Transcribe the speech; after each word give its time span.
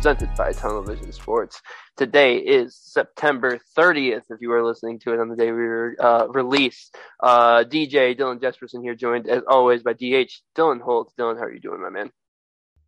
presented 0.00 0.34
by 0.34 0.50
Television 0.50 1.12
Sports. 1.12 1.60
Today 1.98 2.38
is 2.38 2.74
September 2.74 3.60
30th, 3.76 4.22
if 4.30 4.40
you 4.40 4.50
are 4.50 4.64
listening 4.64 4.98
to 5.00 5.12
it 5.12 5.20
on 5.20 5.28
the 5.28 5.36
day 5.36 5.52
we 5.52 5.58
were 5.58 5.94
uh, 6.00 6.26
released. 6.28 6.96
Uh, 7.22 7.64
DJ 7.64 8.18
Dylan 8.18 8.40
Jesperson 8.40 8.82
here, 8.82 8.94
joined 8.94 9.28
as 9.28 9.42
always 9.46 9.82
by 9.82 9.92
DH 9.92 10.32
Dylan 10.56 10.80
Holt. 10.80 11.12
Dylan, 11.18 11.36
how 11.36 11.42
are 11.42 11.52
you 11.52 11.60
doing, 11.60 11.82
my 11.82 11.90
man? 11.90 12.10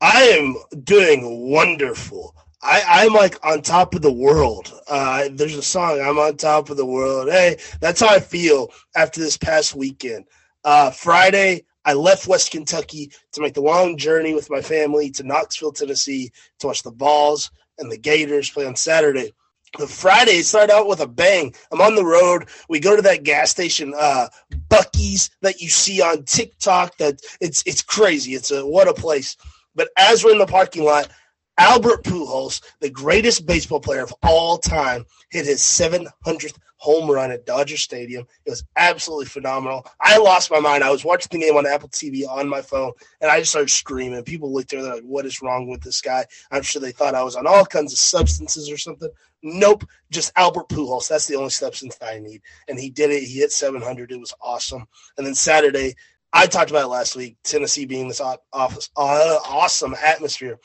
I 0.01 0.23
am 0.23 0.57
doing 0.85 1.51
wonderful. 1.51 2.35
I, 2.63 3.05
am 3.05 3.13
like 3.13 3.45
on 3.45 3.61
top 3.61 3.95
of 3.95 4.01
the 4.01 4.11
world. 4.11 4.73
Uh, 4.89 5.29
there's 5.33 5.59
a 5.59 5.63
song, 5.63 6.01
I'm 6.01 6.19
on 6.19 6.39
top 6.39 6.71
of 6.71 6.79
the 6.79 6.87
world. 6.87 7.31
Hey, 7.31 7.59
that's 7.83 8.01
how 8.01 8.09
I 8.09 8.21
feel 8.21 8.71
after 8.97 9.21
this 9.21 9.37
past 9.37 9.75
weekend. 9.75 10.25
Uh, 10.65 10.91
Friday, 10.91 11.67
I 11.85 11.95
left 11.95 12.29
West 12.29 12.51
Kentucky 12.51 13.11
to 13.33 13.41
make 13.41 13.55
the 13.55 13.61
long 13.61 13.97
journey 13.97 14.35
with 14.35 14.51
my 14.51 14.61
family 14.61 15.11
to 15.11 15.23
Knoxville, 15.23 15.73
Tennessee 15.73 16.31
to 16.61 16.69
watch 16.69 16.83
the 16.83 16.93
Vols 16.93 17.51
and 17.79 17.91
the 17.91 17.99
Gators 17.99 18.51
play 18.51 18.67
on 18.67 18.77
Saturday. 18.77 19.33
The 19.79 19.87
Friday 19.87 20.43
started 20.43 20.73
out 20.73 20.87
with 20.87 21.01
a 21.01 21.07
bang. 21.07 21.55
I'm 21.71 21.81
on 21.81 21.95
the 21.95 22.05
road. 22.05 22.49
We 22.69 22.79
go 22.79 22.95
to 22.95 23.03
that 23.03 23.23
gas 23.23 23.51
station, 23.51 23.95
uh, 23.99 24.29
Buc-ee's 24.69 25.31
that 25.41 25.63
you 25.63 25.71
see 25.71 26.03
on 26.03 26.25
TikTok. 26.25 26.99
That 26.99 27.21
it's 27.41 27.63
it's 27.65 27.81
crazy. 27.81 28.35
It's 28.35 28.51
a 28.51 28.67
what 28.67 28.87
a 28.87 28.93
place. 28.93 29.35
But 29.75 29.89
as 29.97 30.23
we're 30.23 30.33
in 30.33 30.39
the 30.39 30.47
parking 30.47 30.85
lot, 30.85 31.09
Albert 31.57 32.05
Pujols, 32.05 32.61
the 32.81 32.91
greatest 32.91 33.47
baseball 33.47 33.81
player 33.81 34.03
of 34.03 34.15
all 34.23 34.59
time, 34.59 35.07
hit 35.31 35.47
his 35.47 35.61
700th 35.61 36.59
home 36.83 37.09
run 37.09 37.31
at 37.31 37.47
Dodger 37.47 37.77
Stadium. 37.77 38.27
It 38.45 38.51
was 38.51 38.65
absolutely 38.77 39.27
phenomenal. 39.27 39.87
I 40.01 40.19
lost 40.19 40.51
my 40.51 40.59
mind. 40.59 40.83
I 40.83 40.91
was 40.91 41.05
watching 41.05 41.29
the 41.31 41.39
game 41.39 41.57
on 41.57 41.65
Apple 41.65 41.89
TV 41.89 42.27
on 42.29 42.49
my 42.49 42.61
phone, 42.61 42.91
and 43.21 43.31
I 43.31 43.39
just 43.39 43.53
started 43.53 43.71
screaming. 43.71 44.21
People 44.25 44.53
looked 44.53 44.73
at 44.73 44.81
me 44.81 44.91
like, 44.91 45.03
"What 45.05 45.25
is 45.25 45.41
wrong 45.41 45.69
with 45.69 45.81
this 45.81 46.01
guy?" 46.01 46.27
I'm 46.51 46.63
sure 46.63 46.83
they 46.83 46.91
thought 46.91 47.15
I 47.15 47.23
was 47.23 47.37
on 47.37 47.47
all 47.47 47.65
kinds 47.65 47.93
of 47.93 48.01
substances 48.01 48.69
or 48.69 48.77
something. 48.77 49.11
Nope, 49.45 49.85
just 50.11 50.33
Albert 50.35 50.71
Pujols. 50.71 51.07
That's 51.07 51.29
the 51.29 51.37
only 51.37 51.51
substance 51.51 51.97
I 52.03 52.19
need, 52.19 52.43
and 52.67 52.81
he 52.81 52.91
did 52.91 53.11
it. 53.11 53.23
He 53.23 53.39
hit 53.39 53.53
700. 53.53 54.11
It 54.11 54.19
was 54.19 54.35
awesome. 54.41 54.85
And 55.17 55.25
then 55.25 55.37
Saturday, 55.37 55.95
I 56.33 56.47
talked 56.49 56.71
about 56.71 56.87
it 56.87 56.89
last 56.89 57.15
week. 57.15 57.37
Tennessee 57.45 57.87
being 57.87 58.09
this 58.09 58.21
office, 58.53 58.91
awesome 58.97 59.95
atmosphere. 60.05 60.59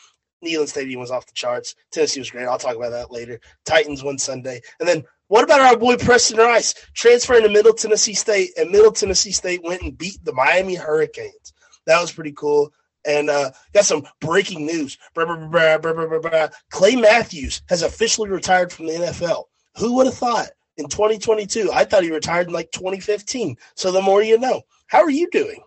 Neyland 0.45 0.67
Stadium 0.67 0.99
was 0.99 1.09
off 1.09 1.25
the 1.25 1.33
charts. 1.33 1.75
Tennessee 1.91 2.19
was 2.19 2.29
great. 2.29 2.45
I'll 2.45 2.59
talk 2.59 2.75
about 2.75 2.91
that 2.91 3.11
later. 3.11 3.39
Titans 3.65 4.03
won 4.03 4.19
Sunday. 4.19 4.61
And 4.79 4.87
then 4.87 5.03
what 5.27 5.43
about 5.43 5.59
our 5.59 5.77
boy 5.77 5.97
Preston 5.97 6.37
Rice 6.37 6.73
transferring 6.93 7.43
to 7.43 7.49
Middle 7.49 7.73
Tennessee 7.73 8.13
State? 8.13 8.51
And 8.57 8.71
Middle 8.71 8.91
Tennessee 8.91 9.31
State 9.31 9.63
went 9.63 9.81
and 9.81 9.97
beat 9.97 10.23
the 10.23 10.33
Miami 10.33 10.75
Hurricanes. 10.75 11.53
That 11.85 12.01
was 12.01 12.11
pretty 12.11 12.33
cool. 12.33 12.71
And 13.05 13.29
uh, 13.29 13.51
got 13.73 13.85
some 13.85 14.03
breaking 14.19 14.65
news. 14.65 14.97
Clay 15.15 16.95
Matthews 16.95 17.61
has 17.69 17.81
officially 17.81 18.29
retired 18.29 18.71
from 18.71 18.87
the 18.87 18.93
NFL. 18.93 19.43
Who 19.77 19.95
would 19.95 20.07
have 20.07 20.15
thought 20.15 20.49
in 20.77 20.89
2022? 20.89 21.71
I 21.73 21.85
thought 21.85 22.03
he 22.03 22.11
retired 22.11 22.47
in 22.47 22.53
like 22.53 22.71
2015. 22.71 23.55
So 23.75 23.91
the 23.91 24.01
more 24.01 24.23
you 24.23 24.37
know. 24.37 24.63
How 24.87 24.99
are 24.99 25.09
you 25.09 25.29
doing? 25.31 25.61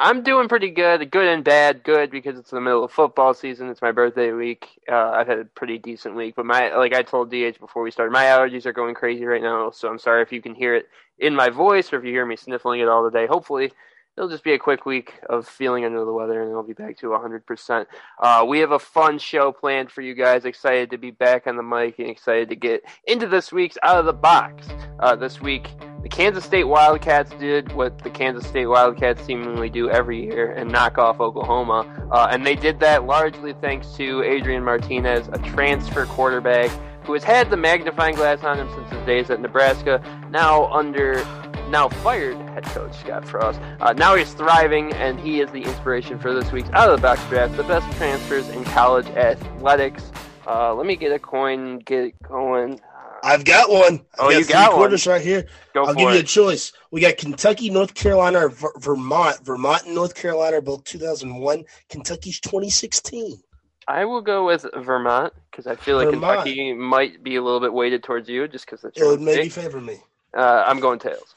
I'm 0.00 0.22
doing 0.22 0.46
pretty 0.48 0.70
good, 0.70 1.10
good 1.10 1.26
and 1.26 1.42
bad. 1.42 1.82
Good 1.82 2.10
because 2.12 2.38
it's 2.38 2.50
the 2.50 2.60
middle 2.60 2.84
of 2.84 2.92
football 2.92 3.34
season. 3.34 3.68
It's 3.68 3.82
my 3.82 3.90
birthday 3.90 4.30
week. 4.30 4.68
Uh, 4.88 5.10
I've 5.10 5.26
had 5.26 5.40
a 5.40 5.44
pretty 5.44 5.78
decent 5.78 6.14
week, 6.14 6.36
but 6.36 6.46
my 6.46 6.76
like 6.76 6.94
I 6.94 7.02
told 7.02 7.30
DH 7.30 7.58
before 7.58 7.82
we 7.82 7.90
started, 7.90 8.12
my 8.12 8.24
allergies 8.24 8.64
are 8.64 8.72
going 8.72 8.94
crazy 8.94 9.24
right 9.24 9.42
now. 9.42 9.70
So 9.72 9.88
I'm 9.88 9.98
sorry 9.98 10.22
if 10.22 10.32
you 10.32 10.40
can 10.40 10.54
hear 10.54 10.76
it 10.76 10.88
in 11.18 11.34
my 11.34 11.48
voice 11.48 11.92
or 11.92 11.98
if 11.98 12.04
you 12.04 12.12
hear 12.12 12.26
me 12.26 12.36
sniffling 12.36 12.80
it 12.80 12.88
all 12.88 13.02
the 13.02 13.10
day. 13.10 13.26
Hopefully, 13.26 13.72
it'll 14.18 14.28
just 14.28 14.42
be 14.42 14.52
a 14.52 14.58
quick 14.58 14.84
week 14.84 15.14
of 15.30 15.46
feeling 15.46 15.84
under 15.84 16.04
the 16.04 16.12
weather, 16.12 16.42
and 16.42 16.52
I'll 16.52 16.64
be 16.64 16.72
back 16.72 16.96
to 16.98 17.06
100%. 17.06 17.86
Uh, 18.18 18.44
we 18.48 18.58
have 18.58 18.72
a 18.72 18.78
fun 18.78 19.16
show 19.20 19.52
planned 19.52 19.92
for 19.92 20.02
you 20.02 20.12
guys. 20.14 20.44
Excited 20.44 20.90
to 20.90 20.98
be 20.98 21.12
back 21.12 21.46
on 21.46 21.56
the 21.56 21.62
mic 21.62 22.00
and 22.00 22.10
excited 22.10 22.48
to 22.48 22.56
get 22.56 22.82
into 23.04 23.28
this 23.28 23.52
week's 23.52 23.78
out 23.84 23.96
of 23.96 24.06
the 24.06 24.12
box. 24.12 24.66
Uh, 24.98 25.14
this 25.14 25.40
week 25.40 25.70
the 26.02 26.08
Kansas 26.08 26.44
State 26.44 26.64
Wildcats 26.64 27.30
did 27.38 27.72
what 27.72 27.98
the 27.98 28.10
Kansas 28.10 28.44
State 28.46 28.66
Wildcats 28.66 29.24
seemingly 29.24 29.70
do 29.70 29.88
every 29.88 30.24
year 30.24 30.52
and 30.52 30.70
knock 30.70 30.98
off 30.98 31.20
Oklahoma. 31.20 32.08
Uh, 32.10 32.28
and 32.30 32.44
they 32.44 32.56
did 32.56 32.80
that 32.80 33.04
largely 33.04 33.52
thanks 33.60 33.92
to 33.92 34.24
Adrian 34.24 34.64
Martinez, 34.64 35.28
a 35.28 35.38
transfer 35.38 36.06
quarterback 36.06 36.70
who 37.04 37.14
has 37.14 37.24
had 37.24 37.50
the 37.50 37.56
magnifying 37.56 38.14
glass 38.14 38.42
on 38.44 38.58
him 38.58 38.68
since 38.74 38.90
his 38.90 39.06
days 39.06 39.30
at 39.30 39.40
Nebraska. 39.40 40.02
Now 40.30 40.66
under 40.72 41.24
now 41.70 41.88
fired 41.88 42.36
head 42.50 42.64
coach 42.64 42.94
Scott 42.96 43.26
Frost. 43.26 43.60
Uh, 43.80 43.92
now 43.92 44.14
he's 44.14 44.32
thriving, 44.32 44.92
and 44.94 45.20
he 45.20 45.40
is 45.40 45.50
the 45.50 45.62
inspiration 45.62 46.18
for 46.18 46.32
this 46.32 46.50
week's 46.52 46.70
Out 46.70 46.90
of 46.90 46.96
the 46.96 47.02
Box 47.02 47.24
draft, 47.28 47.56
the 47.56 47.64
best 47.64 47.90
transfers 47.96 48.48
in 48.48 48.64
college 48.64 49.06
athletics. 49.08 50.10
Uh, 50.46 50.74
let 50.74 50.86
me 50.86 50.96
get 50.96 51.12
a 51.12 51.18
coin, 51.18 51.78
get 51.80 52.04
it 52.04 52.22
going. 52.22 52.80
I've 53.22 53.44
got 53.44 53.70
one. 53.70 54.00
I've 54.14 54.20
oh, 54.20 54.30
got 54.30 54.38
you 54.38 54.44
got 54.46 54.72
quarters 54.72 55.06
one. 55.06 55.14
right 55.14 55.22
here. 55.22 55.46
Go 55.74 55.84
I'll 55.84 55.94
give 55.94 56.08
it. 56.08 56.14
you 56.14 56.20
a 56.20 56.22
choice. 56.22 56.72
We 56.90 57.00
got 57.00 57.16
Kentucky, 57.16 57.68
North 57.68 57.94
Carolina, 57.94 58.46
or 58.46 58.52
Vermont. 58.78 59.44
Vermont 59.44 59.84
and 59.86 59.94
North 59.94 60.14
Carolina 60.14 60.58
are 60.58 60.62
both 60.62 60.84
2001. 60.84 61.64
Kentucky's 61.88 62.40
2016. 62.40 63.40
I 63.88 64.04
will 64.04 64.20
go 64.20 64.46
with 64.46 64.66
Vermont 64.76 65.32
because 65.50 65.66
I 65.66 65.74
feel 65.74 65.96
like 65.96 66.10
Vermont. 66.10 66.44
Kentucky 66.44 66.72
might 66.74 67.22
be 67.22 67.36
a 67.36 67.42
little 67.42 67.60
bit 67.60 67.72
weighted 67.72 68.02
towards 68.02 68.28
you 68.28 68.46
just 68.46 68.66
because 68.66 68.84
it 68.84 68.92
would 68.98 69.20
maybe 69.20 69.48
favor 69.48 69.80
me. 69.80 69.96
Uh, 70.36 70.64
I'm 70.66 70.78
going 70.78 70.98
tails. 70.98 71.34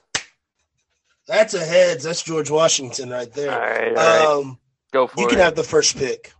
That's 1.31 1.53
a 1.53 1.65
heads. 1.65 2.03
That's 2.03 2.21
George 2.21 2.51
Washington 2.51 3.09
right 3.09 3.31
there. 3.31 3.53
All 3.53 3.59
right, 3.59 3.97
all 3.97 4.41
um, 4.41 4.59
go 4.91 5.07
for 5.07 5.17
you 5.17 5.27
it. 5.27 5.29
You 5.31 5.37
can 5.37 5.45
have 5.45 5.55
the 5.55 5.63
first 5.63 5.97
pick. 5.97 6.33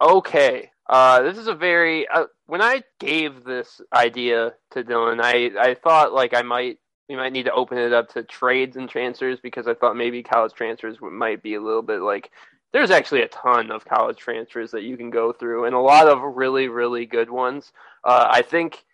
Okay. 0.00 0.70
Uh, 0.88 1.22
this 1.22 1.36
is 1.36 1.48
a 1.48 1.54
very 1.54 2.06
uh, 2.06 2.26
when 2.46 2.62
I 2.62 2.84
gave 3.00 3.42
this 3.42 3.80
idea 3.92 4.54
to 4.70 4.84
Dylan, 4.84 5.20
I 5.20 5.50
I 5.60 5.74
thought 5.74 6.12
like 6.12 6.34
I 6.34 6.42
might 6.42 6.78
we 7.08 7.16
might 7.16 7.32
need 7.32 7.46
to 7.46 7.52
open 7.52 7.78
it 7.78 7.92
up 7.92 8.10
to 8.10 8.22
trades 8.22 8.76
and 8.76 8.88
transfers 8.88 9.40
because 9.42 9.66
I 9.66 9.74
thought 9.74 9.96
maybe 9.96 10.22
college 10.22 10.52
transfers 10.52 10.98
might 11.00 11.42
be 11.42 11.54
a 11.54 11.60
little 11.60 11.82
bit 11.82 12.00
like 12.00 12.30
there's 12.72 12.92
actually 12.92 13.22
a 13.22 13.28
ton 13.28 13.72
of 13.72 13.86
college 13.86 14.18
transfers 14.18 14.70
that 14.70 14.84
you 14.84 14.96
can 14.96 15.10
go 15.10 15.32
through 15.32 15.64
and 15.64 15.74
a 15.74 15.80
lot 15.80 16.06
of 16.06 16.36
really 16.36 16.68
really 16.68 17.06
good 17.06 17.28
ones. 17.28 17.72
Uh, 18.04 18.28
I 18.30 18.42
think 18.42 18.84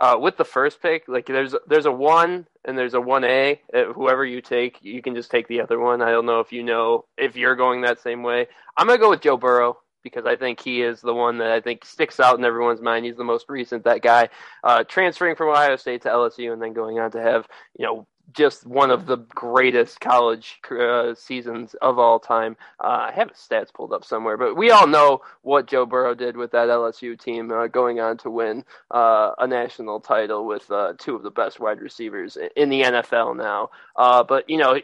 uh, 0.00 0.16
with 0.20 0.36
the 0.36 0.44
first 0.44 0.82
pick, 0.82 1.04
like 1.08 1.26
there's 1.26 1.54
there's 1.66 1.86
a 1.86 1.92
one 1.92 2.46
and 2.64 2.76
there's 2.76 2.94
a 2.94 3.00
one 3.00 3.24
A. 3.24 3.60
Uh, 3.72 3.92
whoever 3.92 4.24
you 4.24 4.40
take, 4.40 4.78
you 4.82 5.02
can 5.02 5.14
just 5.14 5.30
take 5.30 5.46
the 5.48 5.60
other 5.60 5.78
one. 5.78 6.02
I 6.02 6.10
don't 6.10 6.26
know 6.26 6.40
if 6.40 6.52
you 6.52 6.62
know 6.62 7.04
if 7.16 7.36
you're 7.36 7.56
going 7.56 7.82
that 7.82 8.00
same 8.00 8.22
way. 8.22 8.48
I'm 8.76 8.86
gonna 8.86 8.98
go 8.98 9.10
with 9.10 9.20
Joe 9.20 9.36
Burrow 9.36 9.78
because 10.02 10.26
I 10.26 10.36
think 10.36 10.60
he 10.60 10.82
is 10.82 11.00
the 11.00 11.14
one 11.14 11.38
that 11.38 11.50
I 11.50 11.60
think 11.60 11.84
sticks 11.84 12.20
out 12.20 12.38
in 12.38 12.44
everyone's 12.44 12.80
mind. 12.80 13.06
He's 13.06 13.16
the 13.16 13.24
most 13.24 13.46
recent. 13.48 13.84
That 13.84 14.02
guy 14.02 14.28
uh, 14.62 14.84
transferring 14.84 15.36
from 15.36 15.48
Ohio 15.48 15.76
State 15.76 16.02
to 16.02 16.08
LSU 16.08 16.52
and 16.52 16.60
then 16.60 16.72
going 16.72 16.98
on 16.98 17.10
to 17.12 17.20
have 17.20 17.46
you 17.78 17.86
know 17.86 18.06
just 18.32 18.66
one 18.66 18.90
of 18.90 19.06
the 19.06 19.16
greatest 19.16 20.00
college 20.00 20.60
uh, 20.70 21.14
seasons 21.14 21.74
of 21.82 21.98
all 21.98 22.18
time. 22.18 22.56
Uh, 22.82 23.08
I 23.08 23.12
have 23.12 23.30
his 23.30 23.38
stats 23.38 23.72
pulled 23.72 23.92
up 23.92 24.04
somewhere, 24.04 24.36
but 24.36 24.56
we 24.56 24.70
all 24.70 24.86
know 24.86 25.20
what 25.42 25.66
Joe 25.66 25.86
Burrow 25.86 26.14
did 26.14 26.36
with 26.36 26.50
that 26.52 26.68
LSU 26.68 27.18
team, 27.18 27.50
uh, 27.52 27.66
going 27.68 28.00
on 28.00 28.16
to 28.18 28.30
win 28.30 28.64
uh, 28.90 29.32
a 29.38 29.46
national 29.46 30.00
title 30.00 30.46
with 30.46 30.70
uh, 30.70 30.94
two 30.98 31.14
of 31.14 31.22
the 31.22 31.30
best 31.30 31.60
wide 31.60 31.80
receivers 31.80 32.36
in 32.56 32.68
the 32.68 32.82
NFL 32.82 33.36
now. 33.36 33.70
Uh, 33.96 34.22
but 34.22 34.48
you 34.48 34.58
know, 34.58 34.78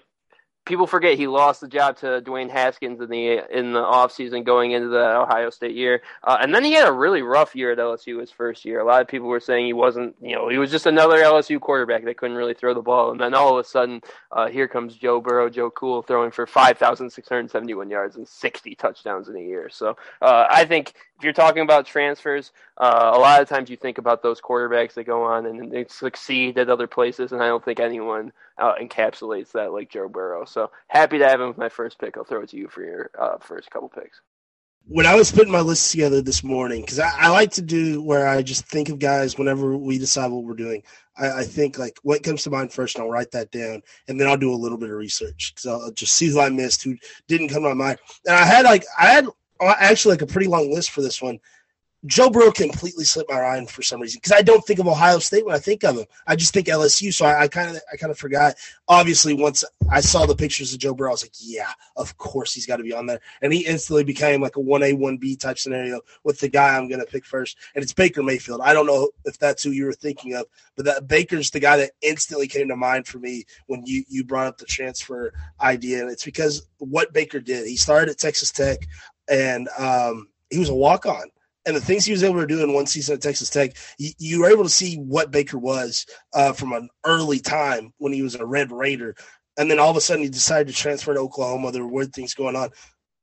people 0.64 0.86
forget 0.86 1.18
he 1.18 1.26
lost 1.26 1.60
the 1.60 1.68
job 1.68 1.96
to 1.98 2.22
Dwayne 2.22 2.50
Haskins 2.50 3.00
in 3.00 3.08
the 3.08 3.40
in 3.50 3.72
the 3.72 3.80
offseason 3.80 4.44
going 4.44 4.72
into 4.72 4.88
the 4.88 5.16
Ohio 5.16 5.50
State 5.50 5.74
year. 5.74 6.02
Uh, 6.22 6.38
and 6.40 6.54
then 6.54 6.64
he 6.64 6.72
had 6.72 6.86
a 6.86 6.92
really 6.92 7.22
rough 7.22 7.56
year 7.56 7.72
at 7.72 7.78
LSU 7.78 8.20
his 8.20 8.30
first 8.30 8.64
year. 8.64 8.80
A 8.80 8.84
lot 8.84 9.00
of 9.00 9.08
people 9.08 9.28
were 9.28 9.40
saying 9.40 9.66
he 9.66 9.72
wasn't, 9.72 10.14
you 10.20 10.34
know, 10.34 10.48
he 10.48 10.58
was 10.58 10.70
just 10.70 10.86
another 10.86 11.18
LSU 11.18 11.60
quarterback 11.60 12.04
that 12.04 12.16
couldn't 12.16 12.36
really 12.36 12.54
throw 12.54 12.74
the 12.74 12.82
ball. 12.82 13.10
And 13.10 13.20
then 13.20 13.34
all 13.34 13.58
of 13.58 13.64
a 13.64 13.68
sudden, 13.68 14.00
uh, 14.32 14.48
here 14.48 14.68
comes 14.68 14.96
Joe 14.96 15.20
Burrow, 15.20 15.48
Joe 15.48 15.70
Cool, 15.70 16.02
throwing 16.02 16.30
for 16.30 16.46
5,671 16.46 17.90
yards 17.90 18.16
and 18.16 18.28
60 18.28 18.74
touchdowns 18.74 19.28
in 19.28 19.36
a 19.36 19.40
year. 19.40 19.68
So 19.70 19.96
uh, 20.20 20.46
I 20.50 20.64
think 20.64 20.94
if 21.20 21.24
you're 21.24 21.34
talking 21.34 21.62
about 21.62 21.84
transfers, 21.84 22.50
uh, 22.78 23.12
a 23.14 23.18
lot 23.18 23.42
of 23.42 23.48
times 23.48 23.68
you 23.68 23.76
think 23.76 23.98
about 23.98 24.22
those 24.22 24.40
quarterbacks 24.40 24.94
that 24.94 25.04
go 25.04 25.22
on 25.22 25.44
and 25.44 25.70
they 25.70 25.84
succeed 25.86 26.56
at 26.56 26.70
other 26.70 26.86
places, 26.86 27.32
and 27.32 27.42
I 27.42 27.48
don't 27.48 27.62
think 27.62 27.78
anyone 27.78 28.32
uh, 28.56 28.72
encapsulates 28.80 29.52
that 29.52 29.70
like 29.70 29.90
Joe 29.90 30.08
Burrow. 30.08 30.46
So 30.46 30.70
happy 30.88 31.18
to 31.18 31.28
have 31.28 31.38
him 31.38 31.48
with 31.48 31.58
my 31.58 31.68
first 31.68 31.98
pick. 31.98 32.16
I'll 32.16 32.24
throw 32.24 32.40
it 32.40 32.48
to 32.50 32.56
you 32.56 32.68
for 32.68 32.82
your 32.82 33.10
uh, 33.18 33.36
first 33.38 33.70
couple 33.70 33.90
picks. 33.90 34.22
When 34.86 35.04
I 35.04 35.14
was 35.14 35.30
putting 35.30 35.52
my 35.52 35.60
list 35.60 35.90
together 35.90 36.22
this 36.22 36.42
morning, 36.42 36.80
because 36.80 36.98
I, 36.98 37.12
I, 37.14 37.28
like 37.28 37.50
to 37.52 37.62
do 37.62 38.02
where 38.02 38.26
I 38.26 38.40
just 38.40 38.64
think 38.64 38.88
of 38.88 38.98
guys 38.98 39.36
whenever 39.36 39.76
we 39.76 39.98
decide 39.98 40.30
what 40.30 40.44
we're 40.44 40.54
doing. 40.54 40.82
I, 41.18 41.40
I, 41.40 41.42
think 41.42 41.78
like 41.78 41.98
what 42.02 42.22
comes 42.22 42.44
to 42.44 42.50
mind 42.50 42.72
first, 42.72 42.96
and 42.96 43.04
I'll 43.04 43.10
write 43.10 43.30
that 43.32 43.50
down, 43.50 43.82
and 44.08 44.18
then 44.18 44.26
I'll 44.26 44.38
do 44.38 44.54
a 44.54 44.56
little 44.56 44.78
bit 44.78 44.88
of 44.88 44.96
research 44.96 45.52
because 45.54 45.66
I'll 45.66 45.92
just 45.92 46.14
see 46.14 46.28
who 46.28 46.40
I 46.40 46.48
missed, 46.48 46.82
who 46.82 46.96
didn't 47.28 47.50
come 47.50 47.62
to 47.62 47.68
my 47.68 47.74
mind. 47.74 47.98
And 48.26 48.34
I 48.34 48.44
had 48.46 48.64
like 48.64 48.84
I 48.98 49.10
had 49.10 49.26
Oh, 49.60 49.74
actually 49.78 50.14
like 50.14 50.22
a 50.22 50.26
pretty 50.26 50.48
long 50.48 50.72
list 50.72 50.90
for 50.90 51.02
this 51.02 51.20
one. 51.20 51.38
Joe 52.06 52.30
Burrow 52.30 52.50
completely 52.50 53.04
slipped 53.04 53.30
my 53.30 53.40
mind 53.40 53.68
for 53.68 53.82
some 53.82 54.00
reason 54.00 54.20
because 54.22 54.32
I 54.32 54.40
don't 54.40 54.64
think 54.64 54.80
of 54.80 54.88
Ohio 54.88 55.18
State 55.18 55.44
when 55.44 55.54
I 55.54 55.58
think 55.58 55.84
of 55.84 55.98
him. 55.98 56.06
I 56.26 56.34
just 56.34 56.54
think 56.54 56.66
LSU. 56.66 57.12
So 57.12 57.26
I 57.26 57.46
kind 57.46 57.76
of 57.76 57.82
I 57.92 57.96
kind 57.96 58.10
of 58.10 58.18
forgot. 58.18 58.54
Obviously, 58.88 59.34
once 59.34 59.64
I 59.90 60.00
saw 60.00 60.24
the 60.24 60.34
pictures 60.34 60.72
of 60.72 60.78
Joe 60.78 60.94
Burrow, 60.94 61.10
I 61.10 61.12
was 61.12 61.24
like, 61.24 61.34
yeah, 61.38 61.70
of 61.96 62.16
course 62.16 62.54
he's 62.54 62.64
got 62.64 62.78
to 62.78 62.82
be 62.82 62.94
on 62.94 63.04
there. 63.04 63.20
And 63.42 63.52
he 63.52 63.66
instantly 63.66 64.02
became 64.02 64.40
like 64.40 64.56
a 64.56 64.60
one 64.60 64.82
A 64.82 64.94
one 64.94 65.18
B 65.18 65.36
type 65.36 65.58
scenario 65.58 66.00
with 66.24 66.40
the 66.40 66.48
guy 66.48 66.74
I'm 66.74 66.88
going 66.88 67.00
to 67.00 67.06
pick 67.06 67.26
first, 67.26 67.58
and 67.74 67.82
it's 67.82 67.92
Baker 67.92 68.22
Mayfield. 68.22 68.62
I 68.62 68.72
don't 68.72 68.86
know 68.86 69.10
if 69.26 69.38
that's 69.38 69.62
who 69.62 69.72
you 69.72 69.84
were 69.84 69.92
thinking 69.92 70.34
of, 70.34 70.46
but 70.76 70.86
that 70.86 71.06
Baker's 71.06 71.50
the 71.50 71.60
guy 71.60 71.76
that 71.76 71.92
instantly 72.00 72.48
came 72.48 72.68
to 72.68 72.76
mind 72.76 73.06
for 73.08 73.18
me 73.18 73.44
when 73.66 73.84
you 73.84 74.04
you 74.08 74.24
brought 74.24 74.46
up 74.46 74.56
the 74.56 74.64
transfer 74.64 75.34
idea, 75.60 76.00
and 76.00 76.10
it's 76.10 76.24
because 76.24 76.66
what 76.78 77.12
Baker 77.12 77.40
did. 77.40 77.66
He 77.66 77.76
started 77.76 78.08
at 78.08 78.18
Texas 78.18 78.50
Tech, 78.50 78.78
and 79.30 79.68
um, 79.78 80.28
he 80.50 80.58
was 80.58 80.68
a 80.68 80.74
walk 80.74 81.06
on 81.06 81.30
and 81.66 81.76
the 81.76 81.80
things 81.80 82.04
he 82.04 82.12
was 82.12 82.24
able 82.24 82.40
to 82.40 82.46
do 82.46 82.62
in 82.62 82.72
one 82.72 82.86
season 82.86 83.14
at 83.14 83.22
Texas 83.22 83.50
Tech, 83.50 83.72
you, 83.98 84.10
you 84.18 84.40
were 84.40 84.50
able 84.50 84.64
to 84.64 84.70
see 84.70 84.96
what 84.96 85.30
Baker 85.30 85.58
was 85.58 86.06
uh, 86.32 86.52
from 86.52 86.72
an 86.72 86.88
early 87.04 87.38
time 87.38 87.92
when 87.98 88.12
he 88.12 88.22
was 88.22 88.34
a 88.34 88.44
Red 88.44 88.72
Raider, 88.72 89.14
and 89.58 89.70
then 89.70 89.78
all 89.78 89.90
of 89.90 89.96
a 89.96 90.00
sudden 90.00 90.22
he 90.22 90.30
decided 90.30 90.68
to 90.68 90.74
transfer 90.74 91.14
to 91.14 91.20
Oklahoma. 91.20 91.70
There 91.70 91.84
were 91.84 91.92
weird 91.92 92.12
things 92.12 92.34
going 92.34 92.56
on. 92.56 92.70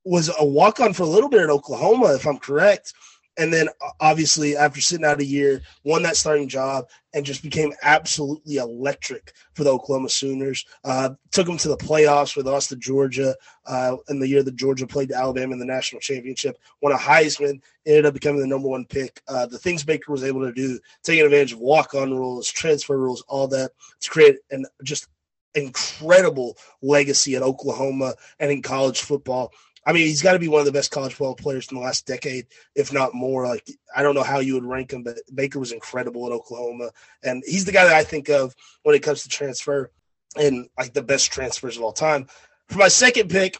Was 0.06 0.30
a 0.40 0.46
walk 0.46 0.80
on 0.80 0.94
for 0.94 1.04
a 1.04 1.08
little 1.08 1.30
bit 1.30 1.42
at 1.42 1.50
Oklahoma, 1.50 2.14
if 2.14 2.26
I'm 2.26 2.38
correct, 2.38 2.94
and 3.38 3.54
then 3.54 3.70
obviously 4.00 4.58
after 4.58 4.82
sitting 4.82 5.06
out 5.06 5.20
a 5.20 5.26
year, 5.26 5.62
won 5.84 6.04
that 6.04 6.18
starting 6.18 6.48
job 6.48 6.86
and 7.14 7.26
just 7.26 7.44
became 7.44 7.74
absolutely 7.84 8.58
electric 8.58 9.34
for 9.54 9.64
the 9.64 9.72
Oklahoma 9.72 10.10
Sooners. 10.10 10.66
Uh, 10.84 11.12
took 11.32 11.48
them 11.48 11.58
to 11.58 11.70
the 11.70 11.78
playoffs 11.78 12.36
with 12.36 12.48
us 12.48 12.68
to 12.68 12.76
Georgia 12.76 13.36
uh, 13.66 13.96
in 14.10 14.20
the 14.20 14.28
year 14.28 14.44
that 14.44 14.56
Georgia 14.56 14.88
played 14.88 15.12
Alabama 15.12 15.54
in 15.54 15.60
the 15.60 15.66
national 15.66 16.02
championship. 16.02 16.58
Won 16.82 16.94
a 16.94 16.98
Heisman, 16.98 17.62
ended 17.86 18.06
up 18.06 18.14
becoming 18.14 18.42
the 18.42 18.48
number 18.48 18.68
one 18.68 18.86
pick. 18.86 19.22
Uh, 19.28 19.46
the 19.46 19.58
things 19.58 19.84
Baker 19.84 20.12
was 20.12 20.24
able 20.24 20.42
to 20.42 20.54
do, 20.54 20.80
taking 21.04 21.26
advantage 21.26 21.54
of 21.54 21.60
walk-on 21.60 22.12
rules, 22.12 22.50
transfer 22.50 22.98
rules, 22.98 23.24
all 23.28 23.48
that 23.50 23.72
to 24.02 24.10
create 24.10 24.38
an 24.52 24.66
just 24.84 25.08
incredible 25.56 26.58
legacy 26.82 27.36
at 27.36 27.42
Oklahoma 27.42 28.14
and 28.40 28.52
in 28.52 28.62
college 28.62 29.02
football. 29.02 29.52
I 29.88 29.94
mean, 29.94 30.06
he's 30.06 30.22
got 30.22 30.34
to 30.34 30.40
be 30.40 30.50
one 30.50 30.60
of 30.60 30.66
the 30.66 30.74
best 30.74 30.92
college 30.92 31.14
football 31.14 31.34
players 31.34 31.70
in 31.72 31.78
the 31.78 31.84
last 31.84 32.06
decade, 32.06 32.48
if 32.76 32.92
not 32.92 33.14
more. 33.14 33.48
Like, 33.48 33.66
I 33.96 34.04
don't 34.04 34.16
know 34.16 34.24
how 34.24 34.40
you 34.40 34.56
would 34.56 34.66
rank 34.66 34.92
him, 34.92 35.02
but 35.02 35.20
Baker 35.34 35.60
was 35.60 35.72
incredible 35.72 36.26
at 36.26 36.34
Oklahoma, 36.34 36.92
and 37.24 37.42
he's 37.48 37.64
the 37.64 37.72
guy 37.72 37.86
that 37.86 37.96
I 37.96 38.04
think 38.04 38.28
of 38.28 38.54
when 38.84 38.96
it 38.96 39.02
comes 39.02 39.24
to 39.24 39.30
transfer 39.30 39.90
and 40.36 40.68
like 40.78 40.94
the 40.94 41.02
best 41.02 41.32
transfers 41.32 41.78
of 41.78 41.84
all 41.84 41.94
time. 41.94 42.28
For 42.68 42.78
my 42.78 42.90
second 42.90 43.30
pick, 43.30 43.58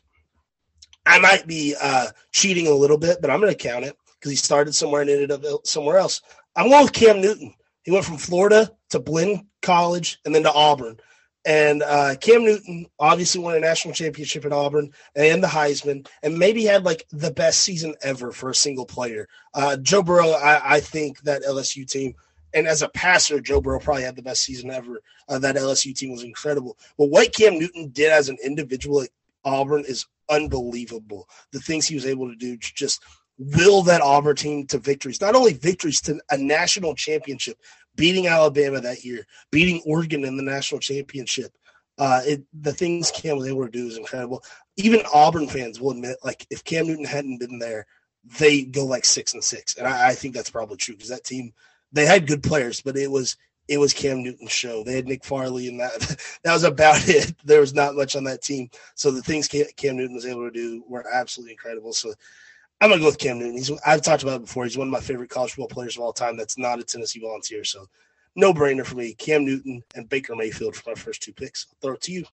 I 1.06 1.18
might 1.20 1.48
be 1.48 1.76
uh, 1.82 2.08
cheating 2.34 2.68
a 2.68 2.74
little 2.74 2.98
bit, 2.98 3.20
but 3.22 3.32
I'm 3.32 3.40
going 3.40 3.54
to 3.54 3.58
count 3.58 3.86
it 3.86 3.96
because 4.20 4.32
he 4.32 4.36
started 4.36 4.76
somewhere 4.76 5.02
and 5.02 5.10
ended 5.10 5.32
up 5.32 5.66
somewhere 5.66 5.98
else. 5.98 6.22
I'm 6.58 6.70
going 6.70 6.84
with 6.84 6.92
Cam 6.92 7.22
Newton. 7.22 7.54
He 7.84 7.92
went 7.92 8.04
from 8.04 8.18
Florida 8.18 8.70
to 8.90 9.00
Blinn 9.00 9.48
College 9.62 10.20
and 10.26 10.36
then 10.36 10.44
to 10.44 10.52
Auburn. 10.52 10.98
And 11.48 11.82
uh, 11.82 12.16
Cam 12.20 12.44
Newton 12.44 12.88
obviously 13.00 13.40
won 13.40 13.56
a 13.56 13.60
national 13.62 13.94
championship 13.94 14.44
at 14.44 14.52
Auburn 14.52 14.92
and 15.16 15.42
the 15.42 15.48
Heisman, 15.48 16.06
and 16.22 16.38
maybe 16.38 16.66
had 16.66 16.84
like 16.84 17.08
the 17.12 17.32
best 17.32 17.62
season 17.62 17.96
ever 18.02 18.34
for 18.34 18.50
a 18.50 18.56
single 18.56 18.86
player. 18.86 19.30
Uh, 19.54 19.78
Joe 19.78 20.04
Burrow, 20.04 20.32
I, 20.32 20.76
I, 20.76 20.80
think 20.82 21.22
that 21.22 21.44
LSU 21.44 21.90
team, 21.90 22.16
and 22.54 22.68
as 22.68 22.82
a 22.82 22.90
passer, 22.90 23.40
Joe 23.40 23.62
Burrow 23.62 23.80
probably 23.80 24.04
had 24.04 24.18
the 24.18 24.22
best 24.22 24.44
season 24.44 24.72
ever. 24.72 25.02
Uh, 25.30 25.40
that 25.40 25.56
LSU 25.56 25.96
team 25.96 26.12
was 26.12 26.24
incredible. 26.24 26.78
But 26.98 27.12
what 27.12 27.34
Cam 27.34 27.58
Newton 27.58 27.92
did 27.92 28.12
as 28.12 28.28
an 28.28 28.38
individual 28.44 29.04
at 29.04 29.10
Auburn 29.46 29.86
is 29.88 30.06
unbelievable. 30.30 31.30
The 31.54 31.62
things 31.62 31.88
he 31.88 31.96
was 31.96 32.06
able 32.06 32.28
to 32.28 32.36
do, 32.36 32.58
to 32.58 32.74
just 32.76 33.02
will 33.38 33.84
that 33.84 34.02
Auburn 34.02 34.36
team 34.36 34.68
to 34.68 34.80
victories, 34.80 35.22
not 35.22 35.36
only 35.36 35.54
victories 35.54 36.02
to 36.02 36.20
a 36.30 36.38
national 36.38 36.94
championship, 36.96 37.58
beating 37.98 38.28
Alabama 38.28 38.80
that 38.80 39.04
year, 39.04 39.26
beating 39.52 39.82
Oregon 39.86 40.24
in 40.24 40.38
the 40.38 40.44
national 40.44 40.80
championship. 40.80 41.52
Uh, 41.98 42.22
it, 42.24 42.44
the 42.54 42.72
things 42.72 43.12
Cam 43.12 43.38
was 43.38 43.48
able 43.48 43.66
to 43.66 43.72
do 43.72 43.88
is 43.88 43.98
incredible. 43.98 44.44
Even 44.78 45.02
Auburn 45.14 45.48
fans 45.48 45.82
will 45.82 45.92
admit, 45.92 46.18
like, 46.24 46.48
if 46.50 46.64
Cam 46.64 46.88
Newton 46.88 47.06
hadn't 47.06 47.40
been 47.40 47.60
there, 47.60 47.88
they 48.40 48.64
go 48.64 48.86
like 48.86 49.06
six 49.06 49.34
and 49.34 49.44
six, 49.44 49.76
and 49.78 49.88
I, 49.88 50.10
I 50.10 50.14
think 50.14 50.34
that's 50.36 50.50
probably 50.50 50.78
true 50.78 50.96
because 50.96 51.10
that 51.10 51.24
team 51.24 51.54
they 51.92 52.06
had 52.06 52.28
good 52.28 52.44
players, 52.44 52.82
but 52.82 52.98
it 52.98 53.10
was 53.10 53.38
it 53.68 53.78
was 53.78 53.94
Cam 53.94 54.24
Newton's 54.24 54.52
show. 54.52 54.84
They 54.84 54.96
had 54.96 55.08
Nick 55.08 55.26
Fairley, 55.26 55.68
and 55.68 55.80
that 55.80 56.18
that 56.44 56.54
was 56.54 56.64
about 56.64 56.98
it. 57.08 57.34
There 57.44 57.62
was 57.62 57.74
not 57.74 57.96
much 57.96 58.16
on 58.16 58.24
that 58.26 58.42
team, 58.42 58.70
so 58.96 59.12
the 59.12 59.22
things 59.22 59.48
Cam 59.48 59.98
Newton 59.98 60.16
was 60.16 60.26
able 60.26 60.46
to 60.46 60.52
do 60.52 60.84
were 60.88 61.06
absolutely 61.12 61.54
incredible. 61.54 61.94
So 61.94 62.14
I'm 62.80 62.90
gonna 62.90 63.02
go 63.02 63.08
with 63.08 63.18
Cam 63.18 63.40
Newton. 63.40 63.56
He's 63.58 63.72
I've 63.86 64.02
talked 64.02 64.24
about 64.24 64.38
it 64.38 64.46
before. 64.46 64.64
He's 64.64 64.78
one 64.78 64.88
of 64.88 64.92
my 64.92 65.00
favorite 65.00 65.30
college 65.30 65.52
football 65.52 65.68
players 65.68 65.96
of 65.96 66.04
all 66.04 66.14
time. 66.14 66.38
That's 66.38 66.58
not 66.58 66.80
a 66.80 66.84
Tennessee 66.84 67.20
Volunteer. 67.20 67.64
So 67.64 67.88
no 68.36 68.54
brainer 68.54 68.86
for 68.86 68.96
me. 68.96 69.14
Cam 69.14 69.46
Newton 69.46 69.84
and 69.96 70.08
Baker 70.08 70.36
Mayfield 70.36 70.76
for 70.76 70.92
my 70.92 70.96
first 70.96 71.24
two 71.24 71.34
picks. 71.34 71.68
I'll 71.70 71.78
throw 71.82 71.96
it 71.96 72.02
to 72.02 72.12
you. 72.12 72.26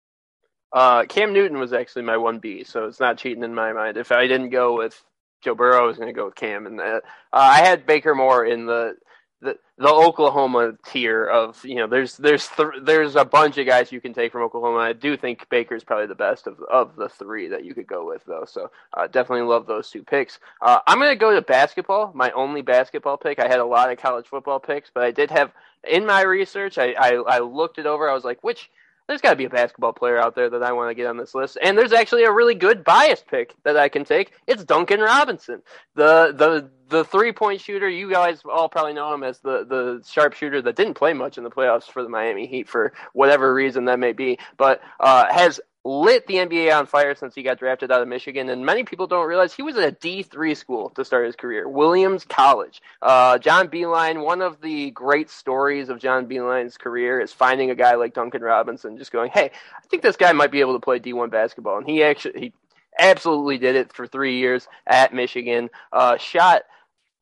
Uh, 0.73 1.05
Cam 1.05 1.33
Newton 1.33 1.59
was 1.59 1.71
actually 1.71 2.01
my 2.01 2.17
one 2.17 2.39
B, 2.39 2.63
so 2.63 2.85
it's 2.85 2.99
not 2.99 3.17
cheating 3.17 3.43
in 3.43 3.53
my 3.53 3.71
mind. 3.73 3.95
If 3.95 4.11
I 4.11 4.27
didn't 4.27 4.49
go 4.49 4.75
with 4.75 5.01
Joe 5.41 5.55
Burrow, 5.55 5.83
I 5.83 5.87
was 5.87 5.97
going 5.97 6.07
to 6.07 6.13
go 6.13 6.25
with 6.25 6.35
Cam, 6.35 6.65
and 6.65 6.81
uh, 6.81 6.99
I 7.31 7.59
had 7.59 7.85
Baker 7.85 8.15
more 8.15 8.45
in 8.45 8.65
the 8.65 8.95
the 9.43 9.59
the 9.77 9.89
Oklahoma 9.89 10.73
tier 10.85 11.25
of 11.27 11.63
you 11.65 11.75
know 11.75 11.87
there's 11.87 12.17
there's 12.17 12.47
th- 12.49 12.83
there's 12.83 13.15
a 13.15 13.25
bunch 13.25 13.57
of 13.59 13.67
guys 13.67 13.91
you 13.91 14.01
can 14.01 14.13
take 14.13 14.31
from 14.31 14.43
Oklahoma. 14.43 14.79
I 14.79 14.93
do 14.93 15.17
think 15.17 15.47
Baker's 15.49 15.83
probably 15.83 16.07
the 16.07 16.15
best 16.15 16.47
of 16.47 16.59
of 16.71 16.95
the 16.95 17.09
three 17.09 17.49
that 17.49 17.65
you 17.65 17.75
could 17.75 17.87
go 17.87 18.07
with 18.07 18.23
though. 18.25 18.45
So 18.47 18.71
uh, 18.93 19.07
definitely 19.07 19.45
love 19.47 19.67
those 19.67 19.89
two 19.91 20.03
picks. 20.03 20.39
Uh, 20.61 20.79
I'm 20.87 20.99
gonna 20.99 21.15
go 21.15 21.35
to 21.35 21.41
basketball. 21.41 22.11
My 22.15 22.31
only 22.31 22.61
basketball 22.63 23.17
pick. 23.17 23.39
I 23.39 23.47
had 23.47 23.59
a 23.59 23.65
lot 23.65 23.91
of 23.91 23.99
college 23.99 24.27
football 24.27 24.59
picks, 24.59 24.91
but 24.93 25.03
I 25.03 25.11
did 25.11 25.31
have 25.31 25.51
in 25.87 26.05
my 26.05 26.21
research. 26.23 26.77
I 26.77 26.93
I, 26.93 27.09
I 27.15 27.39
looked 27.39 27.79
it 27.79 27.85
over. 27.85 28.09
I 28.09 28.13
was 28.13 28.25
like, 28.25 28.43
which 28.43 28.69
there's 29.13 29.21
got 29.21 29.29
to 29.29 29.35
be 29.35 29.45
a 29.45 29.49
basketball 29.49 29.93
player 29.93 30.17
out 30.17 30.33
there 30.33 30.49
that 30.49 30.63
I 30.63 30.71
want 30.71 30.89
to 30.89 30.95
get 30.95 31.05
on 31.05 31.17
this 31.17 31.35
list. 31.35 31.55
And 31.61 31.77
there's 31.77 31.93
actually 31.93 32.23
a 32.23 32.31
really 32.31 32.55
good 32.55 32.83
biased 32.83 33.27
pick 33.27 33.53
that 33.63 33.77
I 33.77 33.87
can 33.87 34.03
take. 34.03 34.31
It's 34.47 34.63
Duncan 34.63 34.99
Robinson, 34.99 35.61
the 35.93 36.33
the 36.35 36.71
the 36.89 37.03
three 37.03 37.31
point 37.31 37.61
shooter. 37.61 37.87
You 37.87 38.09
guys 38.09 38.41
all 38.51 38.67
probably 38.69 38.93
know 38.93 39.13
him 39.13 39.23
as 39.23 39.37
the 39.37 39.65
the 39.65 40.03
sharpshooter 40.09 40.63
that 40.63 40.75
didn't 40.75 40.95
play 40.95 41.13
much 41.13 41.37
in 41.37 41.43
the 41.43 41.51
playoffs 41.51 41.83
for 41.83 42.01
the 42.01 42.09
Miami 42.09 42.47
Heat 42.47 42.67
for 42.67 42.91
whatever 43.13 43.53
reason 43.53 43.85
that 43.85 43.99
may 43.99 44.13
be, 44.13 44.39
but 44.57 44.81
uh, 44.99 45.31
has 45.31 45.61
lit 45.85 46.27
the 46.27 46.35
NBA 46.35 46.77
on 46.77 46.85
fire 46.85 47.13
since 47.15 47.35
he 47.35 47.43
got 47.43 47.59
drafted 47.59 47.91
out 47.91 48.01
of 48.01 48.07
Michigan, 48.07 48.49
and 48.49 48.65
many 48.65 48.83
people 48.83 49.07
don't 49.07 49.27
realize 49.27 49.53
he 49.53 49.61
was 49.61 49.75
at 49.77 49.87
a 49.87 49.91
D 49.91 50.23
three 50.23 50.55
school 50.55 50.89
to 50.91 51.03
start 51.03 51.25
his 51.25 51.35
career, 51.35 51.67
Williams 51.67 52.25
College. 52.25 52.81
Uh, 53.01 53.37
John 53.37 53.67
Beilein, 53.67 54.23
one 54.23 54.41
of 54.41 54.61
the 54.61 54.91
great 54.91 55.29
stories 55.29 55.89
of 55.89 55.99
John 55.99 56.27
Beilein's 56.27 56.77
career 56.77 57.19
is 57.19 57.33
finding 57.33 57.69
a 57.69 57.75
guy 57.75 57.95
like 57.95 58.13
Duncan 58.13 58.41
Robinson, 58.41 58.97
just 58.97 59.11
going, 59.11 59.31
"Hey, 59.31 59.51
I 59.77 59.87
think 59.87 60.03
this 60.03 60.17
guy 60.17 60.31
might 60.31 60.51
be 60.51 60.61
able 60.61 60.73
to 60.73 60.79
play 60.79 60.99
D 60.99 61.13
one 61.13 61.29
basketball," 61.29 61.77
and 61.77 61.87
he 61.87 62.03
actually 62.03 62.39
he 62.39 62.53
absolutely 62.99 63.57
did 63.57 63.75
it 63.75 63.93
for 63.93 64.07
three 64.07 64.37
years 64.37 64.67
at 64.87 65.13
Michigan. 65.13 65.69
Uh, 65.91 66.17
shot 66.17 66.63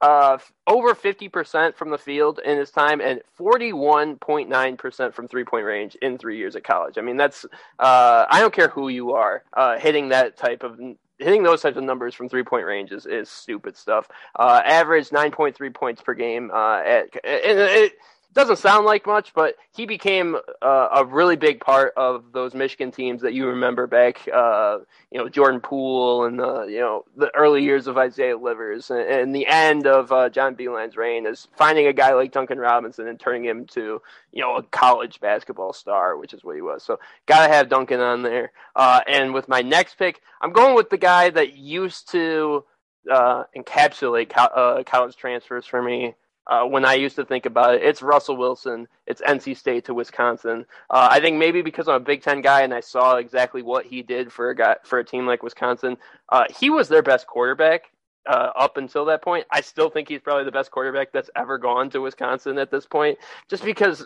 uh, 0.01 0.37
over 0.67 0.95
50% 0.95 1.75
from 1.75 1.89
the 1.89 1.97
field 1.97 2.39
in 2.43 2.57
his 2.57 2.71
time 2.71 3.01
and 3.01 3.21
41.9% 3.39 5.13
from 5.13 5.27
three 5.27 5.43
point 5.43 5.65
range 5.65 5.95
in 5.95 6.17
three 6.17 6.37
years 6.37 6.55
at 6.55 6.63
college. 6.63 6.97
I 6.97 7.01
mean, 7.01 7.17
that's, 7.17 7.45
uh, 7.79 8.25
I 8.29 8.39
don't 8.39 8.53
care 8.53 8.69
who 8.69 8.89
you 8.89 9.11
are, 9.11 9.43
uh, 9.53 9.77
hitting 9.77 10.09
that 10.09 10.37
type 10.37 10.63
of, 10.63 10.79
hitting 11.19 11.43
those 11.43 11.61
types 11.61 11.77
of 11.77 11.83
numbers 11.83 12.15
from 12.15 12.29
three 12.29 12.43
point 12.43 12.65
range 12.65 12.91
is, 12.91 13.05
is 13.05 13.29
stupid 13.29 13.77
stuff. 13.77 14.07
Uh, 14.35 14.61
average 14.65 15.09
9.3 15.09 15.73
points 15.73 16.01
per 16.01 16.13
game, 16.13 16.51
uh, 16.51 16.79
at, 16.79 17.09
and 17.23 17.59
it, 17.59 17.93
doesn't 18.33 18.57
sound 18.57 18.85
like 18.85 19.05
much, 19.05 19.33
but 19.33 19.55
he 19.71 19.85
became 19.85 20.37
uh, 20.61 20.87
a 20.95 21.05
really 21.05 21.35
big 21.35 21.59
part 21.59 21.93
of 21.97 22.31
those 22.31 22.53
Michigan 22.53 22.91
teams 22.91 23.21
that 23.21 23.33
you 23.33 23.47
remember 23.47 23.87
back, 23.87 24.27
uh, 24.33 24.79
you 25.11 25.17
know, 25.17 25.27
Jordan 25.27 25.59
Poole 25.59 26.25
and 26.25 26.39
the, 26.39 26.63
you 26.63 26.79
know, 26.79 27.03
the 27.17 27.29
early 27.35 27.63
years 27.63 27.87
of 27.87 27.97
Isaiah 27.97 28.37
Livers 28.37 28.89
and, 28.89 29.01
and 29.01 29.35
the 29.35 29.47
end 29.47 29.85
of 29.85 30.11
uh, 30.11 30.29
John 30.29 30.55
Beilein's 30.55 30.95
reign 30.95 31.25
is 31.25 31.47
finding 31.57 31.87
a 31.87 31.93
guy 31.93 32.13
like 32.13 32.31
Duncan 32.31 32.57
Robinson 32.57 33.07
and 33.07 33.19
turning 33.19 33.43
him 33.43 33.65
to, 33.67 34.01
you 34.31 34.41
know, 34.41 34.55
a 34.55 34.63
college 34.63 35.19
basketball 35.19 35.73
star, 35.73 36.17
which 36.17 36.33
is 36.33 36.43
what 36.43 36.55
he 36.55 36.61
was. 36.61 36.83
So 36.83 36.99
gotta 37.25 37.51
have 37.51 37.69
Duncan 37.69 37.99
on 37.99 38.21
there. 38.21 38.53
Uh, 38.75 39.01
and 39.07 39.33
with 39.33 39.49
my 39.49 39.61
next 39.61 39.95
pick, 39.95 40.21
I'm 40.41 40.53
going 40.53 40.75
with 40.75 40.89
the 40.89 40.97
guy 40.97 41.29
that 41.31 41.57
used 41.57 42.09
to 42.11 42.63
uh, 43.11 43.43
encapsulate 43.57 44.29
co- 44.29 44.43
uh, 44.43 44.83
college 44.83 45.15
transfers 45.17 45.65
for 45.65 45.81
me 45.81 46.15
uh, 46.51 46.65
when 46.65 46.83
I 46.83 46.95
used 46.95 47.15
to 47.15 47.23
think 47.23 47.45
about 47.45 47.75
it, 47.75 47.81
it's 47.81 48.01
Russell 48.01 48.35
Wilson. 48.35 48.85
It's 49.07 49.21
NC 49.21 49.55
State 49.55 49.85
to 49.85 49.93
Wisconsin. 49.93 50.65
Uh, 50.89 51.07
I 51.09 51.21
think 51.21 51.37
maybe 51.37 51.61
because 51.61 51.87
I'm 51.87 51.95
a 51.95 51.99
Big 52.01 52.21
Ten 52.21 52.41
guy 52.41 52.63
and 52.63 52.73
I 52.73 52.81
saw 52.81 53.15
exactly 53.15 53.61
what 53.61 53.85
he 53.85 54.01
did 54.01 54.33
for 54.33 54.49
a 54.49 54.55
guy 54.55 54.75
for 54.83 54.99
a 54.99 55.05
team 55.05 55.25
like 55.25 55.43
Wisconsin. 55.43 55.95
Uh, 56.27 56.43
he 56.59 56.69
was 56.69 56.89
their 56.89 57.03
best 57.03 57.25
quarterback 57.25 57.85
uh, 58.29 58.49
up 58.53 58.75
until 58.75 59.05
that 59.05 59.21
point. 59.21 59.45
I 59.49 59.61
still 59.61 59.89
think 59.89 60.09
he's 60.09 60.19
probably 60.19 60.43
the 60.43 60.51
best 60.51 60.71
quarterback 60.71 61.13
that's 61.13 61.29
ever 61.37 61.57
gone 61.57 61.89
to 61.91 62.01
Wisconsin 62.01 62.57
at 62.57 62.69
this 62.69 62.85
point, 62.85 63.17
just 63.49 63.63
because 63.63 64.05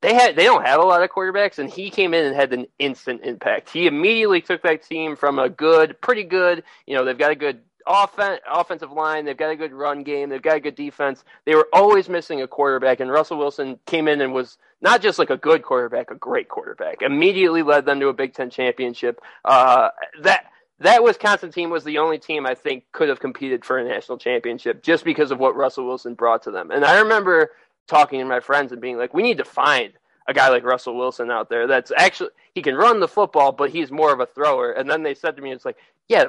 they 0.00 0.14
had 0.14 0.34
they 0.34 0.44
don't 0.44 0.66
have 0.66 0.80
a 0.80 0.84
lot 0.84 1.02
of 1.02 1.10
quarterbacks, 1.10 1.58
and 1.58 1.68
he 1.68 1.90
came 1.90 2.14
in 2.14 2.24
and 2.24 2.34
had 2.34 2.54
an 2.54 2.68
instant 2.78 3.20
impact. 3.22 3.68
He 3.68 3.86
immediately 3.86 4.40
took 4.40 4.62
that 4.62 4.82
team 4.82 5.14
from 5.14 5.38
a 5.38 5.50
good, 5.50 6.00
pretty 6.00 6.24
good, 6.24 6.64
you 6.86 6.96
know, 6.96 7.04
they've 7.04 7.18
got 7.18 7.32
a 7.32 7.36
good 7.36 7.60
offen- 7.86 8.38
offensive 8.50 8.92
line. 8.92 9.24
They've 9.24 9.36
got 9.36 9.50
a 9.50 9.56
good 9.56 9.72
run 9.72 10.02
game. 10.02 10.28
They've 10.28 10.42
got 10.42 10.56
a 10.56 10.60
good 10.60 10.74
defense. 10.74 11.24
They 11.44 11.54
were 11.54 11.68
always 11.72 12.08
missing 12.08 12.42
a 12.42 12.48
quarterback, 12.48 13.00
and 13.00 13.10
Russell 13.10 13.38
Wilson 13.38 13.78
came 13.86 14.08
in 14.08 14.20
and 14.20 14.32
was 14.32 14.58
not 14.80 15.00
just 15.02 15.18
like 15.18 15.30
a 15.30 15.36
good 15.36 15.62
quarterback, 15.62 16.10
a 16.10 16.14
great 16.14 16.48
quarterback. 16.48 17.02
Immediately 17.02 17.62
led 17.62 17.86
them 17.86 18.00
to 18.00 18.08
a 18.08 18.12
Big 18.12 18.34
Ten 18.34 18.50
championship. 18.50 19.20
Uh, 19.44 19.90
that 20.22 20.46
that 20.80 21.04
Wisconsin 21.04 21.52
team 21.52 21.70
was 21.70 21.84
the 21.84 21.98
only 21.98 22.18
team 22.18 22.44
I 22.46 22.54
think 22.54 22.84
could 22.92 23.08
have 23.08 23.20
competed 23.20 23.64
for 23.64 23.78
a 23.78 23.84
national 23.84 24.18
championship 24.18 24.82
just 24.82 25.04
because 25.04 25.30
of 25.30 25.38
what 25.38 25.54
Russell 25.54 25.86
Wilson 25.86 26.14
brought 26.14 26.42
to 26.42 26.50
them. 26.50 26.70
And 26.70 26.84
I 26.84 27.00
remember 27.00 27.52
talking 27.86 28.18
to 28.18 28.24
my 28.24 28.40
friends 28.40 28.72
and 28.72 28.80
being 28.80 28.98
like, 28.98 29.14
we 29.14 29.22
need 29.22 29.38
to 29.38 29.44
find 29.44 29.92
a 30.26 30.34
guy 30.34 30.48
like 30.48 30.64
Russell 30.64 30.96
Wilson 30.96 31.30
out 31.30 31.48
there 31.48 31.66
that's 31.66 31.92
actually 31.96 32.30
he 32.54 32.62
can 32.62 32.74
run 32.74 33.00
the 33.00 33.08
football, 33.08 33.52
but 33.52 33.70
he's 33.70 33.90
more 33.90 34.12
of 34.12 34.20
a 34.20 34.26
thrower. 34.26 34.72
And 34.72 34.88
then 34.88 35.02
they 35.02 35.14
said 35.14 35.36
to 35.36 35.42
me, 35.42 35.52
it's 35.52 35.64
like, 35.64 35.76
yeah, 36.08 36.24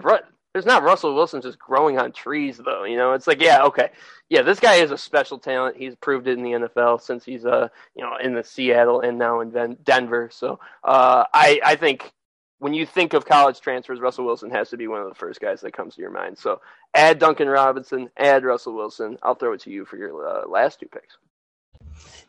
there's 0.53 0.65
not 0.65 0.83
Russell 0.83 1.15
Wilson 1.15 1.41
just 1.41 1.59
growing 1.59 1.97
on 1.99 2.11
trees 2.11 2.57
though. 2.57 2.83
You 2.83 2.95
know, 2.95 3.13
it's 3.13 3.27
like, 3.27 3.41
yeah, 3.41 3.63
okay, 3.63 3.89
yeah, 4.29 4.43
this 4.43 4.59
guy 4.59 4.75
is 4.75 4.91
a 4.91 4.97
special 4.97 5.39
talent. 5.39 5.77
He's 5.77 5.95
proved 5.95 6.27
it 6.27 6.37
in 6.37 6.43
the 6.43 6.51
NFL 6.51 7.01
since 7.01 7.25
he's 7.25 7.45
uh 7.45 7.67
you 7.95 8.03
know 8.03 8.15
in 8.21 8.33
the 8.33 8.43
Seattle 8.43 9.01
and 9.01 9.17
now 9.17 9.41
in 9.41 9.77
Denver. 9.83 10.29
So 10.31 10.59
uh, 10.83 11.25
I 11.33 11.59
I 11.65 11.75
think 11.75 12.13
when 12.59 12.73
you 12.73 12.85
think 12.85 13.13
of 13.13 13.25
college 13.25 13.59
transfers, 13.59 13.99
Russell 13.99 14.25
Wilson 14.25 14.49
has 14.51 14.69
to 14.69 14.77
be 14.77 14.87
one 14.87 15.01
of 15.01 15.09
the 15.09 15.15
first 15.15 15.41
guys 15.41 15.59
that 15.61 15.73
comes 15.73 15.95
to 15.95 16.01
your 16.01 16.11
mind. 16.11 16.37
So 16.37 16.61
add 16.93 17.19
Duncan 17.19 17.49
Robinson, 17.49 18.09
add 18.15 18.45
Russell 18.45 18.73
Wilson. 18.73 19.17
I'll 19.21 19.35
throw 19.35 19.51
it 19.53 19.59
to 19.61 19.69
you 19.69 19.83
for 19.83 19.97
your 19.97 20.25
uh, 20.25 20.47
last 20.47 20.79
two 20.79 20.87
picks. 20.87 21.17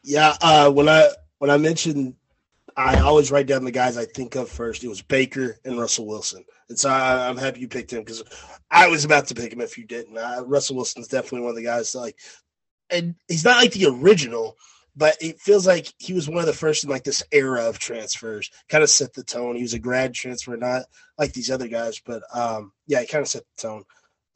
Yeah, 0.03 0.35
uh, 0.41 0.73
when 0.73 0.89
I 0.89 1.11
when 1.39 1.51
I 1.51 1.57
mentioned, 1.57 2.15
I 2.77 3.01
always 3.01 3.31
write 3.31 3.47
down 3.47 3.65
the 3.65 3.71
guys 3.71 3.97
I 3.97 4.05
think 4.05 4.35
of 4.35 4.49
first. 4.49 4.83
It 4.83 4.89
was 4.89 5.03
Baker 5.03 5.57
and 5.65 5.79
Russell 5.79 6.07
Wilson, 6.07 6.45
and 6.69 6.79
so 6.79 6.91
I, 6.91 7.29
am 7.29 7.37
happy 7.37 7.61
you 7.61 7.69
picked 7.69 7.93
him 7.93 8.01
because 8.01 8.23
I 8.71 8.89
was 8.89 9.05
about 9.05 9.29
to 9.29 9.35
pick 9.35 9.53
him 9.53 9.61
if 9.61 9.79
you 9.79 9.87
didn't. 9.87 10.19
Uh, 10.19 10.43
Russell 10.47 10.77
Wilson's 10.77 11.09
definitely 11.09 11.41
one 11.41 11.51
of 11.51 11.57
the 11.57 11.63
guys 11.63 11.93
that, 11.93 12.01
like, 12.01 12.19
and 12.91 13.15
he's 13.29 13.45
not 13.45 13.59
like 13.59 13.73
the 13.73 13.87
original, 13.87 14.57
but 14.97 15.17
it 15.21 15.41
feels 15.41 15.67
like 15.67 15.93
he 15.99 16.13
was 16.13 16.29
one 16.29 16.41
of 16.41 16.47
the 16.47 16.53
first 16.53 16.85
in 16.85 16.91
like 16.91 17.05
this 17.05 17.23
era 17.33 17.69
of 17.69 17.79
transfers. 17.79 18.51
Kind 18.69 18.83
of 18.83 18.91
set 18.91 19.13
the 19.15 19.25
tone. 19.25 19.57
He 19.57 19.63
was 19.63 19.75
a 19.75 19.79
grad 19.79 20.15
transfer, 20.15 20.57
not 20.57 20.85
like 21.19 21.33
these 21.33 21.51
other 21.51 21.69
guys, 21.69 22.01
but 22.05 22.23
um, 22.35 22.73
yeah, 22.87 23.01
he 23.01 23.07
kind 23.07 23.23
of 23.23 23.29
set 23.29 23.45
the 23.57 23.63
tone. 23.69 23.85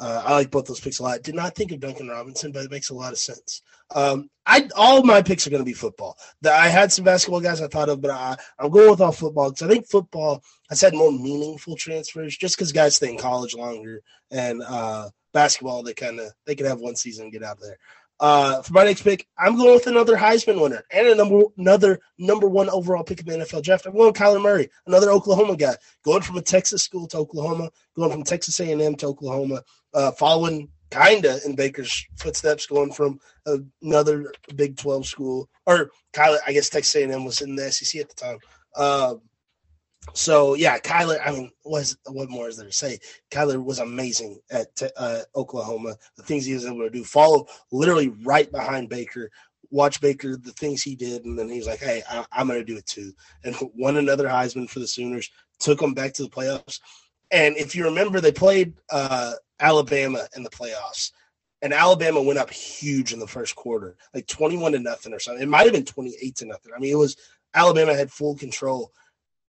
Uh, 0.01 0.23
I 0.25 0.33
like 0.33 0.51
both 0.51 0.67
those 0.67 0.81
picks 0.81 1.01
a 1.01 1.03
lot. 1.03 1.23
Did 1.23 1.35
not 1.35 1.55
think 1.55 1.73
of 1.73 1.81
Duncan 1.81 2.09
Robinson, 2.09 2.53
but 2.53 2.65
it 2.65 2.71
makes 2.71 2.91
a 2.91 2.95
lot 2.95 3.13
of 3.13 3.19
sense. 3.19 3.63
Um, 3.95 4.31
I 4.47 4.69
all 4.77 5.03
my 5.03 5.23
picks 5.23 5.47
are 5.47 5.51
going 5.51 5.63
to 5.63 5.67
be 5.67 5.73
football. 5.73 6.17
The, 6.41 6.53
I 6.53 6.69
had 6.69 6.93
some 6.93 7.05
basketball 7.05 7.41
guys 7.41 7.61
I 7.61 7.67
thought 7.67 7.89
of, 7.89 8.01
but 8.01 8.13
I, 8.13 8.37
I'm 8.59 8.71
going 8.71 8.91
with 8.91 9.01
all 9.01 9.13
football 9.13 9.51
because 9.51 9.63
I 9.63 9.69
think 9.69 9.89
football 9.89 10.43
has 10.69 10.81
had 10.81 10.95
more 10.95 11.11
meaningful 11.11 11.75
transfers. 11.75 12.37
Just 12.37 12.57
because 12.57 12.71
guys 12.71 12.97
stay 12.97 13.11
in 13.11 13.19
college 13.19 13.55
longer, 13.55 14.03
and 14.31 14.63
uh, 14.63 15.09
basketball 15.33 15.83
they 15.83 15.95
kind 15.95 16.21
of 16.21 16.33
they 16.47 16.55
can 16.55 16.67
have 16.67 16.81
one 16.81 16.97
season 16.97 17.25
and 17.25 17.33
get 17.33 17.43
out 17.43 17.59
there. 17.61 17.79
Uh, 18.21 18.63
for 18.63 18.73
my 18.73 18.85
next 18.85 19.03
pick, 19.03 19.29
I'm 19.39 19.57
going 19.57 19.75
with 19.75 19.87
another 19.87 20.17
Heisman 20.17 20.61
winner 20.61 20.83
and 20.91 21.07
a 21.07 21.15
number 21.15 21.43
another 21.57 22.01
number 22.19 22.49
one 22.49 22.69
overall 22.69 23.05
pick 23.05 23.21
in 23.21 23.27
the 23.27 23.45
NFL 23.45 23.63
draft. 23.63 23.87
I'm 23.87 23.95
going 23.95 24.13
Kyler 24.13 24.43
Murray, 24.43 24.71
another 24.87 25.11
Oklahoma 25.11 25.57
guy, 25.57 25.77
going 26.05 26.23
from 26.23 26.37
a 26.37 26.43
Texas 26.43 26.83
school 26.83 27.07
to 27.09 27.19
Oklahoma, 27.19 27.71
going 27.95 28.11
from 28.11 28.25
Texas 28.25 28.59
A&M 28.59 28.97
to 28.97 29.07
Oklahoma, 29.07 29.63
uh, 29.95 30.11
following 30.13 30.69
kinda 30.91 31.39
in 31.45 31.55
Baker's 31.55 32.07
footsteps, 32.17 32.67
going 32.67 32.93
from 32.93 33.21
another 33.83 34.33
Big 34.55 34.77
12 34.77 35.07
school, 35.07 35.49
or 35.67 35.91
Kyler, 36.13 36.39
I 36.47 36.53
guess 36.53 36.69
Texas 36.69 36.97
A&M 36.97 37.25
was 37.25 37.41
in 37.41 37.55
the 37.55 37.71
SEC 37.71 38.01
at 38.01 38.09
the 38.09 38.15
time. 38.17 38.39
Uh, 38.75 39.15
so 40.15 40.55
yeah, 40.55 40.79
Kyler. 40.79 41.21
I 41.25 41.33
mean, 41.33 41.51
was 41.65 41.97
what 42.07 42.31
more 42.31 42.49
is 42.49 42.57
there 42.57 42.67
to 42.67 42.73
say? 42.73 42.99
Kyler 43.31 43.63
was 43.63 43.79
amazing 43.79 44.41
at 44.51 44.69
uh, 44.97 45.21
Oklahoma. 45.35 45.97
The 46.17 46.23
things 46.23 46.45
he 46.45 46.55
was 46.55 46.67
able 46.67 46.81
to 46.81 46.91
do, 46.91 47.05
follow 47.05 47.47
literally 47.73 48.09
right 48.25 48.51
behind 48.51 48.89
Baker. 48.89 49.31
Watch 49.71 50.01
Baker, 50.01 50.37
the 50.37 50.53
things 50.53 50.83
he 50.83 50.97
did, 50.97 51.25
and 51.25 51.39
then 51.39 51.49
he's 51.49 51.67
like, 51.67 51.81
"Hey, 51.81 52.03
I, 52.09 52.25
am 52.33 52.49
going 52.49 52.59
to 52.59 52.65
do 52.65 52.79
it 52.79 52.87
too." 52.87 53.13
And 53.45 53.55
won 53.75 53.97
another 53.97 54.27
Heisman 54.27 54.69
for 54.69 54.79
the 54.79 54.89
Sooners. 54.89 55.31
Took 55.61 55.81
them 55.81 55.95
back 55.95 56.15
to 56.15 56.23
the 56.23 56.31
playoffs. 56.31 56.81
And 57.31 57.57
if 57.57 57.75
you 57.75 57.85
remember, 57.85 58.21
they 58.21 58.33
played 58.33 58.75
uh, 58.91 59.35
Alabama 59.61 60.27
in 60.35 60.43
the 60.43 60.51
playoffs, 60.51 61.13
and 61.61 61.75
Alabama 61.75 62.23
went 62.23 62.39
up 62.39 62.51
huge 62.51 63.13
in 63.13 63.19
the 63.19 63.27
first 63.27 63.57
quarter, 63.57 63.97
like 64.15 64.27
21 64.27 64.73
to 64.73 64.79
nothing 64.79 65.13
or 65.13 65.19
something. 65.19 65.43
It 65.43 65.49
might 65.49 65.65
have 65.65 65.75
been 65.75 65.85
28 65.85 66.37
to 66.37 66.47
nothing. 66.47 66.73
I 66.75 66.79
mean, 66.79 66.93
it 66.93 66.99
was 66.99 67.17
Alabama 67.55 67.95
had 67.95 68.11
full 68.11 68.37
control 68.37 68.93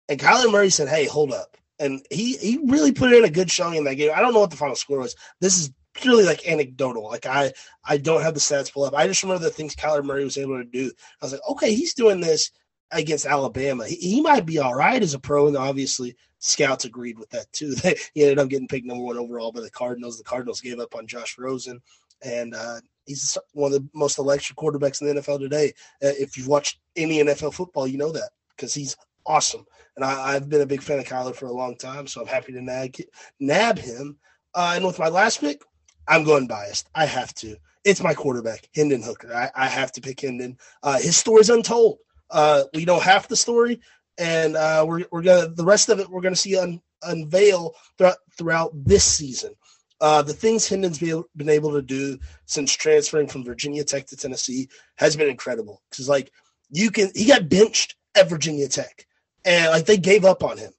and 0.08 0.20
Kyler 0.20 0.50
Murray 0.50 0.70
said, 0.70 0.88
"Hey, 0.88 1.06
hold 1.06 1.32
up," 1.32 1.56
and 1.78 2.04
he 2.10 2.36
he 2.36 2.58
really 2.64 2.92
put 2.92 3.12
in 3.12 3.24
a 3.24 3.30
good 3.30 3.50
showing 3.50 3.76
in 3.76 3.84
that 3.84 3.94
game. 3.94 4.12
I 4.14 4.20
don't 4.20 4.34
know 4.34 4.40
what 4.40 4.50
the 4.50 4.56
final 4.56 4.76
score 4.76 4.98
was. 4.98 5.16
This 5.40 5.58
is 5.58 5.72
purely 5.94 6.24
like 6.24 6.46
anecdotal. 6.46 7.04
Like 7.04 7.26
I 7.26 7.52
I 7.84 7.96
don't 7.96 8.22
have 8.22 8.34
the 8.34 8.40
stats 8.40 8.72
pulled 8.72 8.88
up. 8.88 8.94
I 8.94 9.06
just 9.06 9.22
remember 9.22 9.44
the 9.44 9.50
things 9.50 9.74
Kyler 9.74 10.04
Murray 10.04 10.24
was 10.24 10.38
able 10.38 10.58
to 10.58 10.64
do. 10.64 10.90
I 11.20 11.24
was 11.24 11.32
like, 11.32 11.48
okay, 11.50 11.74
he's 11.74 11.94
doing 11.94 12.20
this 12.20 12.50
against 12.92 13.26
Alabama. 13.26 13.86
He, 13.86 13.96
he 13.96 14.20
might 14.20 14.46
be 14.46 14.58
all 14.58 14.74
right 14.74 15.02
as 15.02 15.14
a 15.14 15.18
pro, 15.18 15.48
and 15.48 15.56
obviously 15.56 16.14
scouts 16.38 16.84
agreed 16.84 17.18
with 17.18 17.30
that 17.30 17.50
too. 17.52 17.74
he 18.14 18.22
ended 18.22 18.38
up 18.38 18.48
getting 18.48 18.68
picked 18.68 18.86
number 18.86 19.04
one 19.04 19.18
overall 19.18 19.52
by 19.52 19.60
the 19.60 19.70
Cardinals. 19.70 20.18
The 20.18 20.24
Cardinals 20.24 20.60
gave 20.60 20.78
up 20.78 20.94
on 20.94 21.06
Josh 21.06 21.36
Rosen, 21.38 21.80
and 22.22 22.54
uh, 22.54 22.80
he's 23.06 23.36
one 23.52 23.72
of 23.72 23.80
the 23.80 23.88
most 23.94 24.18
electric 24.18 24.56
quarterbacks 24.56 25.00
in 25.00 25.08
the 25.08 25.20
NFL 25.20 25.40
today. 25.40 25.72
Uh, 26.02 26.14
if 26.18 26.36
you've 26.36 26.48
watched 26.48 26.78
any 26.94 27.22
NFL 27.22 27.54
football, 27.54 27.86
you 27.86 27.98
know 27.98 28.12
that 28.12 28.30
because 28.50 28.74
he's 28.74 28.96
awesome. 29.26 29.64
And 29.96 30.04
I, 30.04 30.34
have 30.34 30.48
been 30.48 30.60
a 30.60 30.66
big 30.66 30.82
fan 30.82 30.98
of 30.98 31.06
Kyler 31.06 31.34
for 31.34 31.46
a 31.46 31.52
long 31.52 31.76
time, 31.76 32.06
so 32.06 32.20
I'm 32.20 32.26
happy 32.26 32.52
to 32.52 32.60
nag, 32.60 33.02
nab 33.40 33.78
him. 33.78 34.18
Uh, 34.54 34.72
and 34.76 34.86
with 34.86 34.98
my 34.98 35.08
last 35.08 35.40
pick, 35.40 35.62
I'm 36.06 36.24
going 36.24 36.46
biased. 36.46 36.88
I 36.94 37.06
have 37.06 37.34
to. 37.36 37.56
It's 37.84 38.02
my 38.02 38.14
quarterback, 38.14 38.68
Hendon 38.74 39.02
Hooker. 39.02 39.34
I, 39.34 39.50
I 39.54 39.68
have 39.68 39.92
to 39.92 40.00
pick 40.00 40.20
Hendon. 40.20 40.58
Uh, 40.82 40.98
his 40.98 41.16
story's 41.16 41.50
untold. 41.50 41.98
Uh, 42.30 42.64
we 42.74 42.84
know 42.84 42.98
half 42.98 43.28
the 43.28 43.36
story, 43.36 43.80
and 44.18 44.56
uh, 44.56 44.84
we're, 44.86 45.04
we're 45.10 45.22
gonna 45.22 45.48
the 45.48 45.64
rest 45.64 45.88
of 45.88 46.00
it 46.00 46.10
we're 46.10 46.20
gonna 46.20 46.34
see 46.34 46.58
un, 46.58 46.80
unveil 47.02 47.74
throughout, 47.96 48.16
throughout 48.36 48.72
this 48.74 49.04
season. 49.04 49.54
Uh, 50.00 50.20
the 50.22 50.32
things 50.32 50.68
Hendon's 50.68 50.98
be, 50.98 51.18
been 51.36 51.48
able 51.48 51.72
to 51.72 51.82
do 51.82 52.18
since 52.44 52.72
transferring 52.72 53.28
from 53.28 53.44
Virginia 53.44 53.82
Tech 53.82 54.06
to 54.08 54.16
Tennessee 54.16 54.68
has 54.96 55.16
been 55.16 55.28
incredible. 55.28 55.82
Because 55.90 56.08
like 56.08 56.30
you 56.70 56.90
can, 56.90 57.10
he 57.14 57.26
got 57.26 57.48
benched 57.48 57.96
at 58.14 58.28
Virginia 58.28 58.68
Tech 58.68 59.06
and 59.46 59.70
like 59.70 59.86
they 59.86 59.96
gave 59.96 60.24
up 60.24 60.42
on 60.42 60.58
him. 60.58 60.72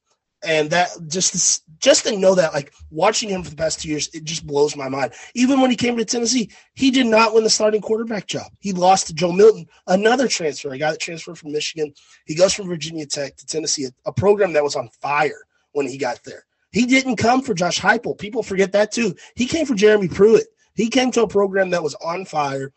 And 0.43 0.69
that 0.69 0.89
just 1.07 1.63
just 1.79 2.05
to 2.05 2.15
know 2.15 2.35
that, 2.35 2.53
like 2.53 2.71
watching 2.91 3.29
him 3.29 3.41
for 3.41 3.49
the 3.49 3.55
past 3.55 3.81
two 3.81 3.89
years, 3.89 4.07
it 4.13 4.23
just 4.23 4.45
blows 4.45 4.75
my 4.75 4.87
mind. 4.87 5.13
Even 5.33 5.61
when 5.61 5.71
he 5.71 5.75
came 5.75 5.97
to 5.97 6.05
Tennessee, 6.05 6.51
he 6.75 6.91
did 6.91 7.07
not 7.07 7.33
win 7.33 7.43
the 7.43 7.49
starting 7.49 7.81
quarterback 7.81 8.27
job. 8.27 8.51
He 8.59 8.71
lost 8.71 9.07
to 9.07 9.15
Joe 9.15 9.31
Milton, 9.31 9.65
another 9.87 10.27
transfer, 10.27 10.71
a 10.71 10.77
guy 10.77 10.91
that 10.91 10.99
transferred 10.99 11.39
from 11.39 11.53
Michigan. 11.53 11.91
He 12.25 12.35
goes 12.35 12.53
from 12.53 12.67
Virginia 12.67 13.07
Tech 13.07 13.35
to 13.37 13.45
Tennessee, 13.47 13.85
a, 13.85 13.91
a 14.05 14.13
program 14.13 14.53
that 14.53 14.63
was 14.63 14.75
on 14.75 14.89
fire 15.01 15.41
when 15.71 15.87
he 15.87 15.97
got 15.97 16.23
there. 16.23 16.45
He 16.71 16.85
didn't 16.85 17.15
come 17.15 17.41
for 17.41 17.55
Josh 17.55 17.79
Heupel. 17.79 18.17
People 18.17 18.43
forget 18.43 18.73
that 18.73 18.91
too. 18.91 19.15
He 19.35 19.47
came 19.47 19.65
for 19.65 19.73
Jeremy 19.73 20.07
Pruitt. 20.07 20.45
He 20.75 20.89
came 20.89 21.09
to 21.11 21.23
a 21.23 21.27
program 21.27 21.71
that 21.71 21.81
was 21.81 21.95
on 21.95 22.25
fire. 22.25 22.71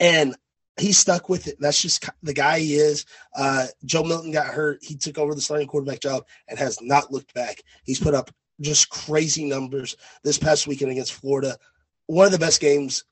And 0.00 0.36
he 0.78 0.92
stuck 0.92 1.28
with 1.28 1.46
it. 1.46 1.56
That's 1.58 1.80
just 1.80 2.08
the 2.22 2.34
guy 2.34 2.60
he 2.60 2.74
is. 2.74 3.06
Uh, 3.34 3.66
Joe 3.84 4.04
Milton 4.04 4.32
got 4.32 4.46
hurt. 4.46 4.78
He 4.82 4.96
took 4.96 5.18
over 5.18 5.34
the 5.34 5.40
starting 5.40 5.66
quarterback 5.66 6.00
job 6.00 6.26
and 6.48 6.58
has 6.58 6.80
not 6.82 7.12
looked 7.12 7.32
back. 7.34 7.62
He's 7.84 8.00
put 8.00 8.14
up 8.14 8.30
just 8.60 8.88
crazy 8.90 9.44
numbers 9.44 9.96
this 10.22 10.38
past 10.38 10.66
weekend 10.66 10.90
against 10.90 11.14
Florida. 11.14 11.56
One 12.06 12.26
of 12.26 12.32
the 12.32 12.38
best 12.38 12.60
games 12.60 13.04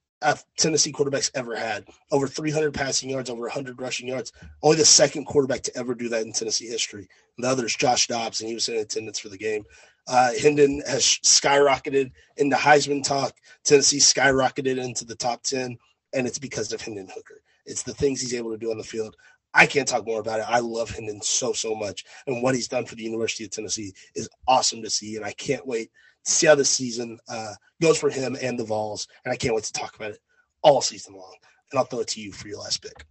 Tennessee 0.56 0.92
quarterbacks 0.92 1.30
ever 1.34 1.54
had. 1.54 1.86
Over 2.10 2.26
300 2.26 2.72
passing 2.72 3.10
yards, 3.10 3.30
over 3.30 3.42
100 3.42 3.80
rushing 3.80 4.08
yards. 4.08 4.32
Only 4.62 4.78
the 4.78 4.84
second 4.84 5.24
quarterback 5.26 5.62
to 5.62 5.76
ever 5.76 5.94
do 5.94 6.08
that 6.08 6.22
in 6.22 6.32
Tennessee 6.32 6.66
history. 6.66 7.08
The 7.38 7.48
other 7.48 7.66
is 7.66 7.74
Josh 7.74 8.06
Dobbs, 8.06 8.40
and 8.40 8.48
he 8.48 8.54
was 8.54 8.68
in 8.68 8.76
attendance 8.76 9.18
for 9.18 9.28
the 9.28 9.38
game. 9.38 9.64
Uh, 10.06 10.32
Hendon 10.40 10.82
has 10.86 11.04
skyrocketed 11.24 12.12
into 12.36 12.56
Heisman 12.56 13.04
talk. 13.04 13.34
Tennessee 13.64 13.98
skyrocketed 13.98 14.82
into 14.82 15.04
the 15.04 15.16
top 15.16 15.42
10, 15.42 15.78
and 16.12 16.26
it's 16.26 16.38
because 16.38 16.72
of 16.72 16.80
Hendon 16.80 17.08
Hooker. 17.12 17.40
It's 17.66 17.82
the 17.82 17.94
things 17.94 18.20
he's 18.20 18.34
able 18.34 18.50
to 18.50 18.58
do 18.58 18.70
on 18.70 18.78
the 18.78 18.84
field. 18.84 19.16
I 19.54 19.66
can't 19.66 19.86
talk 19.86 20.06
more 20.06 20.20
about 20.20 20.40
it. 20.40 20.46
I 20.48 20.58
love 20.58 20.90
Hendon 20.90 21.22
so 21.22 21.52
so 21.52 21.74
much, 21.74 22.04
and 22.26 22.42
what 22.42 22.54
he's 22.54 22.68
done 22.68 22.84
for 22.84 22.96
the 22.96 23.04
University 23.04 23.44
of 23.44 23.50
Tennessee 23.50 23.92
is 24.14 24.28
awesome 24.48 24.82
to 24.82 24.90
see, 24.90 25.16
and 25.16 25.24
I 25.24 25.32
can't 25.32 25.66
wait 25.66 25.90
to 26.24 26.30
see 26.30 26.46
how 26.46 26.56
this 26.56 26.70
season 26.70 27.18
uh, 27.28 27.52
goes 27.80 27.98
for 27.98 28.10
him 28.10 28.36
and 28.40 28.58
the 28.58 28.64
Vols, 28.64 29.06
and 29.24 29.32
I 29.32 29.36
can't 29.36 29.54
wait 29.54 29.64
to 29.64 29.72
talk 29.72 29.94
about 29.94 30.10
it 30.10 30.18
all 30.62 30.80
season 30.80 31.14
long. 31.14 31.34
And 31.70 31.78
I'll 31.78 31.84
throw 31.84 32.00
it 32.00 32.08
to 32.08 32.20
you 32.20 32.32
for 32.32 32.48
your 32.48 32.58
last 32.58 32.82
pick. 32.82 33.04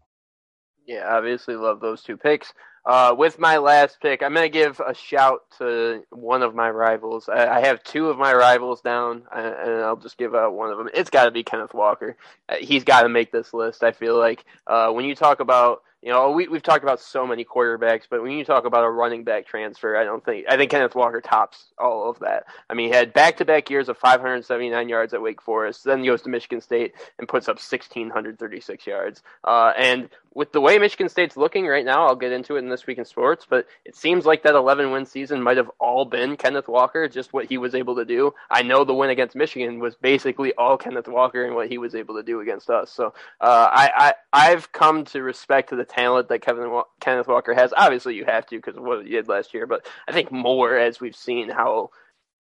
Yeah, 0.85 1.15
obviously 1.15 1.55
love 1.55 1.79
those 1.79 2.03
two 2.03 2.17
picks. 2.17 2.53
Uh, 2.85 3.15
with 3.17 3.39
my 3.39 3.57
last 3.57 3.99
pick, 4.01 4.21
I'm 4.21 4.33
going 4.33 4.45
to 4.45 4.49
give 4.49 4.81
a 4.81 4.93
shout 4.93 5.41
to 5.59 6.03
one 6.09 6.41
of 6.41 6.53
my 6.53 6.69
rivals. 6.69 7.29
I, 7.29 7.47
I 7.47 7.65
have 7.65 7.81
two 7.83 8.09
of 8.09 8.17
my 8.17 8.33
rivals 8.33 8.81
down, 8.81 9.23
uh, 9.33 9.39
and 9.39 9.71
I'll 9.83 9.95
just 9.95 10.17
give 10.17 10.35
out 10.35 10.53
one 10.53 10.69
of 10.69 10.77
them. 10.77 10.89
It's 10.93 11.09
got 11.09 11.25
to 11.25 11.31
be 11.31 11.43
Kenneth 11.43 11.73
Walker. 11.73 12.17
Uh, 12.49 12.55
he's 12.59 12.83
got 12.83 13.03
to 13.03 13.09
make 13.09 13.31
this 13.31 13.53
list. 13.53 13.83
I 13.83 13.93
feel 13.93 14.17
like 14.17 14.43
uh, 14.67 14.91
when 14.91 15.05
you 15.05 15.15
talk 15.15 15.39
about 15.39 15.81
You 16.03 16.09
know, 16.09 16.31
we 16.31 16.49
we've 16.49 16.61
talked 16.61 16.83
about 16.83 16.99
so 16.99 17.25
many 17.25 17.45
quarterbacks, 17.45 18.03
but 18.09 18.21
when 18.21 18.33
you 18.33 18.43
talk 18.43 18.65
about 18.65 18.83
a 18.83 18.89
running 18.89 19.23
back 19.23 19.47
transfer, 19.47 19.95
I 19.95 20.03
don't 20.03 20.23
think 20.23 20.45
I 20.49 20.57
think 20.57 20.69
Kenneth 20.69 20.95
Walker 20.95 21.21
tops 21.21 21.67
all 21.79 22.09
of 22.09 22.19
that. 22.19 22.43
I 22.69 22.73
mean, 22.73 22.89
he 22.89 22.93
had 22.93 23.13
back 23.13 23.37
to 23.37 23.45
back 23.45 23.69
years 23.69 23.87
of 23.87 23.97
579 23.97 24.89
yards 24.89 25.13
at 25.13 25.21
Wake 25.21 25.41
Forest, 25.41 25.85
then 25.85 26.03
goes 26.03 26.21
to 26.23 26.29
Michigan 26.29 26.59
State 26.59 26.93
and 27.19 27.27
puts 27.27 27.47
up 27.47 27.55
1636 27.55 28.85
yards. 28.85 29.23
Uh, 29.45 29.71
and 29.77 30.09
with 30.35 30.51
the 30.51 30.61
way 30.61 30.77
Michigan 30.77 31.09
State's 31.09 31.37
looking 31.37 31.67
right 31.67 31.85
now, 31.85 32.07
I'll 32.07 32.15
get 32.15 32.31
into 32.31 32.55
it 32.55 32.59
in 32.59 32.69
this 32.69 32.87
week 32.87 32.97
in 32.97 33.05
sports, 33.05 33.45
but 33.47 33.67
it 33.85 33.95
seems 33.95 34.25
like 34.25 34.43
that 34.43 34.55
11 34.55 34.91
win 34.91 35.05
season 35.05 35.41
might 35.41 35.57
have 35.57 35.69
all 35.79 36.05
been 36.05 36.37
Kenneth 36.37 36.67
Walker, 36.67 37.07
just 37.07 37.33
what 37.33 37.45
he 37.45 37.57
was 37.57 37.75
able 37.75 37.95
to 37.95 38.05
do. 38.05 38.33
I 38.49 38.63
know 38.63 38.83
the 38.83 38.93
win 38.93 39.11
against 39.11 39.35
Michigan 39.35 39.79
was 39.79 39.95
basically 39.95 40.53
all 40.53 40.77
Kenneth 40.77 41.07
Walker 41.07 41.45
and 41.45 41.55
what 41.55 41.69
he 41.69 41.77
was 41.77 41.95
able 41.95 42.15
to 42.15 42.23
do 42.23 42.41
against 42.41 42.69
us. 42.69 42.91
So 42.91 43.13
uh, 43.39 43.67
I, 43.71 43.91
I 43.95 44.13
I've 44.33 44.71
come 44.71 45.05
to 45.05 45.21
respect 45.21 45.69
the 45.69 45.85
talent 45.93 46.29
that 46.29 46.41
Kevin 46.41 46.81
Kenneth 46.99 47.27
Walker 47.27 47.53
has. 47.53 47.73
Obviously, 47.75 48.15
you 48.15 48.25
have 48.25 48.45
to 48.47 48.57
because 48.57 48.77
of 48.77 48.83
what 48.83 49.03
he 49.03 49.11
did 49.11 49.27
last 49.27 49.53
year, 49.53 49.67
but 49.67 49.85
I 50.07 50.11
think 50.11 50.31
more 50.31 50.77
as 50.77 50.99
we've 50.99 51.15
seen 51.15 51.49
how 51.49 51.89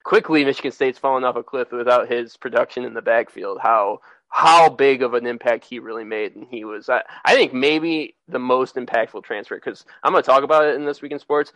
quickly 0.03 0.45
Michigan 0.45 0.71
State's 0.71 0.99
fallen 0.99 1.23
off 1.23 1.35
a 1.35 1.43
cliff 1.43 1.71
without 1.71 2.11
his 2.11 2.37
production 2.37 2.85
in 2.85 2.93
the 2.93 3.01
backfield. 3.01 3.59
How 3.61 3.99
how 4.29 4.67
big 4.67 5.03
of 5.03 5.13
an 5.13 5.27
impact 5.27 5.63
he 5.63 5.77
really 5.77 6.03
made, 6.03 6.35
and 6.35 6.47
he 6.49 6.65
was, 6.65 6.89
I, 6.89 7.03
I 7.23 7.35
think, 7.35 7.53
maybe 7.53 8.15
the 8.27 8.39
most 8.39 8.75
impactful 8.75 9.23
transfer. 9.23 9.55
Because 9.55 9.85
I'm 10.01 10.11
going 10.11 10.23
to 10.23 10.27
talk 10.27 10.43
about 10.43 10.65
it 10.65 10.75
in 10.75 10.85
this 10.85 11.03
week 11.03 11.11
in 11.11 11.19
sports. 11.19 11.53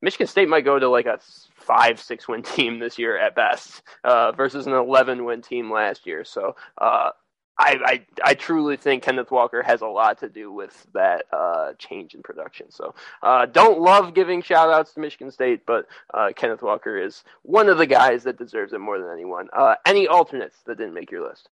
Michigan 0.00 0.28
State 0.28 0.48
might 0.48 0.64
go 0.64 0.78
to 0.78 0.88
like 0.88 1.06
a 1.06 1.18
five, 1.56 2.00
six 2.00 2.28
win 2.28 2.42
team 2.54 2.78
this 2.78 2.98
year 3.00 3.18
at 3.18 3.34
best, 3.34 3.82
uh, 4.04 4.30
versus 4.30 4.68
an 4.68 4.74
11 4.74 5.24
win 5.24 5.42
team 5.42 5.72
last 5.72 6.06
year. 6.06 6.24
So 6.24 6.54
uh, 6.78 7.10
I, 7.56 7.78
I, 7.84 8.30
I 8.30 8.34
truly 8.34 8.76
think 8.76 9.04
Kenneth 9.04 9.30
Walker 9.30 9.62
has 9.62 9.80
a 9.80 9.86
lot 9.86 10.18
to 10.20 10.28
do 10.28 10.50
with 10.50 10.86
that 10.92 11.26
uh, 11.32 11.72
change 11.78 12.14
in 12.14 12.22
production. 12.22 12.70
So 12.70 12.94
uh, 13.22 13.46
don't 13.46 13.80
love 13.80 14.14
giving 14.14 14.42
shout 14.42 14.70
outs 14.70 14.94
to 14.94 15.00
Michigan 15.00 15.30
State, 15.30 15.64
but 15.66 15.86
uh, 16.12 16.30
Kenneth 16.34 16.62
Walker 16.62 16.98
is 16.98 17.22
one 17.42 17.68
of 17.68 17.78
the 17.78 17.86
guys 17.86 18.24
that 18.24 18.38
deserves 18.38 18.72
it 18.72 18.80
more 18.80 18.98
than 18.98 19.10
anyone. 19.12 19.48
Uh, 19.52 19.76
any 19.86 20.08
alternates 20.08 20.56
that 20.66 20.78
didn't 20.78 20.94
make 20.94 21.10
your 21.10 21.28
list? 21.28 21.48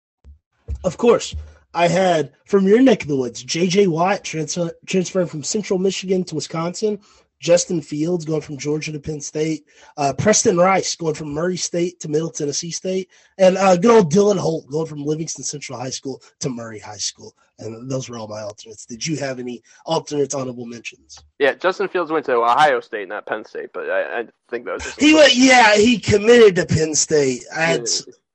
Of 0.85 0.99
course. 0.99 1.35
I 1.75 1.89
had 1.89 2.33
from 2.47 2.67
your 2.67 2.81
neck 2.81 3.03
of 3.03 3.09
the 3.09 3.17
woods, 3.17 3.43
J.J. 3.43 3.89
Watt 3.89 4.25
transfer, 4.25 4.73
transferring 4.87 5.27
from 5.27 5.43
Central 5.43 5.79
Michigan 5.79 6.25
to 6.25 6.35
Wisconsin. 6.35 7.01
Justin 7.41 7.81
Fields 7.81 8.25
going 8.25 8.41
from 8.41 8.57
Georgia 8.57 8.93
to 8.93 9.01
Penn 9.01 9.21
State. 9.21 9.67
Uh, 9.97 10.13
Preston 10.13 10.57
Rice 10.57 10.97
going 10.97 11.15
from 11.15 11.33
Murray 11.33 11.57
State 11.57 12.01
to 12.01 12.09
Middle 12.09 12.31
Tennessee 12.31 12.71
State. 12.71 13.11
And 13.39 13.57
uh, 13.57 13.77
good 13.77 13.91
old 13.91 14.13
Dylan 14.13 14.39
Holt 14.39 14.69
going 14.71 14.87
from 14.87 15.05
Livingston 15.05 15.45
Central 15.45 15.79
High 15.79 15.91
School 15.91 16.23
to 16.41 16.49
Murray 16.49 16.79
High 16.79 16.97
School. 16.97 17.35
And 17.59 17.91
those 17.91 18.09
were 18.09 18.19
all 18.19 18.29
my 18.29 18.41
alternates. 18.41 18.85
Did 18.85 19.07
you 19.07 19.17
have 19.17 19.39
any 19.39 19.63
alternates 19.87 20.35
honorable 20.35 20.67
mentions? 20.67 21.19
Yeah, 21.39 21.55
Justin 21.55 21.89
Fields 21.89 22.11
went 22.11 22.27
to 22.27 22.35
Ohio 22.35 22.81
State, 22.81 23.09
not 23.09 23.27
Penn 23.27 23.45
State, 23.45 23.71
but 23.73 23.89
I, 23.89 24.21
I 24.21 24.25
think 24.51 24.67
that 24.67 24.75
was 24.75 24.95
he 24.97 25.15
went. 25.15 25.35
Yeah, 25.35 25.77
he 25.77 25.99
committed 25.99 26.57
to 26.57 26.67
Penn 26.67 26.95
State. 26.95 27.45
I 27.55 27.63
had, 27.63 27.89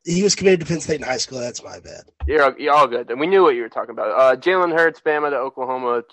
he 0.04 0.24
was 0.24 0.34
committed 0.34 0.62
to 0.62 0.66
Penn 0.66 0.80
State 0.80 1.02
in 1.02 1.06
high 1.06 1.18
school. 1.18 1.40
That's 1.40 1.64
my 1.64 1.80
bad. 1.80 2.06
You're, 2.26 2.58
you're 2.60 2.74
all 2.74 2.88
good. 2.88 3.12
And 3.12 3.20
we 3.20 3.28
knew 3.28 3.44
what 3.44 3.56
you 3.56 3.62
were 3.62 3.70
talking 3.70 3.92
about. 3.92 4.10
Uh, 4.10 4.36
Jalen 4.36 4.74
Hurts, 4.76 5.00
Bama 5.00 5.30
to 5.30 5.38
Oklahoma, 5.38 6.04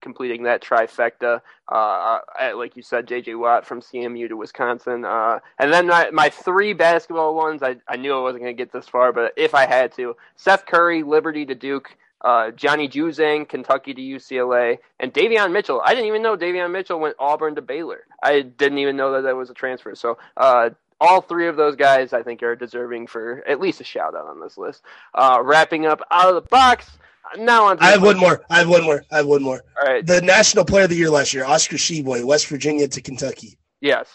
completing 0.00 0.44
that 0.44 0.62
trifecta. 0.62 1.40
Uh, 1.68 2.18
like 2.56 2.76
you 2.76 2.82
said, 2.82 3.06
J.J. 3.06 3.34
Watt 3.34 3.66
from 3.66 3.80
CMU 3.80 4.28
to 4.28 4.36
Wisconsin. 4.36 5.04
Uh, 5.04 5.40
and 5.58 5.72
then 5.72 5.86
my, 5.86 6.10
my, 6.10 6.28
three 6.30 6.72
basketball 6.72 7.34
ones, 7.34 7.62
I, 7.62 7.76
I 7.86 7.96
knew 7.96 8.14
I 8.14 8.20
wasn't 8.20 8.42
going 8.42 8.56
to 8.56 8.60
get 8.60 8.72
this 8.72 8.88
far, 8.88 9.12
but 9.12 9.32
if 9.36 9.54
I 9.54 9.66
had 9.66 9.92
to, 9.96 10.16
Seth 10.36 10.66
Curry, 10.66 11.02
Liberty 11.02 11.44
to 11.46 11.54
Duke. 11.54 11.96
Uh, 12.20 12.50
Johnny 12.50 12.88
Juzang, 12.88 13.48
Kentucky 13.48 13.94
to 13.94 14.00
UCLA, 14.00 14.78
and 14.98 15.14
Davion 15.14 15.52
Mitchell. 15.52 15.80
I 15.84 15.90
didn't 15.90 16.06
even 16.06 16.20
know 16.20 16.36
Davion 16.36 16.72
Mitchell 16.72 16.98
went 16.98 17.14
Auburn 17.20 17.54
to 17.54 17.62
Baylor. 17.62 18.06
I 18.20 18.40
didn't 18.40 18.78
even 18.78 18.96
know 18.96 19.12
that 19.12 19.20
that 19.20 19.36
was 19.36 19.50
a 19.50 19.54
transfer. 19.54 19.94
So 19.94 20.18
uh, 20.36 20.70
all 21.00 21.20
three 21.20 21.46
of 21.46 21.56
those 21.56 21.76
guys, 21.76 22.12
I 22.12 22.22
think, 22.22 22.42
are 22.42 22.56
deserving 22.56 23.06
for 23.06 23.44
at 23.46 23.60
least 23.60 23.80
a 23.80 23.84
shout 23.84 24.14
out 24.14 24.26
on 24.26 24.40
this 24.40 24.58
list. 24.58 24.82
Uh, 25.14 25.40
wrapping 25.42 25.86
up 25.86 26.02
out 26.10 26.28
of 26.28 26.34
the 26.34 26.48
box. 26.48 26.98
Now 27.36 27.66
on. 27.66 27.78
I 27.80 27.90
have 27.90 28.02
one 28.02 28.18
more. 28.18 28.44
I 28.50 28.58
have 28.58 28.68
one 28.68 28.84
more. 28.84 29.04
I 29.10 29.18
have 29.18 29.26
one 29.26 29.42
more. 29.42 29.62
All 29.80 29.92
right. 29.92 30.06
The 30.06 30.20
National 30.22 30.64
Player 30.64 30.84
of 30.84 30.90
the 30.90 30.96
Year 30.96 31.10
last 31.10 31.34
year, 31.34 31.44
Oscar 31.44 31.76
Tshiebwe, 31.76 32.24
West 32.24 32.46
Virginia 32.46 32.88
to 32.88 33.00
Kentucky. 33.00 33.58
Yes. 33.80 34.08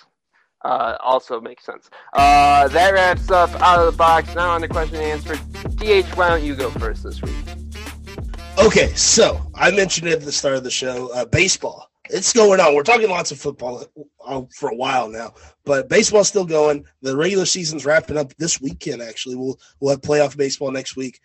Uh, 0.64 0.96
also 1.02 1.42
makes 1.42 1.66
sense. 1.66 1.90
Uh, 2.14 2.68
that 2.70 2.94
wraps 2.94 3.30
up 3.30 3.50
out 3.62 3.80
of 3.80 3.92
the 3.92 3.98
box. 3.98 4.34
Now 4.34 4.52
on 4.52 4.62
the 4.62 4.68
question 4.68 4.96
and 4.96 5.06
answer. 5.06 5.36
DH, 5.76 6.08
why 6.16 6.30
don't 6.30 6.44
you 6.44 6.56
go 6.56 6.70
first 6.72 7.04
this 7.04 7.22
week? 7.22 7.36
Okay, 8.58 8.94
so 8.94 9.42
I 9.56 9.72
mentioned 9.72 10.08
it 10.08 10.14
at 10.14 10.22
the 10.22 10.32
start 10.32 10.56
of 10.56 10.64
the 10.64 10.72
show. 10.72 11.12
Uh, 11.14 11.26
baseball 11.26 11.90
it's 12.10 12.34
going 12.34 12.60
on. 12.60 12.76
We're 12.76 12.84
talking 12.84 13.10
lots 13.10 13.32
of 13.32 13.40
football 13.40 13.86
uh, 14.26 14.42
for 14.56 14.70
a 14.70 14.76
while 14.76 15.10
now, 15.10 15.34
but 15.66 15.90
baseball's 15.90 16.28
still 16.28 16.46
going. 16.46 16.86
The 17.02 17.16
regular 17.16 17.46
season's 17.46 17.86
wrapping 17.86 18.18
up 18.18 18.36
this 18.36 18.60
weekend. 18.60 19.02
Actually, 19.02 19.36
we'll 19.36 19.60
we'll 19.80 19.92
have 19.92 20.02
playoff 20.02 20.36
baseball 20.36 20.72
next 20.72 20.96
week, 20.96 21.22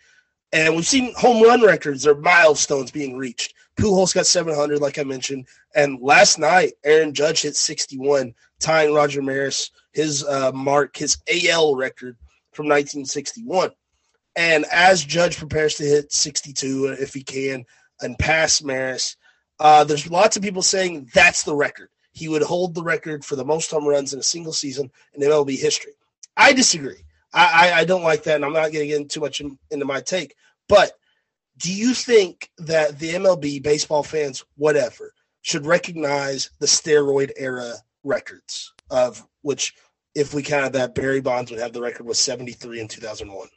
and 0.51 0.75
we've 0.75 0.87
seen 0.87 1.13
home 1.15 1.43
run 1.43 1.61
records 1.61 2.07
or 2.07 2.15
milestones 2.15 2.91
being 2.91 3.17
reached. 3.17 3.53
Pujols 3.77 4.13
got 4.13 4.25
700, 4.25 4.79
like 4.81 4.99
I 4.99 5.03
mentioned, 5.03 5.47
and 5.75 6.01
last 6.01 6.37
night 6.37 6.73
Aaron 6.83 7.13
Judge 7.13 7.43
hit 7.43 7.55
61, 7.55 8.33
tying 8.59 8.93
Roger 8.93 9.21
Maris 9.21 9.71
his 9.93 10.23
uh, 10.25 10.51
mark, 10.53 10.95
his 10.95 11.17
AL 11.27 11.75
record 11.75 12.17
from 12.51 12.65
1961. 12.65 13.71
And 14.35 14.65
as 14.71 15.03
Judge 15.03 15.37
prepares 15.37 15.75
to 15.75 15.83
hit 15.83 16.11
62, 16.11 16.97
if 16.99 17.13
he 17.13 17.23
can, 17.23 17.65
and 18.01 18.17
pass 18.17 18.61
Maris, 18.61 19.17
uh, 19.59 19.83
there's 19.83 20.09
lots 20.09 20.37
of 20.37 20.43
people 20.43 20.61
saying 20.61 21.09
that's 21.13 21.43
the 21.43 21.55
record. 21.55 21.89
He 22.11 22.27
would 22.27 22.41
hold 22.41 22.73
the 22.73 22.83
record 22.83 23.25
for 23.25 23.35
the 23.35 23.45
most 23.45 23.71
home 23.71 23.87
runs 23.87 24.13
in 24.13 24.19
a 24.19 24.23
single 24.23 24.53
season 24.53 24.91
in 25.13 25.21
MLB 25.21 25.57
history. 25.57 25.93
I 26.37 26.53
disagree. 26.53 27.03
I, 27.33 27.71
I, 27.71 27.79
I 27.79 27.85
don't 27.85 28.03
like 28.03 28.23
that, 28.23 28.35
and 28.35 28.45
I'm 28.45 28.53
not 28.53 28.71
going 28.71 28.87
to 28.87 28.97
get 28.97 29.09
too 29.09 29.21
much 29.21 29.41
in, 29.41 29.57
into 29.71 29.85
my 29.85 30.01
take. 30.01 30.35
But 30.67 30.91
do 31.57 31.73
you 31.73 31.93
think 31.93 32.49
that 32.57 32.99
the 32.99 33.11
MLB, 33.11 33.61
baseball 33.61 34.03
fans, 34.03 34.43
whatever, 34.55 35.13
should 35.41 35.65
recognize 35.65 36.49
the 36.59 36.65
steroid 36.65 37.31
era 37.37 37.73
records 38.03 38.73
of 38.89 39.25
which, 39.41 39.73
if 40.15 40.33
we 40.33 40.41
count 40.41 40.73
that, 40.73 40.95
Barry 40.95 41.21
Bonds 41.21 41.51
would 41.51 41.59
have 41.59 41.73
the 41.73 41.81
record 41.81 42.05
was 42.05 42.19
73 42.19 42.81
in 42.81 42.87
2001? 42.87 43.47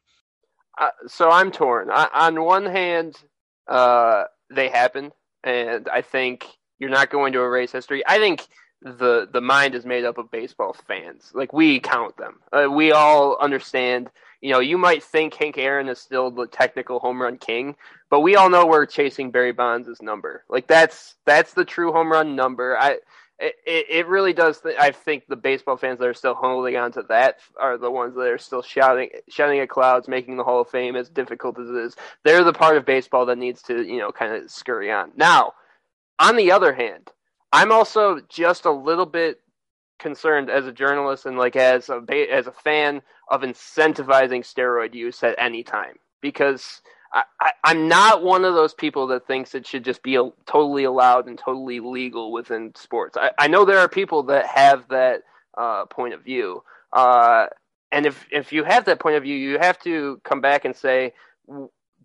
Uh, 0.78 0.88
so 1.06 1.30
I'm 1.30 1.50
torn. 1.50 1.90
I, 1.90 2.08
on 2.12 2.42
one 2.42 2.66
hand, 2.66 3.16
uh, 3.68 4.24
they 4.50 4.68
happened 4.68 5.12
and 5.44 5.88
I 5.88 6.02
think 6.02 6.46
you're 6.78 6.90
not 6.90 7.10
going 7.10 7.32
to 7.32 7.40
erase 7.40 7.72
history. 7.72 8.02
I 8.06 8.18
think 8.18 8.46
the 8.82 9.28
the 9.32 9.40
mind 9.40 9.74
is 9.74 9.84
made 9.86 10.04
up 10.04 10.18
of 10.18 10.30
baseball 10.30 10.74
fans. 10.86 11.30
Like 11.34 11.52
we 11.52 11.80
count 11.80 12.16
them. 12.16 12.40
Uh, 12.52 12.68
we 12.70 12.92
all 12.92 13.36
understand. 13.40 14.10
You 14.40 14.50
know, 14.50 14.60
you 14.60 14.76
might 14.76 15.04
think 15.04 15.34
Hank 15.34 15.56
Aaron 15.56 15.88
is 15.88 16.00
still 16.00 16.30
the 16.30 16.48
technical 16.48 16.98
home 16.98 17.22
run 17.22 17.38
king, 17.38 17.76
but 18.10 18.20
we 18.20 18.34
all 18.34 18.50
know 18.50 18.66
we're 18.66 18.86
chasing 18.86 19.30
Barry 19.30 19.52
Bonds' 19.52 20.02
number. 20.02 20.44
Like 20.48 20.66
that's 20.66 21.14
that's 21.24 21.54
the 21.54 21.64
true 21.64 21.92
home 21.92 22.10
run 22.10 22.34
number. 22.34 22.76
I 22.76 22.98
it, 23.38 23.86
it 23.88 24.06
really 24.08 24.32
does. 24.32 24.60
Th- 24.60 24.76
I 24.78 24.92
think 24.92 25.24
the 25.26 25.36
baseball 25.36 25.76
fans 25.76 25.98
that 25.98 26.08
are 26.08 26.14
still 26.14 26.34
holding 26.34 26.76
on 26.76 26.92
to 26.92 27.02
that 27.08 27.40
are 27.60 27.76
the 27.76 27.90
ones 27.90 28.14
that 28.14 28.28
are 28.28 28.38
still 28.38 28.62
shouting, 28.62 29.10
shouting 29.28 29.60
at 29.60 29.68
clouds, 29.68 30.08
making 30.08 30.36
the 30.36 30.44
Hall 30.44 30.60
of 30.60 30.68
Fame 30.68 30.96
as 30.96 31.08
difficult 31.08 31.58
as 31.58 31.68
it 31.68 31.76
is. 31.76 31.96
They're 32.24 32.44
the 32.44 32.52
part 32.52 32.76
of 32.76 32.84
baseball 32.84 33.26
that 33.26 33.38
needs 33.38 33.62
to, 33.62 33.82
you 33.82 33.98
know, 33.98 34.12
kind 34.12 34.32
of 34.32 34.50
scurry 34.50 34.92
on. 34.92 35.12
Now, 35.16 35.54
on 36.18 36.36
the 36.36 36.52
other 36.52 36.72
hand, 36.72 37.10
I'm 37.52 37.72
also 37.72 38.20
just 38.28 38.64
a 38.64 38.70
little 38.70 39.06
bit 39.06 39.40
concerned 39.98 40.50
as 40.50 40.66
a 40.66 40.72
journalist 40.72 41.26
and 41.26 41.38
like 41.38 41.54
as 41.54 41.88
a 41.88 42.02
as 42.32 42.46
a 42.46 42.52
fan 42.52 43.02
of 43.28 43.42
incentivizing 43.42 44.40
steroid 44.40 44.94
use 44.94 45.22
at 45.22 45.36
any 45.38 45.62
time 45.62 45.94
because 46.20 46.82
I, 47.12 47.52
am 47.64 47.88
not 47.88 48.22
one 48.22 48.44
of 48.44 48.54
those 48.54 48.72
people 48.72 49.06
that 49.08 49.26
thinks 49.26 49.54
it 49.54 49.66
should 49.66 49.84
just 49.84 50.02
be 50.02 50.16
a, 50.16 50.30
totally 50.46 50.84
allowed 50.84 51.28
and 51.28 51.38
totally 51.38 51.78
legal 51.80 52.32
within 52.32 52.72
sports. 52.74 53.18
I, 53.18 53.30
I 53.38 53.48
know 53.48 53.64
there 53.64 53.78
are 53.78 53.88
people 53.88 54.22
that 54.24 54.46
have 54.46 54.88
that 54.88 55.22
uh, 55.56 55.84
point 55.86 56.14
of 56.14 56.24
view, 56.24 56.62
uh, 56.92 57.46
and 57.90 58.06
if 58.06 58.26
if 58.30 58.52
you 58.52 58.64
have 58.64 58.86
that 58.86 58.98
point 58.98 59.16
of 59.16 59.24
view, 59.24 59.36
you 59.36 59.58
have 59.58 59.78
to 59.80 60.20
come 60.24 60.40
back 60.40 60.64
and 60.64 60.74
say, 60.74 61.12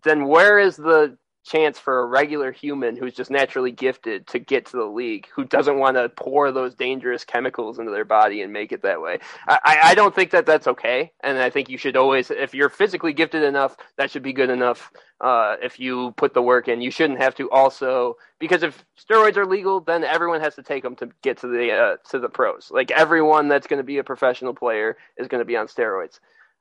then 0.04 0.26
where 0.26 0.58
is 0.58 0.76
the 0.76 1.16
chance 1.48 1.78
for 1.78 2.00
a 2.00 2.06
regular 2.06 2.52
human 2.52 2.96
who's 2.96 3.14
just 3.14 3.30
naturally 3.30 3.72
gifted 3.72 4.26
to 4.28 4.38
get 4.38 4.66
to 4.66 4.76
the 4.76 4.84
league, 4.84 5.26
who 5.34 5.44
doesn't 5.44 5.78
want 5.78 5.96
to 5.96 6.08
pour 6.10 6.52
those 6.52 6.74
dangerous 6.74 7.24
chemicals 7.24 7.78
into 7.78 7.90
their 7.90 8.04
body 8.04 8.42
and 8.42 8.52
make 8.52 8.72
it 8.72 8.82
that 8.82 9.00
way. 9.00 9.18
I, 9.48 9.78
I 9.82 9.94
don't 9.94 10.14
think 10.14 10.30
that 10.32 10.46
that's 10.46 10.66
okay, 10.68 11.12
and 11.20 11.38
I 11.38 11.50
think 11.50 11.68
you 11.68 11.78
should 11.78 11.96
always, 11.96 12.30
if 12.30 12.54
you're 12.54 12.68
physically 12.68 13.12
gifted 13.12 13.42
enough, 13.42 13.76
that 13.96 14.10
should 14.10 14.22
be 14.22 14.32
good 14.32 14.50
enough. 14.50 14.92
Uh, 15.20 15.56
if 15.62 15.80
you 15.80 16.12
put 16.12 16.34
the 16.34 16.42
work 16.42 16.68
in, 16.68 16.80
you 16.80 16.90
shouldn't 16.90 17.20
have 17.20 17.34
to 17.34 17.50
also 17.50 18.16
because 18.38 18.62
if 18.62 18.84
steroids 18.98 19.36
are 19.36 19.46
legal, 19.46 19.80
then 19.80 20.04
everyone 20.04 20.40
has 20.40 20.54
to 20.54 20.62
take 20.62 20.82
them 20.82 20.94
to 20.96 21.08
get 21.22 21.38
to 21.38 21.48
the 21.48 21.72
uh, 21.72 21.96
to 22.10 22.18
the 22.18 22.28
pros. 22.28 22.70
Like 22.70 22.90
everyone 22.90 23.48
that's 23.48 23.66
going 23.66 23.78
to 23.78 23.84
be 23.84 23.98
a 23.98 24.04
professional 24.04 24.54
player 24.54 24.96
is 25.16 25.28
going 25.28 25.40
to 25.40 25.44
be 25.44 25.56
on 25.56 25.66
steroids. 25.66 26.20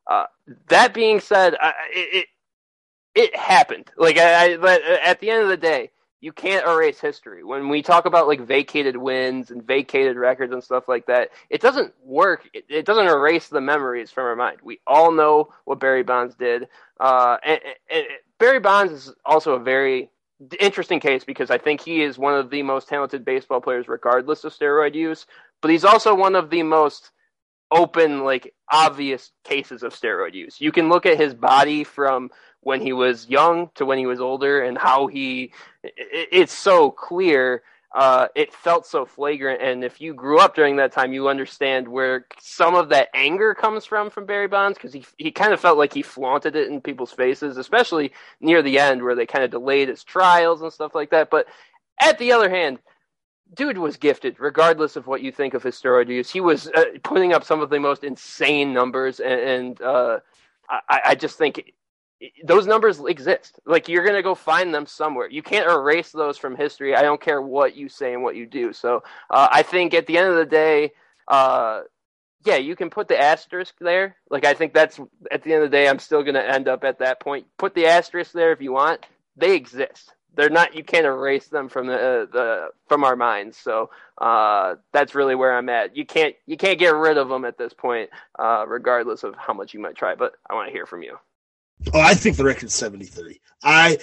Uh, 0.10 0.26
that 0.69 0.93
being 0.93 1.19
said, 1.19 1.56
I, 1.60 1.73
it, 1.91 2.28
it 3.17 3.36
happened. 3.36 3.89
Like 3.97 4.17
I, 4.17 4.53
I, 4.53 4.58
but 4.58 4.82
at 4.84 5.19
the 5.19 5.32
end 5.32 5.41
of 5.41 5.49
the 5.49 5.58
day, 5.58 5.89
you 6.21 6.32
can't 6.32 6.67
erase 6.67 6.99
history. 6.99 7.43
When 7.43 7.67
we 7.67 7.82
talk 7.82 8.06
about 8.06 8.27
like 8.27 8.41
vacated 8.41 8.95
wins 8.95 9.49
and 9.49 9.65
vacated 9.65 10.17
records 10.17 10.53
and 10.53 10.63
stuff 10.63 10.88
like 10.88 11.08
that, 11.08 11.30
it 11.49 11.60
doesn't 11.60 11.93
work. 12.03 12.47
It, 12.53 12.65
it 12.69 12.86
doesn't 12.86 13.08
erase 13.08 13.47
the 13.47 13.62
memories 13.62 14.12
from 14.12 14.25
our 14.25 14.36
mind. 14.36 14.60
We 14.62 14.80
all 14.86 15.12
know 15.12 15.49
what 15.65 15.80
Barry 15.80 16.03
Bonds 16.03 16.36
did. 16.36 16.67
Uh, 16.99 17.38
and, 17.43 17.60
and 17.89 18.06
Barry 18.39 18.60
Bonds 18.60 18.93
is 18.93 19.13
also 19.25 19.53
a 19.53 19.60
very 19.60 20.12
interesting 20.60 20.99
case 20.99 21.23
because 21.23 21.49
I 21.49 21.58
think 21.58 21.82
he 21.82 22.03
is 22.03 22.19
one 22.19 22.36
of 22.36 22.51
the 22.51 22.62
most 22.62 22.88
talented 22.88 23.25
baseball 23.25 23.62
players, 23.62 23.88
regardless 23.88 24.43
of 24.43 24.53
steroid 24.53 24.93
use. 24.93 25.25
But 25.62 25.71
he's 25.71 25.86
also 25.86 26.13
one 26.13 26.36
of 26.36 26.51
the 26.51 26.62
most 26.62 27.10
open, 27.71 28.23
like 28.23 28.53
obvious 28.71 29.32
cases 29.43 29.84
of 29.84 29.93
steroid 29.93 30.34
use. 30.34 30.60
You 30.60 30.71
can 30.71 30.89
look 30.89 31.06
at 31.06 31.17
his 31.17 31.34
body 31.34 31.84
from 31.84 32.30
when 32.62 32.82
he 32.82 32.93
was 32.93 33.30
young 33.30 33.69
to 33.75 33.86
when 33.86 33.97
he 33.97 34.06
was 34.06 34.19
older 34.19 34.62
and 34.62 34.77
how 34.77 35.08
he 35.08 35.53
it's 35.84 36.53
so 36.53 36.91
clear 36.91 37.63
uh, 37.95 38.27
it 38.36 38.53
felt 38.53 38.86
so 38.86 39.06
flagrant 39.06 39.62
and 39.62 39.84
if 39.84 40.01
you 40.01 40.13
grew 40.13 40.38
up 40.38 40.53
during 40.53 40.75
that 40.75 40.91
time 40.91 41.13
you 41.13 41.30
understand 41.30 41.88
where 41.88 42.25
some 42.39 42.75
of 42.75 42.89
that 42.89 43.08
anger 43.13 43.56
comes 43.56 43.86
from 43.86 44.10
from 44.10 44.25
barry 44.25 44.47
bonds 44.47 44.77
because 44.77 44.91
he, 44.93 45.06
he 45.17 45.32
kind 45.32 45.53
of 45.53 45.60
felt 45.60 45.77
like 45.77 45.93
he 45.93 46.01
flaunted 46.01 46.56
it 46.56 46.67
in 46.67 46.82
people's 46.82 47.13
faces 47.13 47.58
especially 47.58 48.12
near 48.41 48.62
the 48.62 48.77
end 48.77 49.01
where 49.01 49.15
they 49.15 49.25
kind 49.25 49.45
of 49.45 49.51
delayed 49.51 49.88
his 49.88 50.03
trials 50.03 50.62
and 50.62 50.73
stuff 50.73 50.93
like 50.93 51.12
that 51.12 51.30
but 51.30 51.47
at 52.01 52.19
the 52.19 52.34
other 52.34 52.49
hand 52.49 52.80
dude 53.53 53.77
was 53.77 53.97
gifted 53.97 54.39
regardless 54.39 54.95
of 54.95 55.07
what 55.07 55.21
you 55.21 55.31
think 55.31 55.53
of 55.53 55.63
his 55.63 55.75
steroid 55.75 56.07
use 56.07 56.29
he 56.29 56.41
was 56.41 56.67
uh, 56.69 56.83
putting 57.03 57.33
up 57.33 57.43
some 57.43 57.62
of 57.62 57.69
the 57.69 57.79
most 57.79 58.03
insane 58.03 58.73
numbers 58.73 59.19
and, 59.19 59.39
and 59.39 59.81
uh, 59.81 60.19
I, 60.69 61.01
I 61.05 61.15
just 61.15 61.38
think 61.38 61.73
those 62.43 62.65
numbers 62.65 62.99
exist. 62.99 63.60
Like 63.65 63.88
you're 63.88 64.05
gonna 64.05 64.23
go 64.23 64.36
find 64.36 64.73
them 64.73 64.86
somewhere. 64.86 65.29
You 65.29 65.43
can't 65.43 65.69
erase 65.69 66.12
those 66.12 66.38
from 66.38 66.55
history. 66.55 66.95
I 66.95 67.01
don't 67.01 67.21
care 67.21 67.41
what 67.41 67.75
you 67.75 67.89
say 67.89 68.13
and 68.13 68.23
what 68.23 68.36
you 68.36 68.45
do. 68.45 68.73
So 68.73 69.03
uh, 69.29 69.47
I 69.51 69.63
think 69.63 69.93
at 69.93 70.07
the 70.07 70.17
end 70.17 70.27
of 70.29 70.36
the 70.36 70.45
day, 70.45 70.93
uh, 71.27 71.81
yeah, 72.43 72.55
you 72.55 72.75
can 72.75 72.89
put 72.89 73.07
the 73.07 73.19
asterisk 73.19 73.75
there. 73.79 74.15
Like 74.29 74.45
I 74.45 74.53
think 74.53 74.73
that's 74.73 74.99
at 75.31 75.43
the 75.43 75.53
end 75.53 75.63
of 75.63 75.71
the 75.71 75.77
day, 75.77 75.88
I'm 75.88 75.99
still 75.99 76.23
gonna 76.23 76.39
end 76.39 76.67
up 76.67 76.83
at 76.83 76.99
that 76.99 77.19
point. 77.19 77.45
Put 77.57 77.75
the 77.75 77.86
asterisk 77.86 78.31
there 78.31 78.51
if 78.51 78.62
you 78.62 78.71
want. 78.71 79.05
They 79.36 79.55
exist. 79.55 80.13
They're 80.35 80.49
not. 80.49 80.75
You 80.75 80.83
can't 80.83 81.05
erase 81.05 81.47
them 81.47 81.67
from 81.67 81.87
the 81.87 81.95
uh, 81.95 82.25
the 82.31 82.69
from 82.87 83.03
our 83.03 83.15
minds. 83.15 83.57
So 83.57 83.89
uh, 84.19 84.75
that's 84.93 85.15
really 85.15 85.35
where 85.35 85.57
I'm 85.57 85.69
at. 85.69 85.95
You 85.95 86.05
can't 86.05 86.35
you 86.45 86.57
can't 86.57 86.77
get 86.77 86.93
rid 86.93 87.17
of 87.17 87.29
them 87.29 87.43
at 87.45 87.57
this 87.57 87.73
point, 87.73 88.09
uh, 88.37 88.65
regardless 88.67 89.23
of 89.23 89.35
how 89.35 89.53
much 89.53 89.73
you 89.73 89.79
might 89.79 89.95
try. 89.95 90.15
But 90.15 90.33
I 90.49 90.53
want 90.53 90.67
to 90.67 90.73
hear 90.73 90.85
from 90.85 91.01
you. 91.01 91.17
Oh, 91.93 91.99
I 91.99 92.13
think 92.13 92.37
the 92.37 92.43
record's 92.43 92.73
73. 92.73 93.39
I 93.63 93.97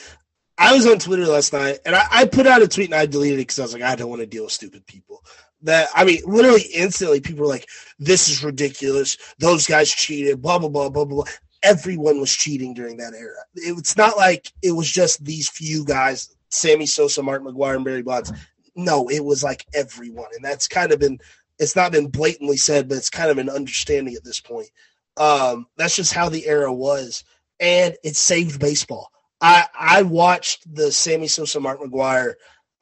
I 0.56 0.74
was 0.74 0.86
on 0.86 0.98
Twitter 0.98 1.26
last 1.26 1.52
night 1.52 1.80
and 1.84 1.96
I, 1.96 2.06
I 2.10 2.24
put 2.26 2.46
out 2.46 2.62
a 2.62 2.68
tweet 2.68 2.86
and 2.86 2.94
I 2.94 3.06
deleted 3.06 3.38
it 3.38 3.42
because 3.42 3.58
I 3.58 3.62
was 3.62 3.72
like, 3.72 3.82
I 3.82 3.96
don't 3.96 4.08
want 4.10 4.20
to 4.20 4.26
deal 4.26 4.44
with 4.44 4.52
stupid 4.52 4.86
people. 4.86 5.24
That 5.62 5.88
I 5.94 6.04
mean, 6.04 6.20
literally 6.26 6.62
instantly, 6.74 7.20
people 7.20 7.42
were 7.42 7.48
like, 7.48 7.66
"This 7.98 8.28
is 8.28 8.44
ridiculous. 8.44 9.16
Those 9.38 9.66
guys 9.66 9.90
cheated." 9.90 10.42
Blah 10.42 10.58
blah 10.58 10.68
blah 10.68 10.90
blah 10.90 11.06
blah. 11.06 11.24
Everyone 11.64 12.20
was 12.20 12.32
cheating 12.32 12.74
during 12.74 12.96
that 12.98 13.14
era. 13.14 13.36
It's 13.54 13.96
not 13.96 14.16
like 14.16 14.52
it 14.62 14.72
was 14.72 14.90
just 14.90 15.24
these 15.24 15.48
few 15.48 15.84
guys: 15.84 16.36
Sammy 16.50 16.86
Sosa, 16.86 17.22
Mark 17.22 17.42
McGwire, 17.42 17.76
and 17.76 17.84
Barry 17.84 18.02
Bonds. 18.02 18.32
No, 18.76 19.08
it 19.08 19.24
was 19.24 19.42
like 19.42 19.66
everyone, 19.74 20.28
and 20.34 20.44
that's 20.44 20.68
kind 20.68 20.92
of 20.92 21.00
been. 21.00 21.18
It's 21.58 21.76
not 21.76 21.92
been 21.92 22.08
blatantly 22.08 22.56
said, 22.56 22.88
but 22.88 22.98
it's 22.98 23.10
kind 23.10 23.30
of 23.30 23.38
an 23.38 23.48
understanding 23.48 24.14
at 24.14 24.24
this 24.24 24.40
point. 24.40 24.68
Um, 25.16 25.66
that's 25.76 25.94
just 25.94 26.12
how 26.12 26.28
the 26.28 26.46
era 26.46 26.72
was 26.72 27.22
and 27.60 27.96
it 28.02 28.16
saved 28.16 28.60
baseball. 28.60 29.10
I 29.40 29.66
I 29.78 30.02
watched 30.02 30.72
the 30.74 30.90
Sammy 30.92 31.28
Sosa 31.28 31.60
Mark 31.60 31.80
McGwire 31.80 32.34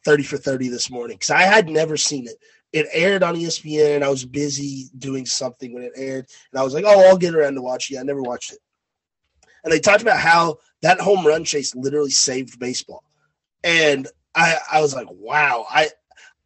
30 0.04 0.22
for 0.24 0.36
30 0.36 0.68
this 0.68 0.90
morning 0.90 1.16
because 1.16 1.30
I 1.30 1.42
had 1.42 1.68
never 1.68 1.96
seen 1.96 2.26
it. 2.26 2.36
It 2.72 2.86
aired 2.92 3.22
on 3.22 3.36
ESPN 3.36 3.96
and 3.96 4.04
I 4.04 4.08
was 4.08 4.24
busy 4.24 4.86
doing 4.98 5.26
something 5.26 5.72
when 5.74 5.82
it 5.82 5.92
aired. 5.94 6.26
And 6.52 6.60
I 6.60 6.64
was 6.64 6.74
like, 6.74 6.84
oh, 6.86 7.08
I'll 7.08 7.18
get 7.18 7.34
around 7.34 7.54
to 7.54 7.62
watching 7.62 7.96
it. 7.96 8.00
I 8.00 8.04
never 8.04 8.22
watched 8.22 8.52
it. 8.52 8.58
And 9.64 9.72
they 9.72 9.80
talked 9.80 10.02
about 10.02 10.18
how 10.18 10.58
that 10.82 11.00
home 11.00 11.26
run 11.26 11.44
chase 11.44 11.74
literally 11.74 12.10
saved 12.10 12.58
baseball. 12.58 13.04
And 13.62 14.08
I, 14.34 14.56
I 14.72 14.80
was 14.80 14.94
like, 14.94 15.08
wow. 15.10 15.66
I 15.70 15.90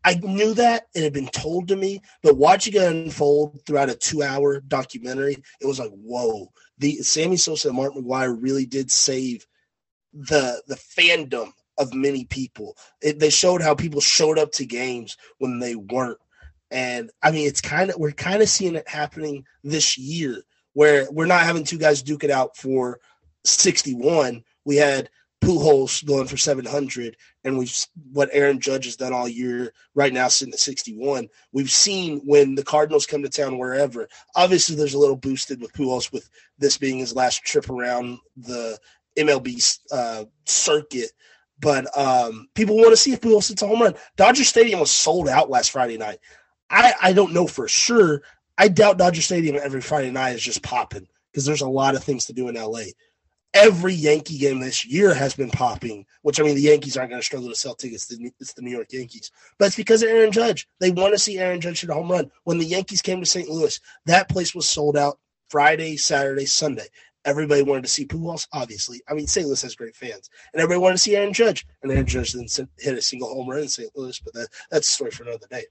I 0.06 0.14
knew 0.22 0.54
that 0.54 0.86
it 0.94 1.02
had 1.02 1.12
been 1.12 1.26
told 1.26 1.66
to 1.68 1.76
me, 1.76 2.00
but 2.22 2.36
watching 2.36 2.74
it 2.74 2.82
unfold 2.82 3.60
throughout 3.66 3.90
a 3.90 3.96
two 3.96 4.22
hour 4.22 4.60
documentary, 4.60 5.42
it 5.60 5.66
was 5.66 5.80
like, 5.80 5.90
whoa, 5.90 6.52
the 6.78 7.02
Sammy 7.02 7.36
Sosa 7.36 7.68
and 7.68 7.76
Mark 7.76 7.92
McGwire 7.92 8.40
really 8.40 8.66
did 8.66 8.88
save 8.90 9.44
the 10.12 10.62
the 10.68 10.76
fandom 10.76 11.50
of 11.76 11.92
many 11.92 12.24
people. 12.24 12.76
It, 13.02 13.18
they 13.18 13.30
showed 13.30 13.62
how 13.62 13.74
people 13.74 14.00
showed 14.00 14.38
up 14.38 14.52
to 14.52 14.64
games 14.64 15.16
when 15.38 15.58
they 15.58 15.74
weren't. 15.74 16.18
And 16.70 17.10
I 17.20 17.32
mean, 17.32 17.48
it's 17.48 17.60
kind 17.60 17.90
of 17.90 17.96
we're 17.96 18.12
kind 18.12 18.42
of 18.42 18.48
seeing 18.48 18.76
it 18.76 18.88
happening 18.88 19.44
this 19.64 19.98
year, 19.98 20.40
where 20.76 21.10
we're 21.10 21.24
not 21.24 21.44
having 21.44 21.64
two 21.64 21.78
guys 21.78 22.02
duke 22.02 22.22
it 22.22 22.30
out 22.30 22.54
for 22.54 23.00
61. 23.46 24.44
We 24.66 24.76
had 24.76 25.08
Pujols 25.42 26.04
going 26.04 26.26
for 26.26 26.36
700, 26.36 27.16
and 27.44 27.56
we've 27.56 27.74
what 28.12 28.28
Aaron 28.30 28.60
Judge 28.60 28.84
has 28.84 28.94
done 28.94 29.14
all 29.14 29.26
year. 29.26 29.72
Right 29.94 30.12
now, 30.12 30.28
sitting 30.28 30.52
at 30.52 30.60
61. 30.60 31.28
We've 31.50 31.70
seen 31.70 32.20
when 32.26 32.54
the 32.54 32.62
Cardinals 32.62 33.06
come 33.06 33.22
to 33.22 33.30
town, 33.30 33.56
wherever. 33.56 34.06
Obviously, 34.34 34.76
there's 34.76 34.92
a 34.92 34.98
little 34.98 35.16
boosted 35.16 35.62
with 35.62 35.72
Pujols 35.72 36.12
with 36.12 36.28
this 36.58 36.76
being 36.76 36.98
his 36.98 37.16
last 37.16 37.42
trip 37.42 37.70
around 37.70 38.18
the 38.36 38.78
MLB 39.18 39.78
uh, 39.90 40.26
circuit. 40.44 41.10
But 41.58 41.86
um, 41.96 42.48
people 42.54 42.76
want 42.76 42.90
to 42.90 42.98
see 42.98 43.14
if 43.14 43.22
Pujols 43.22 43.48
hits 43.48 43.62
a 43.62 43.66
home 43.66 43.80
run. 43.80 43.94
Dodger 44.16 44.44
Stadium 44.44 44.80
was 44.80 44.90
sold 44.90 45.26
out 45.26 45.48
last 45.48 45.70
Friday 45.70 45.96
night. 45.96 46.18
I, 46.68 46.92
I 47.00 47.12
don't 47.12 47.32
know 47.32 47.46
for 47.46 47.66
sure. 47.68 48.22
I 48.58 48.68
doubt 48.68 48.98
Dodger 48.98 49.22
Stadium 49.22 49.58
every 49.62 49.80
Friday 49.80 50.10
night 50.10 50.34
is 50.34 50.42
just 50.42 50.62
popping 50.62 51.06
because 51.32 51.44
there's 51.44 51.60
a 51.60 51.68
lot 51.68 51.94
of 51.94 52.02
things 52.02 52.26
to 52.26 52.32
do 52.32 52.48
in 52.48 52.54
LA 52.54 52.84
every 53.56 53.94
Yankee 53.94 54.38
game 54.38 54.60
this 54.60 54.84
year 54.84 55.14
has 55.14 55.34
been 55.34 55.50
popping, 55.50 56.04
which 56.22 56.38
I 56.38 56.42
mean, 56.42 56.54
the 56.54 56.60
Yankees 56.60 56.96
aren't 56.96 57.10
going 57.10 57.20
to 57.20 57.24
struggle 57.24 57.48
to 57.48 57.54
sell 57.54 57.74
tickets. 57.74 58.10
It's 58.38 58.52
the 58.52 58.62
New 58.62 58.70
York 58.70 58.92
Yankees. 58.92 59.30
But 59.58 59.66
it's 59.66 59.76
because 59.76 60.02
of 60.02 60.10
Aaron 60.10 60.30
Judge. 60.30 60.68
They 60.78 60.90
want 60.90 61.14
to 61.14 61.18
see 61.18 61.38
Aaron 61.38 61.60
Judge 61.60 61.80
hit 61.80 61.90
a 61.90 61.94
home 61.94 62.10
run. 62.10 62.30
When 62.44 62.58
the 62.58 62.66
Yankees 62.66 63.02
came 63.02 63.20
to 63.20 63.26
St. 63.26 63.48
Louis, 63.48 63.80
that 64.04 64.28
place 64.28 64.54
was 64.54 64.68
sold 64.68 64.96
out 64.96 65.18
Friday, 65.48 65.96
Saturday, 65.96 66.44
Sunday. 66.44 66.86
Everybody 67.24 67.62
wanted 67.62 67.84
to 67.84 67.90
see 67.90 68.06
Pujols, 68.06 68.46
obviously. 68.52 69.00
I 69.08 69.14
mean, 69.14 69.26
St. 69.26 69.46
Louis 69.46 69.62
has 69.62 69.74
great 69.74 69.96
fans. 69.96 70.28
And 70.52 70.60
everybody 70.60 70.80
wanted 70.82 70.96
to 70.96 71.02
see 71.02 71.16
Aaron 71.16 71.32
Judge. 71.32 71.66
And 71.82 71.90
Aaron 71.90 72.06
Judge 72.06 72.32
didn't 72.32 72.56
hit 72.78 72.98
a 72.98 73.02
single 73.02 73.32
home 73.32 73.48
run 73.48 73.60
in 73.60 73.68
St. 73.68 73.90
Louis, 73.96 74.20
but 74.20 74.34
that, 74.34 74.48
that's 74.70 74.88
a 74.88 74.92
story 74.92 75.10
for 75.10 75.24
another 75.24 75.46
day. 75.50 75.64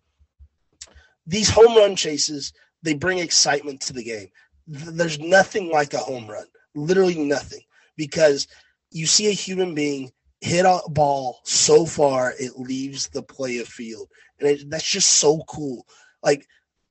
These 1.28 1.50
home 1.50 1.78
run 1.78 1.96
chases, 1.96 2.52
they 2.84 2.94
bring 2.94 3.20
excitement 3.20 3.82
to 3.82 3.94
the 3.94 4.04
game. 4.04 4.30
There's 4.68 5.20
nothing 5.20 5.72
like 5.72 5.94
a 5.94 6.00
home 6.00 6.28
run. 6.28 6.46
Literally 6.76 7.18
nothing 7.18 7.62
because 7.98 8.48
you 8.92 9.06
see 9.06 9.28
a 9.28 9.32
human 9.32 9.74
being 9.74 10.12
hit 10.42 10.66
a 10.66 10.82
ball 10.90 11.40
so 11.44 11.86
far 11.86 12.34
it 12.40 12.60
leaves 12.60 13.08
the 13.10 13.24
play 13.24 13.58
of 13.60 13.68
field, 13.68 14.10
and 14.40 14.50
it, 14.50 14.70
that's 14.70 14.90
just 14.90 15.10
so 15.10 15.44
cool. 15.48 15.86
Like 16.24 16.46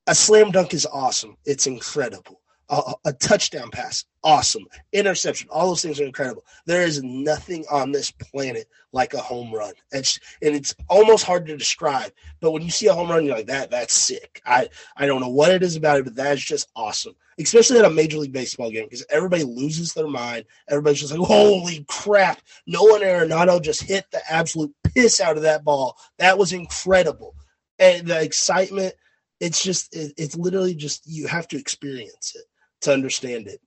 a 0.07 0.15
slam 0.15 0.51
dunk 0.51 0.75
is 0.75 0.87
awesome; 0.87 1.37
it's 1.45 1.67
incredible. 1.67 2.41
A, 2.69 2.95
a, 3.05 3.13
touchdown 3.13 3.71
pass, 3.71 4.05
awesome. 4.25 4.65
Interception, 4.93 5.49
all 5.51 5.69
those 5.69 5.83
things 5.83 6.01
are 6.01 6.05
incredible. 6.05 6.45
There 6.67 6.83
is 6.83 7.03
nothing 7.03 7.65
on 7.71 7.93
this 7.93 8.11
planet 8.11 8.67
like 8.93 9.15
a 9.15 9.19
home 9.19 9.53
run. 9.53 9.75
It's, 9.93 10.19
and 10.43 10.57
it's 10.57 10.75
almost 10.89 11.25
hard 11.25 11.47
to 11.47 11.57
describe. 11.57 12.11
But 12.41 12.53
when 12.53 12.63
you 12.63 12.71
see 12.71 12.87
a 12.87 12.95
home 12.95 13.11
run, 13.11 13.25
you're 13.25 13.37
like, 13.37 13.47
that 13.47 13.71
that's 13.71 13.95
sick. 13.95 14.41
I, 14.47 14.69
I 14.97 15.07
don't 15.07 15.21
know 15.21 15.29
what 15.29 15.53
it 15.53 15.63
is 15.63 15.77
about 15.77 15.99
it, 15.99 16.05
but 16.05 16.17
that 16.17 16.33
is 16.33 16.45
just 16.45 16.71
awesome. 16.75 17.15
Especially 17.39 17.79
at 17.79 17.85
a 17.85 17.91
major 17.91 18.19
league 18.19 18.33
baseball 18.33 18.71
game, 18.71 18.85
because 18.85 19.05
everybody 19.11 19.43
loses 19.43 19.93
their 19.93 20.07
mind. 20.07 20.45
Everybody's 20.69 21.01
just 21.01 21.13
like, 21.13 21.27
holy 21.27 21.85
crap. 21.89 22.41
Nolan 22.67 23.03
Arenado 23.03 23.61
just 23.61 23.83
hit 23.83 24.07
the 24.11 24.21
absolute 24.31 24.73
piss 24.95 25.21
out 25.21 25.37
of 25.37 25.43
that 25.43 25.65
ball. 25.65 25.99
That 26.19 26.39
was 26.39 26.53
incredible. 26.53 27.35
And 27.79 28.07
the 28.07 28.23
excitement, 28.23 28.95
it's 29.41 29.63
just 29.63 29.95
it, 29.95 30.15
it's 30.17 30.37
literally 30.37 30.77
just 30.77 31.03
you 31.07 31.27
have 31.27 31.49
to 31.49 31.59
experience 31.59 32.37
it 32.37 32.45
to 32.83 32.93
understand 32.93 33.49
it. 33.49 33.61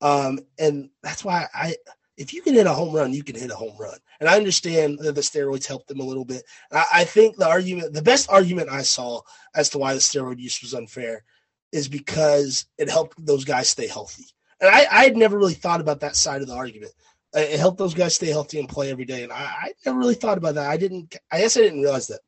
Um, 0.00 0.40
and 0.58 0.90
that's 1.02 1.24
why 1.24 1.46
I, 1.54 1.76
if 2.16 2.34
you 2.34 2.42
can 2.42 2.54
hit 2.54 2.66
a 2.66 2.72
home 2.72 2.94
run, 2.94 3.12
you 3.12 3.22
can 3.22 3.36
hit 3.36 3.50
a 3.50 3.56
home 3.56 3.76
run. 3.78 3.96
And 4.20 4.28
I 4.28 4.36
understand 4.36 4.98
that 5.00 5.14
the 5.14 5.20
steroids 5.20 5.66
helped 5.66 5.88
them 5.88 6.00
a 6.00 6.04
little 6.04 6.24
bit. 6.24 6.42
I, 6.72 6.84
I 6.94 7.04
think 7.04 7.36
the 7.36 7.46
argument, 7.48 7.92
the 7.92 8.02
best 8.02 8.28
argument 8.28 8.70
I 8.70 8.82
saw 8.82 9.20
as 9.54 9.70
to 9.70 9.78
why 9.78 9.94
the 9.94 10.00
steroid 10.00 10.38
use 10.38 10.60
was 10.60 10.74
unfair 10.74 11.24
is 11.72 11.88
because 11.88 12.66
it 12.76 12.90
helped 12.90 13.24
those 13.24 13.44
guys 13.44 13.68
stay 13.68 13.86
healthy. 13.86 14.24
And 14.60 14.68
I, 14.68 14.86
I 14.90 15.04
had 15.04 15.16
never 15.16 15.38
really 15.38 15.54
thought 15.54 15.80
about 15.80 16.00
that 16.00 16.16
side 16.16 16.42
of 16.42 16.48
the 16.48 16.54
argument. 16.54 16.92
It 17.34 17.60
helped 17.60 17.78
those 17.78 17.94
guys 17.94 18.14
stay 18.14 18.28
healthy 18.28 18.58
and 18.58 18.68
play 18.68 18.90
every 18.90 19.04
day. 19.04 19.22
And 19.22 19.32
I, 19.32 19.44
I 19.44 19.72
never 19.84 19.98
really 19.98 20.14
thought 20.14 20.38
about 20.38 20.54
that. 20.56 20.68
I 20.68 20.76
didn't, 20.76 21.14
I 21.30 21.40
guess 21.40 21.56
I 21.56 21.60
didn't 21.60 21.82
realize 21.82 22.08
that. 22.08 22.20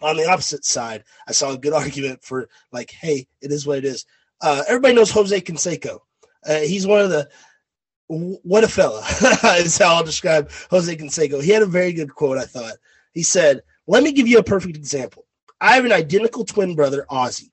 On 0.00 0.16
the 0.16 0.28
opposite 0.28 0.64
side, 0.64 1.04
I 1.26 1.32
saw 1.32 1.52
a 1.52 1.58
good 1.58 1.72
argument 1.74 2.22
for 2.22 2.48
like, 2.72 2.90
hey, 2.90 3.26
it 3.42 3.52
is 3.52 3.66
what 3.66 3.78
it 3.78 3.84
is. 3.84 4.06
Uh, 4.40 4.62
everybody 4.66 4.94
knows 4.94 5.10
Jose 5.10 5.40
Canseco. 5.40 5.98
Uh, 6.46 6.60
he's 6.60 6.86
one 6.86 7.00
of 7.00 7.10
the 7.10 7.28
what 8.06 8.64
a 8.64 8.68
fella 8.68 9.02
is 9.56 9.78
how 9.78 9.94
I'll 9.94 10.04
describe 10.04 10.50
Jose 10.70 10.94
Canseco. 10.94 11.42
He 11.42 11.50
had 11.50 11.62
a 11.62 11.66
very 11.66 11.92
good 11.92 12.14
quote, 12.14 12.36
I 12.36 12.44
thought. 12.44 12.74
He 13.12 13.22
said, 13.22 13.62
Let 13.86 14.02
me 14.02 14.12
give 14.12 14.28
you 14.28 14.38
a 14.38 14.44
perfect 14.44 14.76
example. 14.76 15.26
I 15.60 15.74
have 15.74 15.84
an 15.84 15.92
identical 15.92 16.44
twin 16.44 16.74
brother, 16.74 17.06
Ozzy. 17.10 17.50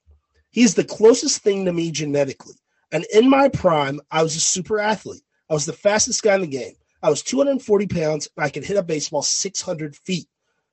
He's 0.50 0.74
the 0.74 0.84
closest 0.84 1.42
thing 1.42 1.64
to 1.64 1.72
me 1.72 1.90
genetically. 1.90 2.54
And 2.92 3.06
in 3.14 3.30
my 3.30 3.48
prime, 3.48 4.00
I 4.10 4.22
was 4.22 4.36
a 4.36 4.40
super 4.40 4.78
athlete. 4.78 5.22
I 5.48 5.54
was 5.54 5.64
the 5.64 5.72
fastest 5.72 6.22
guy 6.22 6.34
in 6.34 6.42
the 6.42 6.46
game. 6.46 6.74
I 7.02 7.08
was 7.08 7.22
240 7.22 7.86
pounds 7.86 8.28
and 8.36 8.44
I 8.44 8.50
could 8.50 8.64
hit 8.64 8.76
a 8.76 8.82
baseball 8.82 9.22
600 9.22 9.96
feet. 9.96 10.28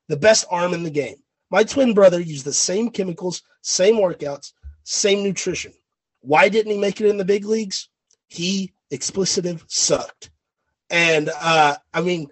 The 0.10 0.18
best 0.18 0.46
arm 0.52 0.74
in 0.74 0.84
the 0.84 0.90
game. 0.90 1.16
My 1.50 1.64
twin 1.64 1.94
brother 1.94 2.20
used 2.20 2.46
the 2.46 2.54
same 2.54 2.90
chemicals, 2.90 3.42
same 3.62 3.96
workouts, 3.96 4.54
same 4.84 5.24
nutrition. 5.24 5.74
Why 6.22 6.50
didn't 6.50 6.72
he 6.72 6.78
make 6.78 7.00
it 7.00 7.08
in 7.08 7.18
the 7.18 7.26
big 7.26 7.46
leagues? 7.46 7.90
He 8.30 8.72
explicitive 8.92 9.64
sucked. 9.68 10.32
And 10.90 11.30
uh, 11.42 11.76
I 11.94 12.02
mean, 12.02 12.28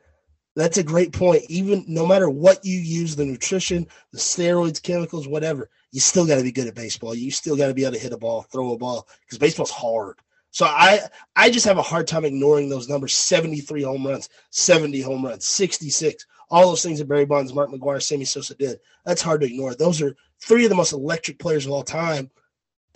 that's 0.56 0.78
a 0.78 0.84
great 0.84 1.12
point. 1.12 1.44
Even 1.50 1.86
no 1.88 2.08
matter 2.08 2.30
what 2.30 2.66
you 2.66 2.80
use, 2.80 3.16
the 3.16 3.26
nutrition, 3.26 3.88
the 4.12 4.18
steroids, 4.18 4.82
chemicals, 4.82 5.28
whatever, 5.28 5.70
you 5.92 6.00
still 6.00 6.26
got 6.26 6.38
to 6.38 6.44
be 6.44 6.52
good 6.52 6.68
at 6.68 6.76
baseball. 6.76 7.14
You 7.14 7.30
still 7.30 7.56
got 7.56 7.68
to 7.68 7.74
be 7.74 7.84
able 7.84 7.94
to 7.94 8.00
hit 8.00 8.14
a 8.14 8.18
ball, 8.18 8.44
throw 8.44 8.74
a 8.74 8.78
ball, 8.78 9.08
because 9.22 9.38
baseball's 9.38 9.70
hard. 9.70 10.18
So 10.52 10.66
I 10.66 11.02
I 11.36 11.50
just 11.52 11.66
have 11.66 11.78
a 11.78 11.84
hard 11.84 12.08
time 12.08 12.26
ignoring 12.26 12.70
those 12.70 12.90
numbers: 12.90 13.14
seventy-three 13.14 13.84
home 13.84 14.08
runs, 14.08 14.30
seventy 14.50 15.02
home 15.02 15.24
runs, 15.26 15.46
sixty-six. 15.46 16.26
All 16.50 16.70
those 16.70 16.82
things 16.82 17.00
that 17.00 17.10
Barry 17.10 17.26
Bonds, 17.26 17.54
Mark 17.54 17.70
McGwire, 17.70 18.02
Sammy 18.02 18.26
Sosa 18.26 18.56
did. 18.56 18.80
That's 19.06 19.22
hard 19.22 19.42
to 19.42 19.48
ignore. 19.48 19.76
Those 19.76 20.02
are 20.02 20.16
three 20.42 20.64
of 20.64 20.70
the 20.70 20.76
most 20.76 20.94
electric 20.94 21.38
players 21.38 21.66
of 21.66 21.74
all 21.74 21.84
time, 21.84 22.32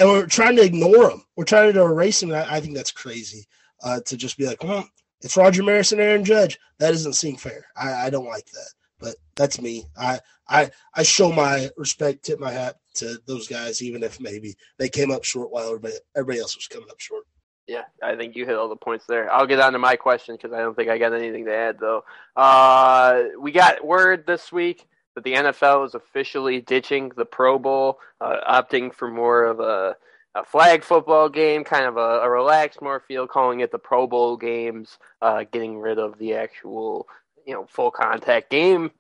and 0.02 0.10
we're 0.10 0.26
trying 0.26 0.56
to 0.56 0.64
ignore 0.64 1.10
them. 1.10 1.24
We're 1.36 1.46
trying 1.46 1.74
to 1.74 1.82
erase 1.82 2.22
them. 2.22 2.32
I, 2.32 2.56
I 2.56 2.60
think 2.60 2.76
that's 2.76 2.92
crazy 2.92 3.46
uh, 3.84 4.00
to 4.08 4.18
just 4.18 4.36
be 4.36 4.48
like, 4.48 4.64
well, 4.64 4.90
it's 5.22 5.38
Roger 5.38 5.62
Maris 5.62 5.92
and 5.92 6.02
Aaron 6.02 6.26
Judge. 6.26 6.58
That 6.80 6.90
doesn't 6.90 7.14
seem 7.14 7.36
fair. 7.38 7.66
I, 7.76 8.08
I 8.08 8.10
don't 8.10 8.26
like 8.26 8.48
that. 8.48 8.70
But 9.00 9.16
that's 9.36 9.62
me. 9.62 9.86
I, 9.96 10.20
I 10.50 10.72
I 10.96 11.04
show 11.04 11.32
my 11.32 11.70
respect, 11.78 12.24
tip 12.24 12.40
my 12.40 12.52
hat 12.52 12.78
to 12.96 13.20
those 13.28 13.48
guys, 13.48 13.82
even 13.84 14.02
if 14.02 14.20
maybe 14.20 14.56
they 14.80 14.90
came 14.90 15.12
up 15.12 15.24
short 15.24 15.52
while 15.52 15.68
everybody, 15.68 15.94
everybody 16.16 16.40
else 16.40 16.56
was 16.56 16.68
coming 16.68 16.90
up 16.90 17.00
short. 17.00 17.26
Yeah, 17.68 17.84
I 18.02 18.16
think 18.16 18.36
you 18.36 18.46
hit 18.46 18.56
all 18.56 18.70
the 18.70 18.76
points 18.76 19.06
there. 19.08 19.32
I'll 19.32 19.48
get 19.48 19.60
on 19.60 19.74
to 19.74 19.80
my 19.80 19.96
question 19.96 20.36
because 20.36 20.52
I 20.52 20.60
don't 20.60 20.76
think 20.76 20.90
I 20.90 20.98
got 20.98 21.14
anything 21.14 21.46
to 21.46 21.56
add, 21.56 21.78
though. 21.80 22.04
Uh, 22.36 23.24
we 23.40 23.52
got 23.52 23.86
word 23.86 24.26
this 24.26 24.52
week 24.52 24.88
that 25.16 25.24
the 25.24 25.34
NFL 25.34 25.86
is 25.86 25.96
officially 25.96 26.62
ditching 26.62 27.12
the 27.16 27.26
Pro 27.26 27.60
Bowl, 27.60 28.00
uh, 28.20 28.38
opting 28.50 28.94
for 28.94 29.10
more 29.10 29.44
of 29.44 29.60
a 29.60 29.96
a 30.36 30.44
flag 30.44 30.84
football 30.84 31.30
game, 31.30 31.64
kind 31.64 31.86
of 31.86 31.98
a, 31.98 32.22
a, 32.22 32.30
relaxed 32.30 32.82
more 32.82 33.02
feel, 33.02 33.28
calling 33.28 33.60
it 33.60 33.72
the 33.72 33.78
Pro 33.78 34.08
Bowl 34.08 34.38
games, 34.38 34.98
uh, 35.22 35.44
getting 35.52 35.78
rid 35.78 36.00
of 36.00 36.18
the 36.20 36.36
actual, 36.36 37.08
you 37.46 37.54
know, 37.54 37.66
full 37.66 37.92
contact 37.92 38.50
game. 38.50 38.92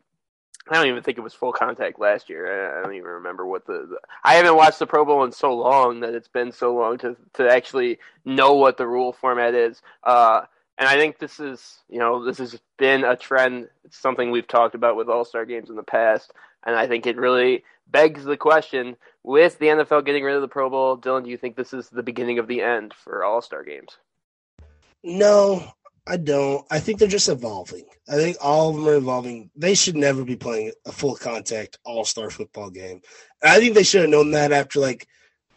I 0.69 0.75
don't 0.75 0.87
even 0.87 1.01
think 1.01 1.17
it 1.17 1.21
was 1.21 1.33
full 1.33 1.53
contact 1.53 1.99
last 1.99 2.29
year. 2.29 2.77
I 2.77 2.83
don't 2.83 2.93
even 2.93 3.07
remember 3.07 3.45
what 3.45 3.65
the, 3.65 3.87
the, 3.89 3.99
I 4.23 4.35
haven't 4.35 4.55
watched 4.55 4.79
the 4.79 4.87
Pro 4.87 5.05
Bowl 5.05 5.23
in 5.23 5.31
so 5.31 5.55
long 5.55 6.01
that 6.01 6.13
it's 6.13 6.27
been 6.27 6.51
so 6.51 6.75
long 6.75 6.97
to 6.99 7.15
to 7.33 7.49
actually 7.49 7.97
know 8.25 8.53
what 8.53 8.77
the 8.77 8.85
rule 8.85 9.11
format 9.13 9.55
is. 9.55 9.81
Uh, 10.03 10.41
and 10.81 10.89
I 10.89 10.95
think 10.95 11.19
this 11.19 11.39
is, 11.39 11.77
you 11.89 11.99
know, 11.99 12.25
this 12.25 12.39
has 12.39 12.59
been 12.79 13.03
a 13.03 13.15
trend. 13.15 13.69
It's 13.83 13.99
something 13.99 14.31
we've 14.31 14.47
talked 14.47 14.73
about 14.73 14.95
with 14.95 15.09
All 15.09 15.23
Star 15.23 15.45
games 15.45 15.69
in 15.69 15.75
the 15.75 15.83
past, 15.83 16.33
and 16.65 16.75
I 16.75 16.87
think 16.87 17.05
it 17.05 17.17
really 17.17 17.63
begs 17.85 18.23
the 18.23 18.35
question: 18.35 18.97
with 19.21 19.59
the 19.59 19.67
NFL 19.67 20.05
getting 20.05 20.23
rid 20.23 20.35
of 20.35 20.41
the 20.41 20.47
Pro 20.47 20.71
Bowl, 20.71 20.97
Dylan, 20.97 21.23
do 21.23 21.29
you 21.29 21.37
think 21.37 21.55
this 21.55 21.71
is 21.71 21.87
the 21.89 22.01
beginning 22.01 22.39
of 22.39 22.47
the 22.47 22.63
end 22.63 22.95
for 22.95 23.23
All 23.23 23.43
Star 23.43 23.63
games? 23.63 23.95
No, 25.03 25.71
I 26.07 26.17
don't. 26.17 26.65
I 26.71 26.79
think 26.79 26.97
they're 26.97 27.07
just 27.07 27.29
evolving. 27.29 27.85
I 28.09 28.15
think 28.15 28.37
all 28.41 28.71
of 28.71 28.75
them 28.75 28.87
are 28.87 28.95
evolving. 28.95 29.51
They 29.55 29.75
should 29.75 29.95
never 29.95 30.25
be 30.25 30.35
playing 30.35 30.71
a 30.87 30.91
full 30.91 31.15
contact 31.15 31.77
All 31.85 32.05
Star 32.05 32.31
football 32.31 32.71
game. 32.71 33.01
And 33.43 33.51
I 33.51 33.59
think 33.59 33.75
they 33.75 33.83
should 33.83 34.01
have 34.01 34.09
known 34.09 34.31
that 34.31 34.51
after 34.51 34.79
like 34.79 35.07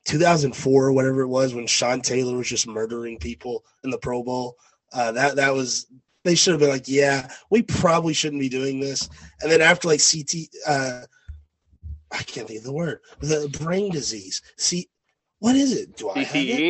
2004 0.04 0.84
or 0.84 0.92
whatever 0.92 1.22
it 1.22 1.28
was 1.28 1.54
when 1.54 1.66
Sean 1.66 2.02
Taylor 2.02 2.36
was 2.36 2.48
just 2.48 2.66
murdering 2.66 3.18
people 3.18 3.64
in 3.84 3.88
the 3.88 3.96
Pro 3.96 4.22
Bowl. 4.22 4.58
Uh, 4.92 5.12
that 5.12 5.36
that 5.36 5.54
was 5.54 5.86
they 6.24 6.34
should 6.34 6.52
have 6.52 6.60
been 6.60 6.70
like, 6.70 6.88
yeah, 6.88 7.28
we 7.50 7.62
probably 7.62 8.14
shouldn't 8.14 8.40
be 8.40 8.48
doing 8.48 8.80
this. 8.80 9.08
And 9.42 9.50
then 9.50 9.60
after 9.60 9.88
like 9.88 10.00
CT, 10.00 10.48
uh, 10.66 11.00
I 12.10 12.22
can't 12.22 12.46
think 12.46 12.60
of 12.60 12.64
the 12.64 12.72
word, 12.72 13.00
the 13.20 13.54
brain 13.60 13.92
disease. 13.92 14.40
See, 14.56 14.88
what 15.38 15.54
is 15.54 15.72
it? 15.72 15.96
Do 15.96 16.08
I 16.10 16.20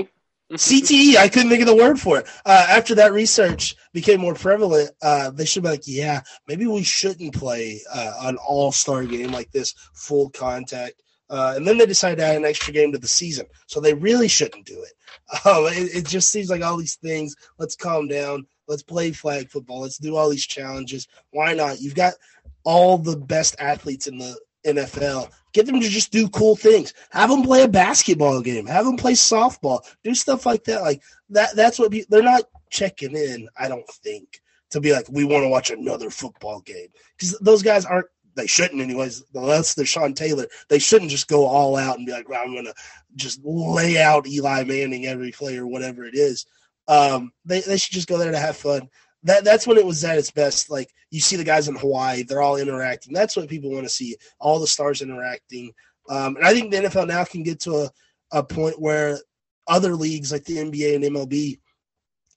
it? 0.00 0.08
CTE. 0.52 1.16
I 1.16 1.28
couldn't 1.28 1.48
think 1.48 1.62
of 1.62 1.66
the 1.66 1.76
word 1.76 1.98
for 1.98 2.18
it. 2.18 2.26
Uh, 2.44 2.66
after 2.68 2.94
that 2.96 3.12
research 3.12 3.76
became 3.92 4.20
more 4.20 4.34
prevalent, 4.34 4.90
uh, 5.02 5.30
they 5.30 5.44
should 5.44 5.62
be 5.62 5.70
like, 5.70 5.86
yeah, 5.86 6.20
maybe 6.46 6.66
we 6.66 6.82
shouldn't 6.82 7.34
play 7.34 7.80
uh, 7.92 8.14
an 8.22 8.36
all 8.36 8.70
star 8.70 9.04
game 9.04 9.32
like 9.32 9.50
this, 9.52 9.74
full 9.94 10.30
contact. 10.30 11.02
Uh, 11.34 11.54
and 11.56 11.66
then 11.66 11.76
they 11.76 11.86
decided 11.86 12.18
to 12.18 12.24
add 12.24 12.36
an 12.36 12.44
extra 12.44 12.72
game 12.72 12.92
to 12.92 12.98
the 12.98 13.08
season. 13.08 13.44
So 13.66 13.80
they 13.80 13.92
really 13.92 14.28
shouldn't 14.28 14.66
do 14.66 14.80
it. 14.80 14.92
Um, 15.46 15.64
it. 15.66 15.94
It 15.94 16.06
just 16.06 16.30
seems 16.30 16.50
like 16.50 16.62
all 16.62 16.76
these 16.76 16.96
things. 16.96 17.34
Let's 17.58 17.74
calm 17.74 18.08
down. 18.08 18.46
Let's 18.68 18.82
play 18.82 19.10
flag 19.10 19.50
football. 19.50 19.80
Let's 19.80 19.98
do 19.98 20.16
all 20.16 20.28
these 20.28 20.46
challenges. 20.46 21.08
Why 21.30 21.54
not? 21.54 21.80
You've 21.80 21.94
got 21.94 22.14
all 22.62 22.98
the 22.98 23.16
best 23.16 23.56
athletes 23.58 24.06
in 24.06 24.18
the 24.18 24.38
NFL. 24.66 25.30
Get 25.52 25.66
them 25.66 25.80
to 25.80 25.88
just 25.88 26.12
do 26.12 26.28
cool 26.28 26.56
things. 26.56 26.92
Have 27.10 27.30
them 27.30 27.42
play 27.42 27.62
a 27.62 27.68
basketball 27.68 28.42
game. 28.42 28.66
Have 28.66 28.84
them 28.84 28.96
play 28.96 29.12
softball. 29.14 29.80
Do 30.02 30.14
stuff 30.14 30.46
like 30.46 30.64
that. 30.64 30.82
Like 30.82 31.02
that. 31.30 31.56
That's 31.56 31.78
what 31.78 31.90
be, 31.90 32.04
they're 32.08 32.22
not 32.22 32.44
checking 32.70 33.16
in. 33.16 33.48
I 33.58 33.68
don't 33.68 33.88
think 33.88 34.40
to 34.70 34.80
be 34.80 34.92
like 34.92 35.06
we 35.10 35.24
want 35.24 35.44
to 35.44 35.48
watch 35.48 35.70
another 35.70 36.10
football 36.10 36.60
game 36.60 36.88
because 37.16 37.38
those 37.38 37.62
guys 37.62 37.84
aren't. 37.84 38.06
They 38.36 38.46
shouldn't, 38.46 38.82
anyways. 38.82 39.24
Unless 39.34 39.74
they're 39.74 39.86
Sean 39.86 40.14
Taylor, 40.14 40.46
they 40.68 40.78
shouldn't 40.78 41.10
just 41.10 41.28
go 41.28 41.46
all 41.46 41.76
out 41.76 41.98
and 41.98 42.06
be 42.06 42.12
like, 42.12 42.28
well, 42.28 42.42
"I'm 42.42 42.52
going 42.52 42.64
to 42.64 42.74
just 43.14 43.40
lay 43.44 44.00
out 44.00 44.26
Eli 44.26 44.64
Manning 44.64 45.06
every 45.06 45.30
play 45.30 45.56
or 45.56 45.66
whatever 45.66 46.04
it 46.04 46.14
is." 46.14 46.46
Um, 46.88 47.32
they 47.44 47.60
they 47.60 47.76
should 47.76 47.94
just 47.94 48.08
go 48.08 48.18
there 48.18 48.32
to 48.32 48.38
have 48.38 48.56
fun 48.56 48.90
that 49.24 49.42
that's 49.42 49.66
when 49.66 49.78
it 49.78 49.86
was 49.86 50.04
at 50.04 50.18
its 50.18 50.30
best. 50.30 50.70
Like 50.70 50.90
you 51.10 51.20
see 51.20 51.36
the 51.36 51.44
guys 51.44 51.68
in 51.68 51.74
Hawaii, 51.74 52.22
they're 52.22 52.42
all 52.42 52.56
interacting. 52.56 53.12
That's 53.12 53.36
what 53.36 53.48
people 53.48 53.70
want 53.70 53.84
to 53.84 53.90
see. 53.90 54.16
All 54.38 54.60
the 54.60 54.66
stars 54.66 55.02
interacting. 55.02 55.72
Um, 56.08 56.36
and 56.36 56.46
I 56.46 56.52
think 56.52 56.70
the 56.70 56.78
NFL 56.78 57.08
now 57.08 57.24
can 57.24 57.42
get 57.42 57.60
to 57.60 57.74
a, 57.74 57.90
a 58.30 58.44
point 58.44 58.80
where 58.80 59.18
other 59.66 59.94
leagues 59.96 60.30
like 60.30 60.44
the 60.44 60.58
NBA 60.58 60.94
and 60.94 61.04
MLB, 61.04 61.58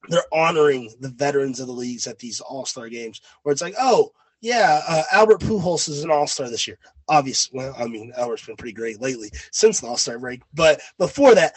they're 0.08 0.34
honoring 0.34 0.94
the 1.02 1.10
veterans 1.10 1.60
of 1.60 1.68
the 1.68 1.74
leagues 1.74 2.08
at 2.08 2.20
these 2.20 2.40
All 2.40 2.66
Star 2.66 2.88
games, 2.88 3.22
where 3.44 3.52
it's 3.52 3.62
like, 3.62 3.76
oh 3.78 4.12
yeah, 4.42 4.82
uh, 4.88 5.04
Albert 5.12 5.42
Pujols 5.42 5.90
is 5.90 6.04
an 6.04 6.12
All 6.12 6.28
Star 6.28 6.50
this 6.50 6.68
year. 6.68 6.78
Obviously, 7.08 7.58
well, 7.58 7.76
I 7.78 7.88
mean 7.88 8.12
Albert's 8.18 8.46
been 8.46 8.56
pretty 8.56 8.74
great 8.74 9.02
lately 9.02 9.32
since 9.52 9.80
the 9.80 9.88
All 9.88 9.98
Star 9.98 10.20
break, 10.20 10.42
but 10.54 10.82
before 10.98 11.36
that, 11.36 11.54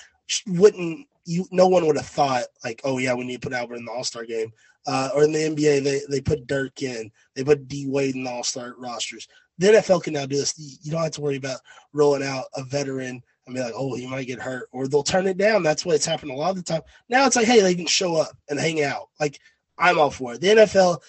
wouldn't 0.47 1.07
you? 1.25 1.47
No 1.51 1.69
one 1.69 1.87
would 1.87 1.97
have 1.97 2.07
thought 2.07 2.45
like, 2.65 2.81
oh 2.85 2.99
yeah, 2.99 3.15
we 3.15 3.25
need 3.25 3.43
to 3.43 3.49
put 3.49 3.57
Albert 3.57 3.77
in 3.77 3.85
the 3.85 3.93
All 3.93 4.05
Star 4.05 4.25
game 4.25 4.53
uh, 4.87 5.11
or 5.15 5.25
in 5.25 5.33
the 5.33 5.39
NBA, 5.39 5.85
they, 5.85 6.01
they 6.09 6.21
put 6.21 6.47
Dirk 6.47 6.83
in, 6.83 7.11
they 7.35 7.45
put 7.45 7.69
D 7.69 7.87
Wade 7.87 8.15
in 8.15 8.25
the 8.25 8.31
All 8.31 8.45
Star 8.45 8.75
rosters. 8.79 9.29
The 9.59 9.69
NFL 9.69 10.03
can 10.03 10.15
now 10.15 10.27
do 10.27 10.37
this. 10.37 10.55
You 10.83 10.91
don't 10.91 11.03
have 11.03 11.13
to 11.13 11.21
worry 11.21 11.37
about 11.37 11.61
rolling 11.93 12.23
out 12.23 12.47
a 12.57 12.65
veteran 12.65 13.23
and 13.47 13.55
be 13.55 13.61
like, 13.61 13.75
oh, 13.77 13.95
he 13.95 14.07
might 14.07 14.27
get 14.27 14.41
hurt, 14.41 14.69
or 14.73 14.89
they'll 14.89 15.03
turn 15.03 15.27
it 15.27 15.37
down. 15.37 15.63
That's 15.63 15.85
what 15.85 15.97
it's 15.97 16.07
happened 16.07 16.31
a 16.31 16.35
lot 16.35 16.51
of 16.51 16.57
the 16.57 16.63
time. 16.63 16.83
Now 17.09 17.27
it's 17.27 17.37
like, 17.37 17.47
hey, 17.47 17.61
they 17.61 17.75
can 17.75 17.87
show 17.87 18.17
up 18.17 18.37
and 18.49 18.59
hang 18.59 18.83
out. 18.83 19.09
Like 19.19 19.39
I'm 19.77 19.99
all 19.99 20.11
for 20.11 20.35
it. 20.35 20.41
The 20.41 20.49
NFL, 20.49 21.01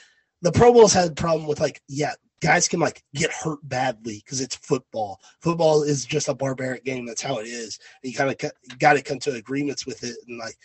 the 0.42 0.52
Pro 0.52 0.74
Bowls 0.74 0.94
had 0.94 1.12
a 1.12 1.14
problem 1.14 1.48
with 1.48 1.60
like, 1.60 1.82
yeah, 1.88 2.14
guys 2.42 2.68
can 2.68 2.80
like 2.80 3.04
get 3.14 3.32
hurt 3.32 3.60
badly 3.64 4.22
because 4.26 4.42
it's 4.42 4.56
football. 4.56 5.20
Football 5.40 5.84
is 5.84 6.06
just 6.06 6.28
a 6.28 6.34
barbaric 6.34 6.84
game. 6.84 7.06
That's 7.06 7.22
how 7.22 7.40
it 7.40 7.48
is. 7.48 7.80
You 8.04 8.14
kind 8.14 8.32
of 8.32 8.52
got 8.80 8.94
to 8.94 9.02
come 9.02 9.20
to 9.20 9.34
agreements 9.34 9.86
with 9.86 10.04
it 10.04 10.16
and 10.28 10.40
like 10.40 10.58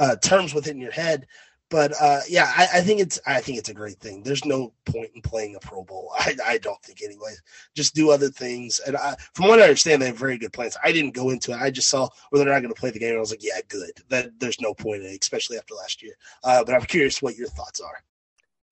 uh, 0.00 0.16
terms 0.16 0.54
with 0.54 0.66
it 0.66 0.72
in 0.72 0.80
your 0.80 0.92
head. 0.92 1.26
But 1.68 1.94
uh, 1.98 2.20
yeah, 2.28 2.52
I, 2.54 2.68
I, 2.74 2.80
think 2.82 3.00
it's 3.00 3.18
I 3.26 3.40
think 3.40 3.56
it's 3.56 3.70
a 3.70 3.74
great 3.74 3.98
thing. 3.98 4.22
There's 4.22 4.44
no 4.44 4.74
point 4.84 5.10
in 5.14 5.22
playing 5.22 5.56
a 5.56 5.60
Pro 5.60 5.82
Bowl. 5.82 6.10
I, 6.18 6.36
I 6.44 6.58
don't 6.58 6.80
think 6.82 7.02
anyway. 7.02 7.32
Just 7.74 7.94
do 7.94 8.10
other 8.10 8.28
things. 8.28 8.78
And 8.86 8.94
I, 8.94 9.16
from 9.34 9.48
what 9.48 9.58
I 9.58 9.64
understand, 9.64 10.02
they 10.02 10.08
have 10.08 10.18
very 10.18 10.36
good 10.36 10.52
plans. 10.52 10.76
I 10.84 10.92
didn't 10.92 11.14
go 11.14 11.30
into 11.30 11.52
it. 11.52 11.56
I 11.56 11.70
just 11.70 11.88
saw 11.88 12.10
whether 12.28 12.44
they're 12.44 12.52
not 12.52 12.60
going 12.60 12.74
to 12.74 12.78
play 12.78 12.90
the 12.90 12.98
game. 12.98 13.10
And 13.10 13.16
I 13.16 13.20
was 13.20 13.30
like, 13.30 13.42
yeah, 13.42 13.58
good. 13.68 13.92
That 14.10 14.38
there's 14.38 14.60
no 14.60 14.74
point 14.74 15.02
in 15.02 15.08
it, 15.08 15.22
especially 15.22 15.56
after 15.56 15.72
last 15.74 16.02
year. 16.02 16.14
Uh, 16.44 16.62
but 16.62 16.74
I'm 16.74 16.82
curious 16.82 17.22
what 17.22 17.36
your 17.36 17.48
thoughts 17.48 17.80
are. 17.80 18.02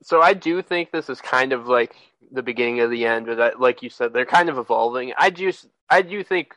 So 0.02 0.20
I 0.22 0.34
do 0.34 0.62
think 0.62 0.90
this 0.90 1.08
is 1.08 1.20
kind 1.20 1.52
of 1.52 1.66
like 1.66 1.94
the 2.32 2.42
beginning 2.42 2.80
of 2.80 2.90
the 2.90 3.06
end, 3.06 3.28
or 3.28 3.36
that, 3.36 3.60
like 3.60 3.82
you 3.82 3.90
said, 3.90 4.12
they're 4.12 4.26
kind 4.26 4.48
of 4.48 4.58
evolving. 4.58 5.12
I 5.18 5.30
just 5.30 5.66
I 5.88 6.02
do 6.02 6.22
think, 6.22 6.54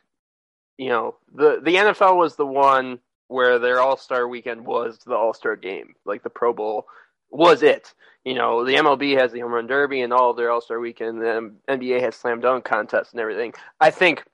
you 0.78 0.88
know, 0.88 1.16
the 1.34 1.60
the 1.62 1.74
NFL 1.74 2.16
was 2.16 2.36
the 2.36 2.46
one 2.46 3.00
where 3.28 3.58
their 3.58 3.80
All 3.80 3.96
Star 3.96 4.26
weekend 4.28 4.64
was 4.64 4.98
the 5.04 5.14
All 5.14 5.34
Star 5.34 5.56
game, 5.56 5.94
like 6.04 6.22
the 6.22 6.30
Pro 6.30 6.52
Bowl 6.52 6.86
was 7.30 7.62
it. 7.62 7.92
You 8.24 8.34
know, 8.34 8.64
the 8.64 8.74
MLB 8.74 9.18
has 9.18 9.32
the 9.32 9.40
Home 9.40 9.52
Run 9.52 9.66
Derby 9.66 10.00
and 10.00 10.12
all 10.12 10.30
of 10.30 10.36
their 10.36 10.50
All 10.50 10.60
Star 10.60 10.78
weekend. 10.80 11.20
The 11.20 11.52
NBA 11.68 12.00
has 12.00 12.14
slam 12.14 12.40
dunk 12.40 12.64
contests 12.64 13.12
and 13.12 13.20
everything. 13.20 13.52
I 13.80 13.90
think 13.90 14.24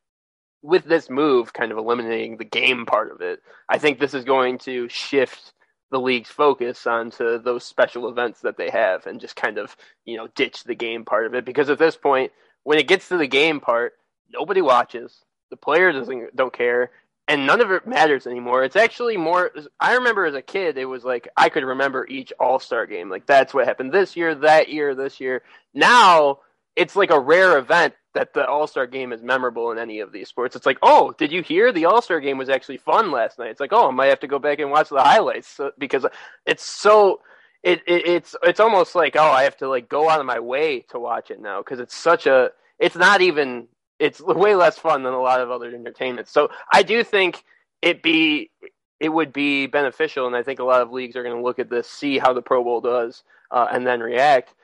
with 0.62 0.84
this 0.84 1.08
move, 1.08 1.52
kind 1.52 1.72
of 1.72 1.78
eliminating 1.78 2.36
the 2.36 2.44
game 2.44 2.86
part 2.86 3.10
of 3.10 3.20
it, 3.20 3.40
I 3.68 3.78
think 3.78 3.98
this 3.98 4.14
is 4.14 4.24
going 4.24 4.58
to 4.58 4.88
shift 4.88 5.52
the 5.90 6.00
league's 6.00 6.30
focus 6.30 6.86
onto 6.86 7.38
those 7.38 7.64
special 7.64 8.08
events 8.08 8.40
that 8.40 8.56
they 8.56 8.70
have 8.70 9.06
and 9.06 9.20
just 9.20 9.36
kind 9.36 9.58
of, 9.58 9.76
you 10.04 10.16
know, 10.16 10.28
ditch 10.34 10.64
the 10.64 10.74
game 10.74 11.04
part 11.04 11.26
of 11.26 11.34
it. 11.34 11.44
Because 11.44 11.68
at 11.68 11.78
this 11.78 11.96
point, 11.96 12.32
when 12.62 12.78
it 12.78 12.88
gets 12.88 13.08
to 13.08 13.16
the 13.16 13.26
game 13.26 13.60
part, 13.60 13.94
nobody 14.32 14.62
watches. 14.62 15.24
The 15.50 15.56
player 15.56 15.92
doesn't 15.92 16.36
don't 16.36 16.52
care, 16.52 16.92
and 17.26 17.46
none 17.46 17.60
of 17.60 17.72
it 17.72 17.86
matters 17.86 18.26
anymore. 18.26 18.62
It's 18.62 18.76
actually 18.76 19.16
more. 19.16 19.50
I 19.80 19.94
remember 19.94 20.26
as 20.26 20.34
a 20.34 20.42
kid, 20.42 20.78
it 20.78 20.84
was 20.84 21.02
like 21.02 21.28
I 21.36 21.48
could 21.48 21.64
remember 21.64 22.06
each 22.06 22.32
All 22.38 22.60
Star 22.60 22.86
game. 22.86 23.10
Like 23.10 23.26
that's 23.26 23.52
what 23.52 23.66
happened 23.66 23.92
this 23.92 24.14
year, 24.16 24.34
that 24.36 24.68
year, 24.68 24.94
this 24.94 25.18
year. 25.18 25.42
Now 25.74 26.38
it's 26.76 26.94
like 26.94 27.10
a 27.10 27.18
rare 27.18 27.58
event 27.58 27.94
that 28.14 28.34
the 28.34 28.46
All 28.46 28.66
Star 28.66 28.86
game 28.86 29.12
is 29.12 29.22
memorable 29.22 29.70
in 29.72 29.78
any 29.78 30.00
of 30.00 30.12
these 30.12 30.28
sports. 30.28 30.56
It's 30.56 30.66
like, 30.66 30.78
oh, 30.82 31.14
did 31.18 31.30
you 31.32 31.42
hear 31.42 31.72
the 31.72 31.84
All 31.84 32.02
Star 32.02 32.20
game 32.20 32.38
was 32.38 32.48
actually 32.48 32.78
fun 32.78 33.10
last 33.10 33.38
night? 33.38 33.50
It's 33.50 33.60
like, 33.60 33.72
oh, 33.72 33.88
I 33.88 33.90
might 33.92 34.06
have 34.06 34.20
to 34.20 34.26
go 34.26 34.38
back 34.38 34.58
and 34.58 34.70
watch 34.70 34.88
the 34.88 35.02
highlights 35.02 35.60
because 35.78 36.06
it's 36.46 36.64
so. 36.64 37.20
It, 37.62 37.82
it 37.86 38.06
it's 38.06 38.34
it's 38.42 38.58
almost 38.58 38.94
like 38.94 39.16
oh 39.16 39.30
I 39.30 39.42
have 39.42 39.58
to 39.58 39.68
like 39.68 39.90
go 39.90 40.08
out 40.08 40.18
of 40.18 40.24
my 40.24 40.40
way 40.40 40.80
to 40.88 40.98
watch 40.98 41.30
it 41.30 41.42
now 41.42 41.60
because 41.60 41.78
it's 41.78 41.94
such 41.94 42.26
a 42.26 42.52
it's 42.78 42.96
not 42.96 43.20
even 43.20 43.68
it's 43.98 44.18
way 44.22 44.54
less 44.54 44.78
fun 44.78 45.02
than 45.02 45.12
a 45.12 45.20
lot 45.20 45.42
of 45.42 45.50
other 45.50 45.66
entertainment. 45.66 46.26
So 46.28 46.48
I 46.72 46.82
do 46.82 47.04
think 47.04 47.44
it 47.82 48.02
be 48.02 48.50
it 48.98 49.10
would 49.10 49.34
be 49.34 49.66
beneficial, 49.66 50.26
and 50.26 50.34
I 50.34 50.42
think 50.42 50.58
a 50.58 50.64
lot 50.64 50.80
of 50.80 50.90
leagues 50.90 51.16
are 51.16 51.22
going 51.22 51.36
to 51.36 51.42
look 51.42 51.58
at 51.58 51.68
this, 51.68 51.86
see 51.86 52.18
how 52.18 52.32
the 52.32 52.40
Pro 52.40 52.64
Bowl 52.64 52.80
does, 52.80 53.24
uh, 53.50 53.66
and 53.70 53.86
then 53.86 54.00
react 54.00 54.54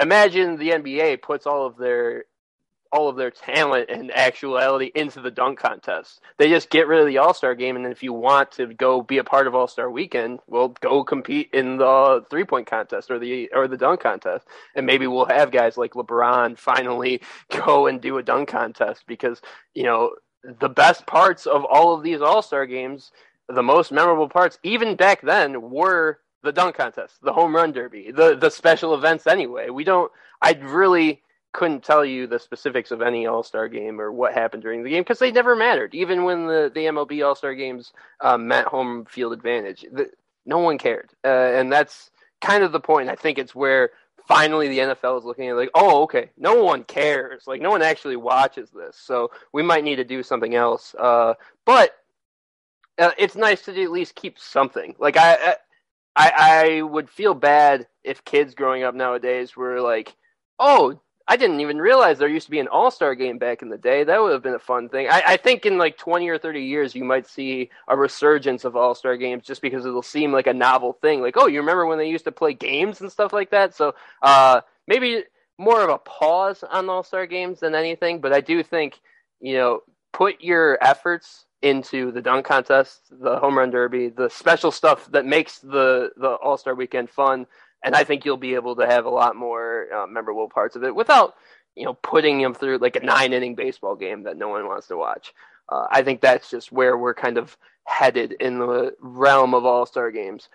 imagine 0.00 0.56
the 0.56 0.70
NBA 0.70 1.22
puts 1.22 1.46
all 1.46 1.66
of 1.66 1.76
their 1.76 2.24
all 2.92 3.08
of 3.08 3.16
their 3.16 3.30
talent 3.30 3.88
and 3.88 4.10
actuality 4.12 4.90
into 4.94 5.20
the 5.20 5.30
dunk 5.30 5.58
contest. 5.58 6.20
They 6.38 6.48
just 6.48 6.70
get 6.70 6.88
rid 6.88 7.00
of 7.00 7.06
the 7.06 7.18
All 7.18 7.34
Star 7.34 7.54
game, 7.54 7.76
and 7.76 7.86
if 7.86 8.02
you 8.02 8.12
want 8.12 8.50
to 8.52 8.66
go 8.74 9.02
be 9.02 9.18
a 9.18 9.24
part 9.24 9.46
of 9.46 9.54
All 9.54 9.68
Star 9.68 9.90
Weekend, 9.90 10.40
well, 10.46 10.68
go 10.80 11.04
compete 11.04 11.50
in 11.52 11.76
the 11.76 12.24
three 12.30 12.44
point 12.44 12.66
contest 12.66 13.10
or 13.10 13.18
the 13.18 13.50
or 13.54 13.68
the 13.68 13.76
dunk 13.76 14.00
contest, 14.00 14.46
and 14.74 14.86
maybe 14.86 15.06
we'll 15.06 15.26
have 15.26 15.50
guys 15.52 15.76
like 15.76 15.92
LeBron 15.92 16.58
finally 16.58 17.20
go 17.64 17.86
and 17.86 18.00
do 18.00 18.18
a 18.18 18.22
dunk 18.22 18.48
contest 18.48 19.04
because 19.06 19.40
you 19.74 19.84
know 19.84 20.10
the 20.60 20.68
best 20.68 21.06
parts 21.06 21.46
of 21.46 21.64
all 21.64 21.94
of 21.94 22.02
these 22.02 22.20
All 22.20 22.42
Star 22.42 22.66
games, 22.66 23.12
the 23.48 23.62
most 23.62 23.92
memorable 23.92 24.28
parts, 24.28 24.58
even 24.62 24.96
back 24.96 25.20
then, 25.22 25.70
were 25.70 26.20
the 26.42 26.52
dunk 26.52 26.76
contest, 26.76 27.16
the 27.22 27.32
home 27.32 27.54
run 27.54 27.72
derby, 27.72 28.10
the 28.10 28.36
the 28.36 28.50
special 28.50 28.94
events. 28.94 29.26
Anyway, 29.26 29.70
we 29.70 29.84
don't. 29.84 30.10
I'd 30.42 30.64
really 30.64 31.22
couldn't 31.52 31.82
tell 31.82 32.04
you 32.04 32.26
the 32.26 32.38
specifics 32.38 32.90
of 32.90 33.02
any 33.02 33.26
All 33.26 33.42
Star 33.42 33.68
game 33.68 34.00
or 34.00 34.12
what 34.12 34.32
happened 34.32 34.62
during 34.62 34.82
the 34.82 34.90
game 34.90 35.02
because 35.02 35.18
they 35.18 35.32
never 35.32 35.56
mattered. 35.56 35.94
Even 35.94 36.24
when 36.24 36.46
the 36.46 36.70
the 36.74 36.86
MLB 36.86 37.26
All 37.26 37.34
Star 37.34 37.54
games 37.54 37.92
um, 38.20 38.46
meant 38.46 38.68
home 38.68 39.04
field 39.06 39.32
advantage, 39.32 39.84
the, 39.92 40.10
no 40.46 40.58
one 40.58 40.78
cared, 40.78 41.10
uh, 41.24 41.28
and 41.28 41.72
that's 41.72 42.10
kind 42.40 42.62
of 42.62 42.72
the 42.72 42.80
point. 42.80 43.08
I 43.08 43.16
think 43.16 43.38
it's 43.38 43.54
where 43.54 43.90
finally 44.26 44.68
the 44.68 44.78
NFL 44.78 45.18
is 45.18 45.24
looking 45.24 45.48
at 45.48 45.56
like, 45.56 45.70
oh, 45.74 46.02
okay, 46.02 46.30
no 46.36 46.62
one 46.62 46.84
cares. 46.84 47.44
Like 47.46 47.60
no 47.60 47.70
one 47.70 47.82
actually 47.82 48.16
watches 48.16 48.70
this, 48.70 48.96
so 48.96 49.30
we 49.52 49.62
might 49.62 49.84
need 49.84 49.96
to 49.96 50.04
do 50.04 50.22
something 50.22 50.54
else. 50.54 50.94
Uh, 50.98 51.34
but 51.66 51.96
uh, 52.98 53.10
it's 53.18 53.34
nice 53.36 53.62
to 53.62 53.82
at 53.82 53.90
least 53.90 54.14
keep 54.14 54.38
something. 54.38 54.94
Like 54.98 55.16
I, 55.16 55.56
I, 56.14 56.32
I 56.36 56.82
would 56.82 57.08
feel 57.10 57.34
bad 57.34 57.86
if 58.04 58.24
kids 58.24 58.54
growing 58.54 58.82
up 58.82 58.94
nowadays 58.94 59.56
were 59.56 59.80
like, 59.80 60.14
oh, 60.58 61.00
I 61.30 61.36
didn't 61.36 61.60
even 61.60 61.78
realize 61.78 62.18
there 62.18 62.28
used 62.28 62.46
to 62.46 62.50
be 62.50 62.58
an 62.58 62.66
All 62.66 62.90
Star 62.90 63.14
game 63.14 63.38
back 63.38 63.62
in 63.62 63.68
the 63.68 63.78
day. 63.78 64.02
That 64.02 64.20
would 64.20 64.32
have 64.32 64.42
been 64.42 64.54
a 64.54 64.58
fun 64.58 64.88
thing. 64.88 65.06
I, 65.08 65.22
I 65.24 65.36
think 65.36 65.64
in 65.64 65.78
like 65.78 65.96
20 65.96 66.28
or 66.28 66.38
30 66.38 66.60
years, 66.60 66.92
you 66.92 67.04
might 67.04 67.24
see 67.24 67.70
a 67.86 67.96
resurgence 67.96 68.64
of 68.64 68.74
All 68.74 68.96
Star 68.96 69.16
games 69.16 69.44
just 69.46 69.62
because 69.62 69.86
it'll 69.86 70.02
seem 70.02 70.32
like 70.32 70.48
a 70.48 70.52
novel 70.52 70.94
thing. 70.94 71.22
Like, 71.22 71.36
oh, 71.36 71.46
you 71.46 71.60
remember 71.60 71.86
when 71.86 71.98
they 71.98 72.08
used 72.08 72.24
to 72.24 72.32
play 72.32 72.52
games 72.52 73.00
and 73.00 73.12
stuff 73.12 73.32
like 73.32 73.48
that? 73.52 73.76
So 73.76 73.94
uh, 74.22 74.62
maybe 74.88 75.22
more 75.56 75.80
of 75.80 75.88
a 75.90 75.98
pause 75.98 76.64
on 76.68 76.88
All 76.88 77.04
Star 77.04 77.28
games 77.28 77.60
than 77.60 77.76
anything. 77.76 78.20
But 78.20 78.32
I 78.32 78.40
do 78.40 78.64
think, 78.64 79.00
you 79.40 79.54
know, 79.54 79.84
put 80.12 80.40
your 80.40 80.78
efforts 80.82 81.46
into 81.62 82.10
the 82.10 82.22
dunk 82.22 82.44
contest, 82.44 83.02
the 83.08 83.38
home 83.38 83.56
run 83.56 83.70
derby, 83.70 84.08
the 84.08 84.30
special 84.30 84.72
stuff 84.72 85.08
that 85.12 85.26
makes 85.26 85.60
the 85.60 86.10
the 86.16 86.30
All 86.42 86.56
Star 86.56 86.74
Weekend 86.74 87.08
fun, 87.08 87.46
and 87.84 87.94
I 87.94 88.04
think 88.04 88.24
you'll 88.24 88.36
be 88.36 88.54
able 88.54 88.76
to 88.76 88.86
have 88.86 89.04
a 89.04 89.10
lot 89.10 89.36
more 89.36 89.86
uh, 89.92 90.06
memorable 90.06 90.48
parts 90.48 90.76
of 90.76 90.84
it 90.84 90.94
without 90.94 91.34
you 91.74 91.84
know 91.84 91.94
putting 91.94 92.40
them 92.40 92.54
through 92.54 92.78
like 92.78 92.96
a 92.96 93.04
nine 93.04 93.32
inning 93.32 93.54
baseball 93.54 93.96
game 93.96 94.24
that 94.24 94.36
no 94.36 94.48
one 94.48 94.66
wants 94.66 94.88
to 94.88 94.96
watch. 94.96 95.32
Uh, 95.68 95.86
I 95.90 96.02
think 96.02 96.20
that's 96.20 96.50
just 96.50 96.72
where 96.72 96.98
we're 96.98 97.14
kind 97.14 97.38
of 97.38 97.56
headed 97.84 98.32
in 98.32 98.58
the 98.58 98.92
realm 99.00 99.54
of 99.54 99.64
All 99.64 99.86
Star 99.86 100.10
games 100.10 100.48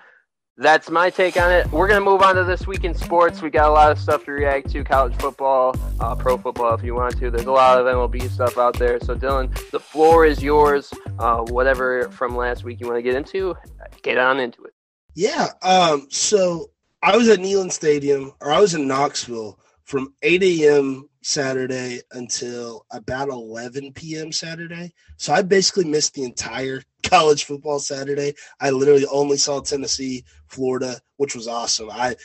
that's 0.58 0.90
my 0.90 1.10
take 1.10 1.36
on 1.38 1.52
it. 1.52 1.70
We're 1.72 1.88
going 1.88 2.00
to 2.00 2.06
move 2.06 2.22
on 2.22 2.36
to 2.36 2.44
this 2.46 2.66
week 2.66 2.86
in 2.86 2.94
sports. 2.94 3.42
We 3.42 3.50
got 3.50 3.70
a 3.70 3.74
lot 3.74 3.92
of 3.92 4.00
stuff 4.00 4.24
to 4.26 4.32
react 4.32 4.72
to 4.72 4.84
college 4.84 5.14
football, 5.18 5.76
uh, 6.00 6.16
pro 6.16 6.38
football 6.38 6.74
if 6.74 6.84
you 6.84 6.96
want 6.96 7.18
to. 7.20 7.30
There's 7.30 7.46
a 7.46 7.52
lot 7.52 7.80
of 7.80 7.86
MLB 7.86 8.30
stuff 8.30 8.58
out 8.58 8.80
there. 8.80 9.00
So, 9.02 9.16
Dylan, 9.16 9.54
the 9.72 9.80
floor 9.80 10.26
is 10.26 10.42
yours. 10.42 10.94
Uh, 11.20 11.42
whatever 11.42 12.10
from 12.10 12.38
last 12.38 12.64
week 12.64 12.80
you 12.80 12.88
want 12.88 12.98
to 12.98 13.02
get 13.02 13.16
into, 13.16 13.56
get 14.02 14.18
on 14.18 14.40
into 14.40 14.64
it. 14.64 14.74
Yeah. 15.14 15.50
Um, 15.62 16.08
so, 16.10 16.72
I 17.06 17.16
was 17.16 17.30
at 17.30 17.38
Neyland 17.38 17.72
Stadium, 17.72 18.34
or 18.42 18.52
I 18.52 18.60
was 18.60 18.74
in 18.74 18.88
Knoxville 18.88 19.60
from 19.84 20.16
8 20.24 20.42
a.m. 20.42 21.08
Saturday 21.22 22.02
until 22.14 22.88
about 22.90 23.30
11 23.30 23.94
p.m. 23.94 24.32
Saturday. 24.32 24.92
So 25.18 25.32
I 25.32 25.44
basically 25.44 25.86
missed 25.86 26.16
the 26.16 26.24
entire 26.24 26.82
college 27.04 27.44
football 27.44 27.78
Saturday. 27.78 28.34
I 28.60 28.72
literally 28.72 29.06
only 29.06 29.38
saw 29.38 29.60
Tennessee, 29.60 30.26
Florida, 30.48 31.00
which 31.18 31.36
was 31.36 31.48
awesome. 31.48 31.92
I 31.92 32.16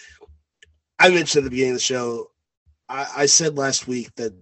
I 0.99 1.11
mentioned 1.11 1.43
at 1.43 1.45
the 1.45 1.51
beginning 1.51 1.73
of 1.73 1.77
the 1.77 1.83
show, 1.83 2.31
I, 2.89 3.07
I 3.19 3.27
said 3.27 3.59
last 3.59 3.87
week 3.87 4.15
that 4.15 4.33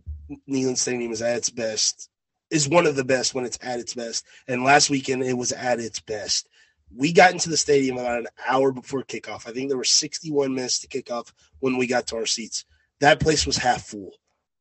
Neyland 0.48 0.78
Stadium 0.78 1.10
is 1.10 1.20
at 1.20 1.36
its 1.36 1.50
best, 1.50 2.10
is 2.52 2.68
one 2.68 2.86
of 2.86 2.94
the 2.94 3.02
best 3.04 3.34
when 3.34 3.44
it's 3.44 3.58
at 3.60 3.80
its 3.80 3.94
best. 3.94 4.24
And 4.46 4.62
last 4.62 4.88
weekend 4.88 5.24
it 5.24 5.36
was 5.36 5.50
at 5.50 5.80
its 5.80 5.98
best. 5.98 6.48
We 6.94 7.12
got 7.12 7.32
into 7.32 7.50
the 7.50 7.56
stadium 7.56 7.98
about 7.98 8.20
an 8.20 8.26
hour 8.46 8.72
before 8.72 9.02
kickoff. 9.02 9.48
I 9.48 9.52
think 9.52 9.68
there 9.68 9.78
were 9.78 9.84
61 9.84 10.54
minutes 10.54 10.78
to 10.80 10.88
kick 10.88 11.10
off 11.10 11.32
when 11.60 11.76
we 11.76 11.86
got 11.86 12.06
to 12.08 12.16
our 12.16 12.26
seats. 12.26 12.64
That 13.00 13.20
place 13.20 13.46
was 13.46 13.56
half 13.56 13.84
full. 13.84 14.12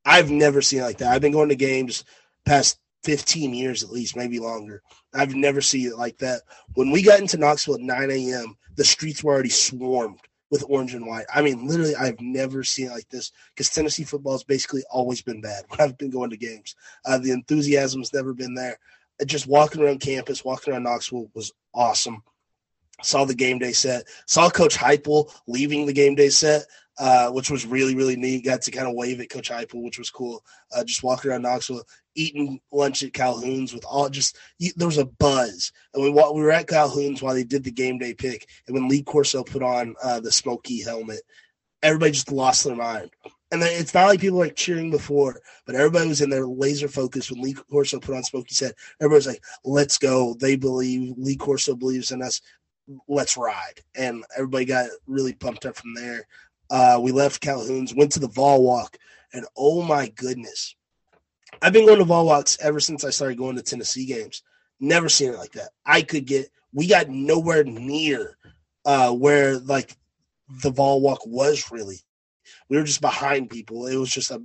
I've 0.06 0.30
never 0.30 0.62
seen 0.62 0.80
it 0.80 0.84
like 0.84 0.98
that. 1.00 1.12
I've 1.12 1.22
been 1.22 1.32
going 1.32 1.50
to 1.50 1.56
games 1.56 2.04
past 2.46 2.80
15 3.04 3.54
years 3.54 3.84
at 3.84 3.92
least, 3.92 4.16
maybe 4.16 4.40
longer. 4.40 4.82
I've 5.14 5.36
never 5.36 5.62
seen 5.62 5.88
it 5.88 5.98
like 5.98 6.18
that. 6.20 6.42
When 6.74 6.92
we 6.92 7.02
got 7.02 7.20
into 7.20 7.38
Knoxville 7.38 7.76
at 7.76 7.82
9 7.82 8.12
a.m., 8.12 8.58
the 8.76 8.84
streets 8.84 9.24
were 9.24 9.34
already 9.34 9.50
swarmed 9.50 10.20
with 10.50 10.64
orange 10.70 10.94
and 10.94 11.06
white. 11.06 11.26
I 11.34 11.42
mean, 11.42 11.68
literally, 11.68 11.96
I've 11.96 12.20
never 12.22 12.64
seen 12.64 12.88
it 12.88 12.92
like 12.92 13.10
this 13.10 13.32
because 13.54 13.70
Tennessee 13.70 14.04
football 14.04 14.34
has 14.34 14.44
basically 14.44 14.84
always 14.90 15.22
been 15.22 15.42
bad 15.42 15.66
when 15.70 15.82
I've 15.82 15.98
been 15.98 16.10
going 16.10 16.30
to 16.30 16.38
games. 16.38 16.76
Uh, 17.06 17.18
the 17.18 17.32
enthusiasm's 17.32 18.14
never 18.14 18.34
been 18.34 18.54
there. 18.54 18.80
Just 19.26 19.48
walking 19.48 19.82
around 19.82 20.00
campus, 20.00 20.46
walking 20.46 20.74
around 20.74 20.84
Knoxville 20.84 21.30
was 21.34 21.52
awesome. 21.78 22.24
Saw 23.04 23.26
the 23.26 23.36
game 23.36 23.60
day 23.60 23.74
set. 23.74 24.06
Saw 24.26 24.50
Coach 24.50 24.76
Heupel 24.76 25.32
leaving 25.48 25.86
the 25.86 25.94
game 25.94 26.16
day 26.16 26.30
set 26.30 26.64
uh, 27.00 27.30
which 27.30 27.52
was 27.52 27.66
really 27.66 27.96
really 27.96 28.16
neat. 28.16 28.46
Got 28.46 28.62
to 28.64 28.72
kind 28.72 28.88
of 28.88 28.96
wave 28.96 29.20
at 29.20 29.30
Coach 29.30 29.50
Heupel, 29.50 29.84
which 29.84 30.00
was 30.00 30.10
cool. 30.10 30.44
Uh, 30.76 30.84
just 30.84 31.04
walking 31.04 31.32
around 31.32 31.44
Knoxville, 31.44 31.84
eating 32.16 32.60
lunch 32.72 33.04
at 33.04 33.14
Calhoun's 33.14 33.74
with 33.74 33.86
all 33.86 34.10
just 34.10 34.38
there 34.76 34.88
was 34.88 34.98
a 34.98 35.06
buzz. 35.06 35.72
And 35.94 36.04
we 36.04 36.10
we 36.10 36.42
were 36.42 36.52
at 36.52 36.68
Calhoun's 36.68 37.22
while 37.22 37.36
they 37.36 37.44
did 37.44 37.64
the 37.64 37.72
game 37.72 37.98
day 37.98 38.14
pick, 38.14 38.48
and 38.68 38.74
when 38.74 38.88
Lee 38.88 39.04
Corso 39.04 39.44
put 39.44 39.64
on 39.64 39.96
uh, 40.04 40.20
the 40.20 40.32
smoky 40.32 40.82
helmet, 40.82 41.22
everybody 41.84 42.12
just 42.12 42.32
lost 42.32 42.64
their 42.64 42.76
mind. 42.76 43.12
And 43.52 43.64
it's 43.64 43.94
not 43.94 44.08
like 44.08 44.20
people 44.20 44.40
like 44.40 44.56
cheering 44.56 44.92
before, 44.92 45.40
but 45.66 45.76
everybody 45.76 46.10
was 46.10 46.22
in 46.22 46.30
their 46.30 46.46
laser 46.46 46.90
focus 46.90 47.32
when 47.32 47.42
Lee 47.42 47.54
Corso 47.54 48.00
put 48.00 48.16
on 48.16 48.24
Smoky 48.24 48.54
said, 48.54 48.74
everybody's 49.00 49.28
like, 49.28 49.42
let's 49.64 49.98
go. 49.98 50.34
They 50.34 50.58
believe, 50.58 51.14
Lee 51.18 51.38
Corso 51.38 51.74
believes 51.74 52.12
in 52.12 52.22
us. 52.22 52.42
Let's 53.08 53.38
ride. 53.38 53.82
And 53.96 54.26
everybody 54.36 54.66
got 54.66 54.90
really 55.08 55.34
pumped 55.34 55.66
up 55.66 55.78
from 55.78 55.94
there. 55.94 56.28
Uh, 56.70 57.00
we 57.02 57.14
left 57.14 57.42
Calhoun's, 57.42 57.96
went 57.96 58.12
to 58.14 58.20
the 58.20 58.28
Vol 58.28 58.64
Walk, 58.64 58.98
and 59.34 59.46
oh 59.56 59.82
my 59.82 60.10
goodness, 60.10 60.76
I've 61.62 61.74
been 61.74 61.86
going 61.86 62.00
to 62.00 62.06
Vol 62.06 62.26
Walks 62.26 62.58
ever 62.62 62.80
since 62.80 63.06
I 63.06 63.10
started 63.10 63.38
going 63.38 63.56
to 63.56 63.62
Tennessee 63.62 64.06
games. 64.06 64.44
Never 64.80 65.10
seen 65.10 65.34
it 65.34 65.38
like 65.38 65.54
that. 65.54 65.70
I 65.86 66.02
could 66.02 66.26
get, 66.26 66.50
we 66.74 66.88
got 66.88 67.08
nowhere 67.08 67.64
near 67.64 68.38
uh, 68.86 69.12
where 69.14 69.58
like 69.58 69.96
the 70.62 70.70
Vol 70.70 71.02
Walk 71.02 71.26
was 71.26 71.72
really. 71.72 72.02
We 72.70 72.78
were 72.78 72.84
just 72.84 73.02
behind 73.02 73.50
people. 73.50 73.88
It 73.88 73.96
was 73.98 74.10
just 74.10 74.32
a 74.32 74.42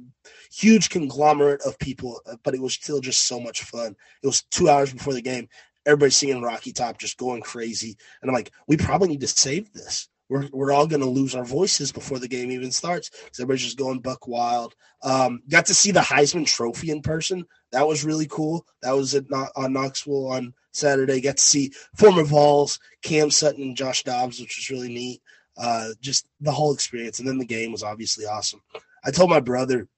huge 0.52 0.90
conglomerate 0.90 1.62
of 1.62 1.78
people, 1.78 2.20
but 2.42 2.54
it 2.54 2.60
was 2.60 2.74
still 2.74 3.00
just 3.00 3.26
so 3.26 3.40
much 3.40 3.62
fun. 3.62 3.96
It 4.22 4.26
was 4.26 4.42
two 4.42 4.68
hours 4.68 4.92
before 4.92 5.12
the 5.12 5.22
game. 5.22 5.48
Everybody 5.84 6.10
singing 6.10 6.42
Rocky 6.42 6.72
Top, 6.72 6.98
just 6.98 7.18
going 7.18 7.42
crazy. 7.42 7.96
And 8.20 8.30
I'm 8.30 8.34
like, 8.34 8.52
we 8.68 8.76
probably 8.76 9.08
need 9.08 9.20
to 9.22 9.28
save 9.28 9.72
this 9.72 10.08
we're 10.32 10.48
we're 10.52 10.72
all 10.72 10.86
going 10.86 11.02
to 11.02 11.08
lose 11.08 11.34
our 11.34 11.44
voices 11.44 11.92
before 11.92 12.18
the 12.18 12.28
game 12.28 12.50
even 12.50 12.70
starts 12.70 13.10
because 13.10 13.38
everybody's 13.38 13.64
just 13.64 13.78
going 13.78 14.00
buck 14.00 14.26
wild. 14.26 14.74
Um, 15.02 15.42
got 15.48 15.66
to 15.66 15.74
see 15.74 15.90
the 15.90 16.00
Heisman 16.00 16.46
Trophy 16.46 16.90
in 16.90 17.02
person. 17.02 17.44
That 17.70 17.86
was 17.86 18.04
really 18.04 18.26
cool. 18.26 18.66
That 18.82 18.92
was 18.92 19.14
at 19.14 19.24
on 19.30 19.72
Knoxville 19.74 20.28
on 20.28 20.54
Saturday. 20.72 21.20
Got 21.20 21.36
to 21.36 21.42
see 21.42 21.72
former 21.96 22.24
Vols, 22.24 22.78
Cam 23.02 23.30
Sutton, 23.30 23.62
and 23.62 23.76
Josh 23.76 24.04
Dobbs, 24.04 24.40
which 24.40 24.56
was 24.56 24.70
really 24.70 24.92
neat. 24.92 25.20
Uh, 25.56 25.88
just 26.00 26.26
the 26.40 26.52
whole 26.52 26.72
experience, 26.72 27.18
and 27.18 27.28
then 27.28 27.38
the 27.38 27.44
game 27.44 27.72
was 27.72 27.82
obviously 27.82 28.24
awesome. 28.24 28.62
I 29.04 29.10
told 29.10 29.30
my 29.30 29.40
brother, 29.40 29.88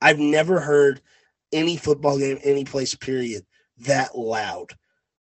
I've 0.00 0.18
never 0.18 0.60
heard 0.60 1.00
any 1.52 1.76
football 1.76 2.18
game, 2.18 2.38
any 2.44 2.64
place, 2.64 2.94
period, 2.94 3.44
that 3.78 4.16
loud. 4.16 4.72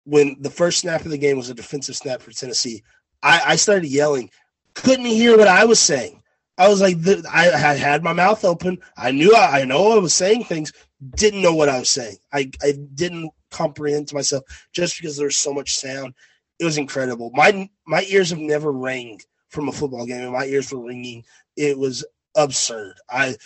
When 0.04 0.36
the 0.40 0.50
first 0.50 0.78
snap 0.78 1.04
of 1.04 1.10
the 1.10 1.18
game 1.18 1.36
was 1.36 1.50
a 1.50 1.54
defensive 1.54 1.96
snap 1.96 2.22
for 2.22 2.32
Tennessee, 2.32 2.82
I, 3.22 3.42
I 3.46 3.56
started 3.56 3.88
yelling. 3.88 4.30
Couldn't 4.74 5.06
hear 5.06 5.36
what 5.36 5.48
I 5.48 5.64
was 5.64 5.80
saying. 5.80 6.22
I 6.58 6.68
was 6.68 6.80
like, 6.80 6.96
I 7.32 7.44
had 7.74 8.02
my 8.02 8.12
mouth 8.12 8.44
open. 8.44 8.78
I 8.96 9.10
knew 9.10 9.34
I, 9.34 9.60
I 9.60 9.64
know 9.64 9.92
I 9.92 9.98
was 9.98 10.14
saying 10.14 10.44
things. 10.44 10.72
Didn't 11.14 11.42
know 11.42 11.54
what 11.54 11.68
I 11.68 11.78
was 11.78 11.90
saying. 11.90 12.16
I, 12.32 12.50
I 12.62 12.72
didn't 12.94 13.30
comprehend 13.50 14.08
to 14.08 14.14
myself 14.14 14.44
just 14.72 14.96
because 14.96 15.16
there 15.16 15.26
was 15.26 15.36
so 15.36 15.52
much 15.52 15.74
sound. 15.74 16.14
It 16.58 16.64
was 16.64 16.78
incredible. 16.78 17.30
My 17.34 17.68
my 17.86 18.02
ears 18.08 18.30
have 18.30 18.38
never 18.38 18.72
rang 18.72 19.20
from 19.56 19.68
a 19.68 19.72
football 19.72 20.06
game, 20.06 20.22
and 20.22 20.32
my 20.32 20.44
ears 20.44 20.70
were 20.70 20.84
ringing. 20.84 21.24
It 21.56 21.76
was 21.76 22.04
absurd. 22.36 22.94
I 23.10 23.36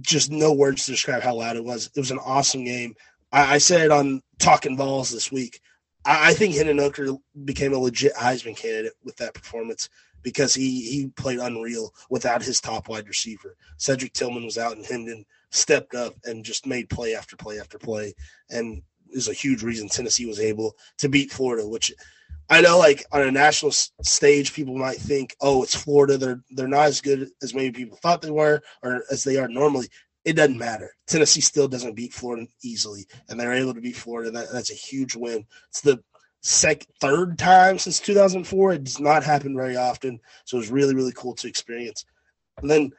just 0.00 0.30
no 0.30 0.52
words 0.52 0.86
to 0.86 0.92
describe 0.92 1.22
how 1.22 1.34
loud 1.34 1.56
it 1.56 1.64
was. 1.64 1.90
It 1.94 2.00
was 2.00 2.12
an 2.12 2.20
awesome 2.24 2.64
game. 2.64 2.94
I, 3.32 3.56
I 3.56 3.58
said 3.58 3.82
it 3.82 3.90
on 3.90 4.22
Talking 4.38 4.76
Balls 4.76 5.10
this 5.10 5.32
week. 5.32 5.60
I, 6.04 6.30
I 6.30 6.34
think 6.34 6.54
Hendon 6.54 6.78
Hooker 6.78 7.08
became 7.44 7.74
a 7.74 7.78
legit 7.78 8.14
Heisman 8.14 8.56
candidate 8.56 8.92
with 9.04 9.16
that 9.16 9.34
performance 9.34 9.90
because 10.22 10.54
he 10.54 10.82
he 10.82 11.08
played 11.08 11.40
unreal 11.40 11.92
without 12.08 12.42
his 12.42 12.60
top 12.60 12.88
wide 12.88 13.08
receiver. 13.08 13.56
Cedric 13.76 14.12
Tillman 14.12 14.44
was 14.44 14.56
out 14.56 14.76
and 14.76 14.86
Hendon 14.86 15.26
stepped 15.50 15.96
up 15.96 16.14
and 16.24 16.44
just 16.44 16.64
made 16.64 16.88
play 16.88 17.14
after 17.14 17.36
play 17.36 17.58
after 17.58 17.76
play 17.76 18.14
and 18.50 18.82
is 19.10 19.26
a 19.26 19.32
huge 19.32 19.64
reason 19.64 19.88
Tennessee 19.88 20.26
was 20.26 20.38
able 20.38 20.76
to 20.98 21.08
beat 21.08 21.32
Florida, 21.32 21.66
which 21.66 21.92
I 22.50 22.60
know 22.60 22.78
like 22.78 23.04
on 23.12 23.22
a 23.22 23.30
national 23.30 23.70
stage 23.70 24.52
people 24.52 24.76
might 24.76 24.98
think, 24.98 25.36
"Oh, 25.40 25.62
it's 25.62 25.74
Florida. 25.74 26.18
They're 26.18 26.42
they're 26.50 26.68
not 26.68 26.86
as 26.86 27.00
good 27.00 27.30
as 27.42 27.54
maybe 27.54 27.84
people 27.84 27.98
thought 28.02 28.22
they 28.22 28.30
were 28.30 28.60
or 28.82 29.04
as 29.10 29.24
they 29.24 29.38
are 29.38 29.48
normally." 29.48 29.88
it 30.24 30.34
doesn't 30.34 30.58
matter. 30.58 30.94
Tennessee 31.06 31.40
still 31.40 31.68
doesn't 31.68 31.96
beat 31.96 32.12
Florida 32.12 32.46
easily, 32.62 33.06
and 33.28 33.38
they're 33.38 33.52
able 33.52 33.74
to 33.74 33.80
beat 33.80 33.96
Florida. 33.96 34.30
That, 34.30 34.52
that's 34.52 34.70
a 34.70 34.74
huge 34.74 35.16
win. 35.16 35.46
It's 35.68 35.80
the 35.80 36.02
sec 36.42 36.86
third 37.00 37.38
time 37.38 37.78
since 37.78 38.00
2004. 38.00 38.72
It 38.72 38.84
does 38.84 39.00
not 39.00 39.24
happen 39.24 39.56
very 39.56 39.76
often, 39.76 40.20
so 40.44 40.56
it 40.56 40.60
was 40.60 40.70
really 40.70 40.94
really 40.94 41.12
cool 41.14 41.34
to 41.36 41.48
experience. 41.48 42.04
And 42.58 42.70
then 42.70 42.92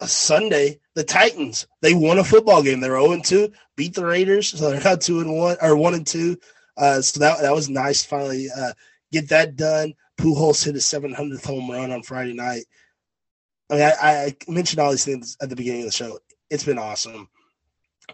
uh, 0.00 0.06
Sunday, 0.06 0.80
the 0.94 1.04
Titans 1.04 1.66
they 1.82 1.94
won 1.94 2.18
a 2.18 2.24
football 2.24 2.62
game. 2.62 2.80
They're 2.80 2.98
0 3.00 3.20
2, 3.22 3.52
beat 3.76 3.94
the 3.94 4.06
Raiders, 4.06 4.48
so 4.48 4.70
they're 4.70 4.82
not 4.82 5.02
two 5.02 5.20
and 5.20 5.36
one 5.36 5.56
or 5.60 5.76
one 5.76 5.94
and 5.94 6.06
two. 6.06 6.38
Uh, 6.76 7.00
so 7.00 7.20
that 7.20 7.40
that 7.40 7.54
was 7.54 7.68
nice. 7.68 8.04
Finally, 8.04 8.48
uh, 8.56 8.72
get 9.12 9.28
that 9.30 9.56
done. 9.56 9.94
Pujols 10.18 10.64
hit 10.64 10.74
his 10.74 10.84
700th 10.84 11.44
home 11.44 11.70
run 11.70 11.92
on 11.92 12.02
Friday 12.02 12.32
night. 12.32 12.64
I 13.70 13.74
mean, 13.74 13.82
I, 13.82 13.92
I 14.02 14.36
mentioned 14.48 14.80
all 14.80 14.90
these 14.90 15.04
things 15.04 15.36
at 15.40 15.50
the 15.50 15.56
beginning 15.56 15.82
of 15.82 15.86
the 15.86 15.92
show 15.92 16.18
it's 16.50 16.64
been 16.64 16.78
awesome. 16.78 17.28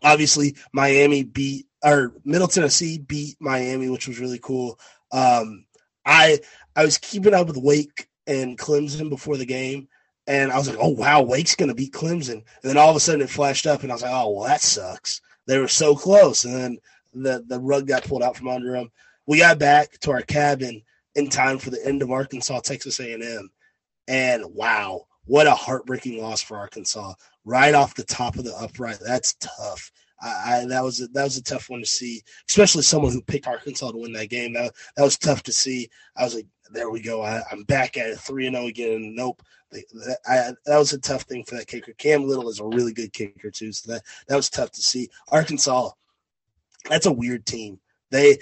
Obviously, 0.03 0.57
Miami 0.73 1.23
beat 1.23 1.67
or 1.85 2.15
Middle 2.25 2.49
Tennessee 2.49 2.99
beat 2.99 3.37
Miami, 3.41 3.89
which 3.89 4.09
was 4.09 4.21
really 4.21 4.39
cool. 4.39 4.79
Um, 5.11 5.67
I 6.07 6.41
I 6.75 6.85
was 6.85 6.99
keeping 6.99 7.35
up 7.35 7.47
with 7.47 7.57
Wake 7.57 8.09
and 8.27 8.59
Clemson 8.59 9.11
before 9.11 9.37
the 9.37 9.45
game, 9.45 9.89
and 10.27 10.51
I 10.51 10.59
was 10.59 10.69
like, 10.69 10.79
"Oh 10.81 10.91
wow, 10.91 11.23
Wake's 11.23 11.55
gonna 11.55 11.75
beat 11.75 11.93
Clemson." 11.93 12.33
And 12.33 12.45
then 12.63 12.79
all 12.79 12.91
of 12.91 12.97
a 12.97 13.01
sudden, 13.01 13.21
it 13.21 13.31
flashed 13.31 13.67
up, 13.67 13.83
and 13.83 13.93
I 13.93 13.95
was 13.95 14.03
like, 14.03 14.13
"Oh 14.13 14.31
well, 14.31 14.49
that 14.49 14.63
sucks." 14.63 15.21
They 15.47 15.59
were 15.59 15.69
so 15.69 15.95
close, 15.95 16.45
and 16.45 16.55
then 16.55 16.79
the 17.13 17.45
the 17.47 17.61
rug 17.61 17.87
got 17.87 18.05
pulled 18.05 18.23
out 18.23 18.37
from 18.37 18.49
under 18.49 18.73
them. 18.73 18.91
We 19.27 19.39
got 19.39 19.59
back 19.59 19.99
to 20.01 20.11
our 20.11 20.23
cabin 20.23 20.83
in 21.15 21.29
time 21.29 21.59
for 21.59 21.71
the 21.71 21.85
end 21.87 22.03
of 22.03 22.11
Arkansas 22.11 22.61
Texas 22.61 23.01
A 23.01 23.13
and 23.13 23.23
M, 23.23 23.51
and 24.09 24.45
wow, 24.47 25.07
what 25.25 25.47
a 25.47 25.55
heartbreaking 25.55 26.21
loss 26.21 26.43
for 26.43 26.57
Arkansas 26.57 27.15
right 27.45 27.75
off 27.75 27.95
the 27.95 28.05
top 28.05 28.37
of 28.37 28.45
the 28.45 28.55
upright. 28.57 28.99
That's 29.05 29.35
tough. 29.35 29.91
I, 30.21 30.63
I, 30.63 30.67
that 30.67 30.85
was 30.85 31.01
a, 31.01 31.09
that 31.09 31.25
was 31.25 31.37
a 31.37 31.43
tough 31.43 31.69
one 31.69 31.81
to 31.81 31.87
see, 31.87 32.23
especially 32.49 32.83
someone 32.83 33.13
who 33.13 33.23
picked 33.23 33.49
Arkansas 33.49 33.91
to 33.91 33.99
win 33.99 34.13
that 34.13 34.31
game. 34.31 34.53
That 34.55 34.73
that 34.97 35.03
was 35.03 35.19
tough 35.19 35.43
to 35.45 35.53
see. 35.53 35.89
I 36.17 36.25
was 36.25 36.35
like, 36.35 36.47
there 36.71 36.91
we 36.91 37.01
go. 37.01 37.23
I, 37.23 37.43
am 37.51 37.65
back 37.65 37.97
at 37.97 38.11
it, 38.11 38.19
three 38.19 38.47
and 38.47 38.55
zero 38.55 38.67
oh 38.67 38.69
again. 38.69 39.15
Nope. 39.15 39.43
That, 39.71 40.19
I, 40.27 40.53
that 40.67 40.79
was 40.79 40.93
a 40.93 40.99
tough 40.99 41.23
thing 41.23 41.45
for 41.45 41.57
that 41.57 41.67
kicker. 41.67 41.93
Cam 41.95 42.25
Little 42.25 42.49
is 42.49 42.61
a 42.61 42.67
really 42.67 42.93
good 42.93 43.13
kicker 43.13 43.51
too, 43.51 43.73
so 43.73 43.93
that 43.93 44.03
that 44.29 44.37
was 44.37 44.51
tough 44.51 44.71
to 44.73 44.83
see. 44.83 45.09
Arkansas, 45.29 45.91
that's 46.89 47.07
a 47.07 47.13
weird 47.13 47.47
team. 47.47 47.79
They 48.11 48.39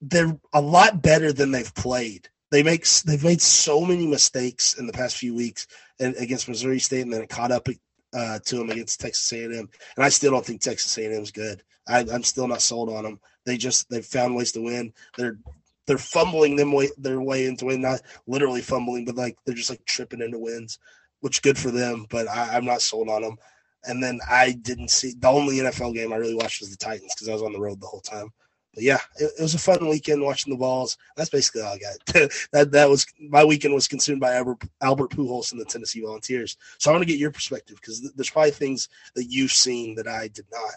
they're 0.00 0.36
a 0.52 0.60
lot 0.60 1.02
better 1.02 1.32
than 1.32 1.50
they've 1.50 1.74
played. 1.74 2.28
They 2.50 2.62
make 2.62 2.86
they've 3.06 3.24
made 3.24 3.40
so 3.40 3.80
many 3.82 4.06
mistakes 4.06 4.74
in 4.78 4.86
the 4.86 4.92
past 4.92 5.16
few 5.16 5.34
weeks 5.34 5.66
against 5.98 6.48
Missouri 6.48 6.78
State, 6.78 7.02
and 7.02 7.12
then 7.12 7.22
it 7.22 7.30
caught 7.30 7.52
up 7.52 7.66
uh, 8.14 8.38
to 8.44 8.56
them 8.56 8.70
against 8.70 9.00
Texas 9.00 9.32
A&M, 9.32 9.52
and 9.52 9.70
I 10.04 10.08
still 10.08 10.32
don't 10.32 10.44
think 10.44 10.60
Texas 10.60 10.96
A&M 10.98 11.10
is 11.12 11.30
good. 11.30 11.62
I, 11.88 12.00
am 12.00 12.22
still 12.22 12.46
not 12.46 12.62
sold 12.62 12.90
on 12.90 13.04
them. 13.04 13.20
They 13.46 13.56
just 13.56 13.88
they've 13.88 14.04
found 14.04 14.36
ways 14.36 14.52
to 14.52 14.60
win. 14.60 14.92
They're 15.16 15.38
they're 15.86 15.98
fumbling 15.98 16.56
them 16.56 16.72
way 16.72 16.90
their 16.98 17.20
way 17.20 17.46
into 17.46 17.66
win, 17.66 17.80
not 17.80 18.02
literally 18.26 18.60
fumbling, 18.60 19.04
but 19.04 19.16
like 19.16 19.36
they're 19.44 19.54
just 19.54 19.70
like 19.70 19.84
tripping 19.84 20.20
into 20.20 20.38
wins, 20.38 20.78
which 21.20 21.42
good 21.42 21.58
for 21.58 21.70
them. 21.70 22.06
But 22.10 22.28
I, 22.28 22.56
I'm 22.56 22.64
not 22.64 22.82
sold 22.82 23.08
on 23.08 23.22
them. 23.22 23.36
And 23.84 24.02
then 24.02 24.20
I 24.30 24.52
didn't 24.52 24.90
see 24.90 25.14
the 25.18 25.28
only 25.28 25.56
NFL 25.56 25.94
game 25.94 26.12
I 26.12 26.16
really 26.16 26.34
watched 26.34 26.60
was 26.60 26.70
the 26.70 26.76
Titans 26.76 27.14
because 27.14 27.28
I 27.28 27.32
was 27.32 27.42
on 27.42 27.52
the 27.52 27.60
road 27.60 27.80
the 27.80 27.86
whole 27.86 28.00
time 28.00 28.32
but 28.74 28.84
yeah, 28.84 28.98
it, 29.16 29.30
it, 29.38 29.42
was 29.42 29.54
a 29.54 29.58
fun 29.58 29.86
weekend 29.88 30.22
watching 30.22 30.52
the 30.52 30.58
balls. 30.58 30.96
That's 31.16 31.30
basically 31.30 31.62
all 31.62 31.74
I 31.74 31.78
got. 31.78 32.30
that 32.52 32.70
that 32.72 32.88
was 32.88 33.06
my 33.20 33.44
weekend 33.44 33.74
was 33.74 33.88
consumed 33.88 34.20
by 34.20 34.34
Albert, 34.34 34.64
Albert 34.80 35.10
Pujols 35.10 35.52
and 35.52 35.60
the 35.60 35.64
Tennessee 35.64 36.02
Volunteers. 36.02 36.56
So 36.78 36.90
I 36.90 36.94
want 36.94 37.02
to 37.02 37.10
get 37.10 37.18
your 37.18 37.30
perspective 37.30 37.76
because 37.76 38.00
th- 38.00 38.12
there's 38.16 38.30
probably 38.30 38.52
things 38.52 38.88
that 39.14 39.26
you've 39.26 39.52
seen 39.52 39.94
that 39.96 40.08
I 40.08 40.28
did 40.28 40.46
not. 40.50 40.74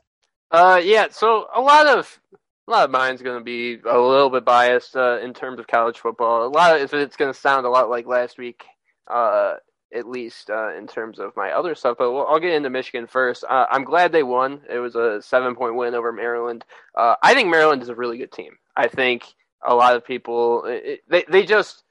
Uh, 0.52 0.78
yeah. 0.78 1.08
So 1.10 1.48
a 1.56 1.62
lot 1.62 1.88
of 1.88 2.20
a 2.68 2.72
lot 2.72 2.86
of 2.86 2.92
mine's 2.92 3.22
going 3.22 3.38
to 3.38 3.44
be 3.44 3.80
a 3.88 3.98
little 3.98 4.30
bit 4.30 4.44
biased 4.44 4.96
uh, 4.96 5.20
in 5.20 5.34
terms 5.34 5.60
of 5.60 5.68
college 5.68 6.00
football. 6.00 6.46
A 6.46 6.50
lot 6.50 6.76
of 6.76 6.94
it's 6.94 7.16
going 7.16 7.34
to 7.34 7.40
sound 7.40 7.66
a 7.66 7.70
lot 7.70 7.90
like 7.90 8.08
last 8.08 8.38
week. 8.38 8.66
Uh, 9.08 9.56
at 9.96 10.08
least 10.08 10.50
uh, 10.50 10.76
in 10.76 10.88
terms 10.88 11.20
of 11.20 11.36
my 11.36 11.52
other 11.52 11.76
stuff. 11.76 11.98
But 11.98 12.14
I'll 12.14 12.40
get 12.40 12.54
into 12.54 12.70
Michigan 12.70 13.08
first. 13.08 13.44
Uh, 13.44 13.66
I'm 13.70 13.84
glad 13.84 14.12
they 14.12 14.24
won. 14.24 14.62
It 14.70 14.80
was 14.80 14.96
a 14.96 15.22
seven 15.22 15.56
point 15.56 15.76
win 15.76 15.96
over 15.96 16.12
Maryland. 16.12 16.66
Uh, 16.96 17.16
I 17.22 17.34
think 17.34 17.50
Maryland 17.50 17.82
is 17.82 17.90
a 17.90 17.96
really 17.96 18.18
good 18.18 18.32
team. 18.32 18.58
I 18.76 18.88
think 18.88 19.24
a 19.66 19.74
lot 19.74 19.96
of 19.96 20.06
people 20.06 20.64
it, 20.66 21.02
they 21.08 21.24
they 21.28 21.44
just 21.46 21.84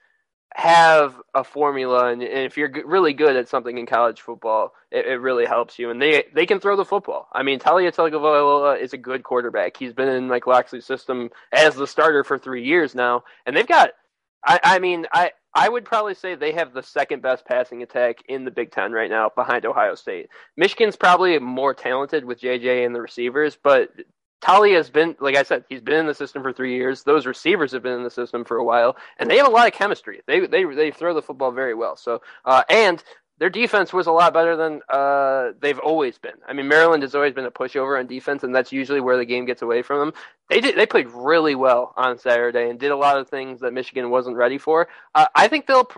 have 0.55 1.21
a 1.35 1.43
formula, 1.43 2.13
and, 2.13 2.23
and, 2.23 2.45
if 2.45 2.57
you're 2.57 2.71
really 2.87 3.13
good 3.13 3.35
at 3.35 3.49
something 3.49 3.77
in 3.77 3.87
college 3.87 4.21
football, 4.21 4.73
it, 4.93 5.05
it, 5.05 5.21
really 5.21 5.47
helps 5.47 5.81
you. 5.81 5.91
And 5.91 6.01
they 6.01 6.27
they 6.33 6.47
can 6.47 6.61
throw 6.61 6.77
the 6.77 6.85
football. 6.85 7.29
I 7.33 7.43
mean, 7.43 7.59
Taulia 7.59 7.93
Tagovailoa 7.93 8.81
is 8.81 8.93
a 8.93 8.99
good 8.99 9.25
quarterback. 9.25 9.77
He's 9.77 9.93
been 9.93 10.09
in 10.09 10.29
Mike 10.29 10.47
Locksley's 10.47 10.87
system 10.87 11.31
as 11.53 11.75
the 11.75 11.89
starter 11.89 12.23
for 12.23 12.39
three 12.39 12.65
years 12.65 12.95
now, 12.95 13.25
and 13.47 13.57
they've 13.57 13.67
got. 13.67 13.91
I, 14.47 14.61
I 14.63 14.79
mean, 14.79 15.07
I 15.11 15.33
I 15.55 15.69
would 15.69 15.85
probably 15.85 16.15
say 16.15 16.35
they 16.35 16.53
have 16.53 16.75
the 16.75 16.83
second 16.83 17.23
best 17.23 17.47
passing 17.47 17.83
attack 17.83 18.19
in 18.29 18.45
the 18.45 18.51
Big 18.51 18.73
Ten 18.73 18.93
right 18.93 19.11
now, 19.11 19.31
behind 19.35 19.67
Ohio 19.67 19.95
State. 19.95 20.29
Michigan's 20.57 20.97
probably 20.97 21.39
more 21.39 21.75
talented 21.75 22.25
with 22.25 22.41
JJ 22.41 22.87
and 22.87 22.95
the 22.95 23.01
receivers, 23.01 23.57
but 23.63 23.91
Taulia 24.43 24.77
has 24.77 24.91
been, 24.91 25.17
like 25.21 25.37
I 25.37 25.43
said, 25.43 25.65
he's 25.69 25.81
been 25.81 26.01
in 26.01 26.07
the 26.07 26.15
system 26.15 26.43
for 26.43 26.53
three 26.53 26.77
years. 26.77 27.03
Those 27.03 27.27
receivers 27.27 27.73
have 27.73 27.83
been 27.83 27.95
in 27.95 28.05
the 28.05 28.11
system 28.11 28.45
for 28.45 28.59
a 28.59 28.65
while, 28.65 28.97
and 29.19 29.31
they 29.31 29.39
have 29.39 29.47
a 29.47 29.51
lot 29.51 29.69
of 29.69 29.73
chemistry. 29.75 30.21
They 30.27 30.47
they 30.47 30.65
they 30.65 30.91
throw 30.91 31.15
the 31.15 31.23
football 31.23 31.53
very 31.53 31.75
well. 31.75 31.97
So, 31.97 32.21
uh, 32.45 32.63
and 32.69 33.03
their 33.39 33.51
defense 33.51 33.93
was 33.93 34.07
a 34.07 34.13
lot 34.13 34.33
better 34.33 34.57
than 34.57 34.81
uh, 34.89 35.53
they've 35.61 35.79
always 35.79 36.19
been. 36.19 36.35
I 36.47 36.53
mean, 36.53 36.69
Maryland 36.69 37.03
has 37.03 37.15
always 37.15 37.35
been 37.35 37.47
a 37.47 37.51
pushover 37.51 37.99
on 37.99 38.07
defense, 38.07 38.45
and 38.45 38.55
that's 38.55 38.73
usually 38.73 39.01
where 39.01 39.17
the 39.17 39.25
game 39.25 39.45
gets 39.45 39.63
away 39.63 39.83
from 39.83 39.99
them. 39.99 40.13
They 40.49 40.61
did 40.61 40.77
they 40.77 40.87
played 40.87 41.09
really 41.11 41.55
well 41.55 41.93
on 41.97 42.19
Saturday 42.19 42.71
and 42.71 42.79
did 42.79 42.93
a 42.93 42.97
lot 42.97 43.19
of 43.19 43.29
things 43.29 43.61
that 43.61 43.73
Michigan 43.73 44.11
wasn't 44.11 44.37
ready 44.37 44.59
for. 44.59 44.89
Uh, 45.15 45.27
I 45.35 45.49
think 45.49 45.67
they'll 45.67 45.89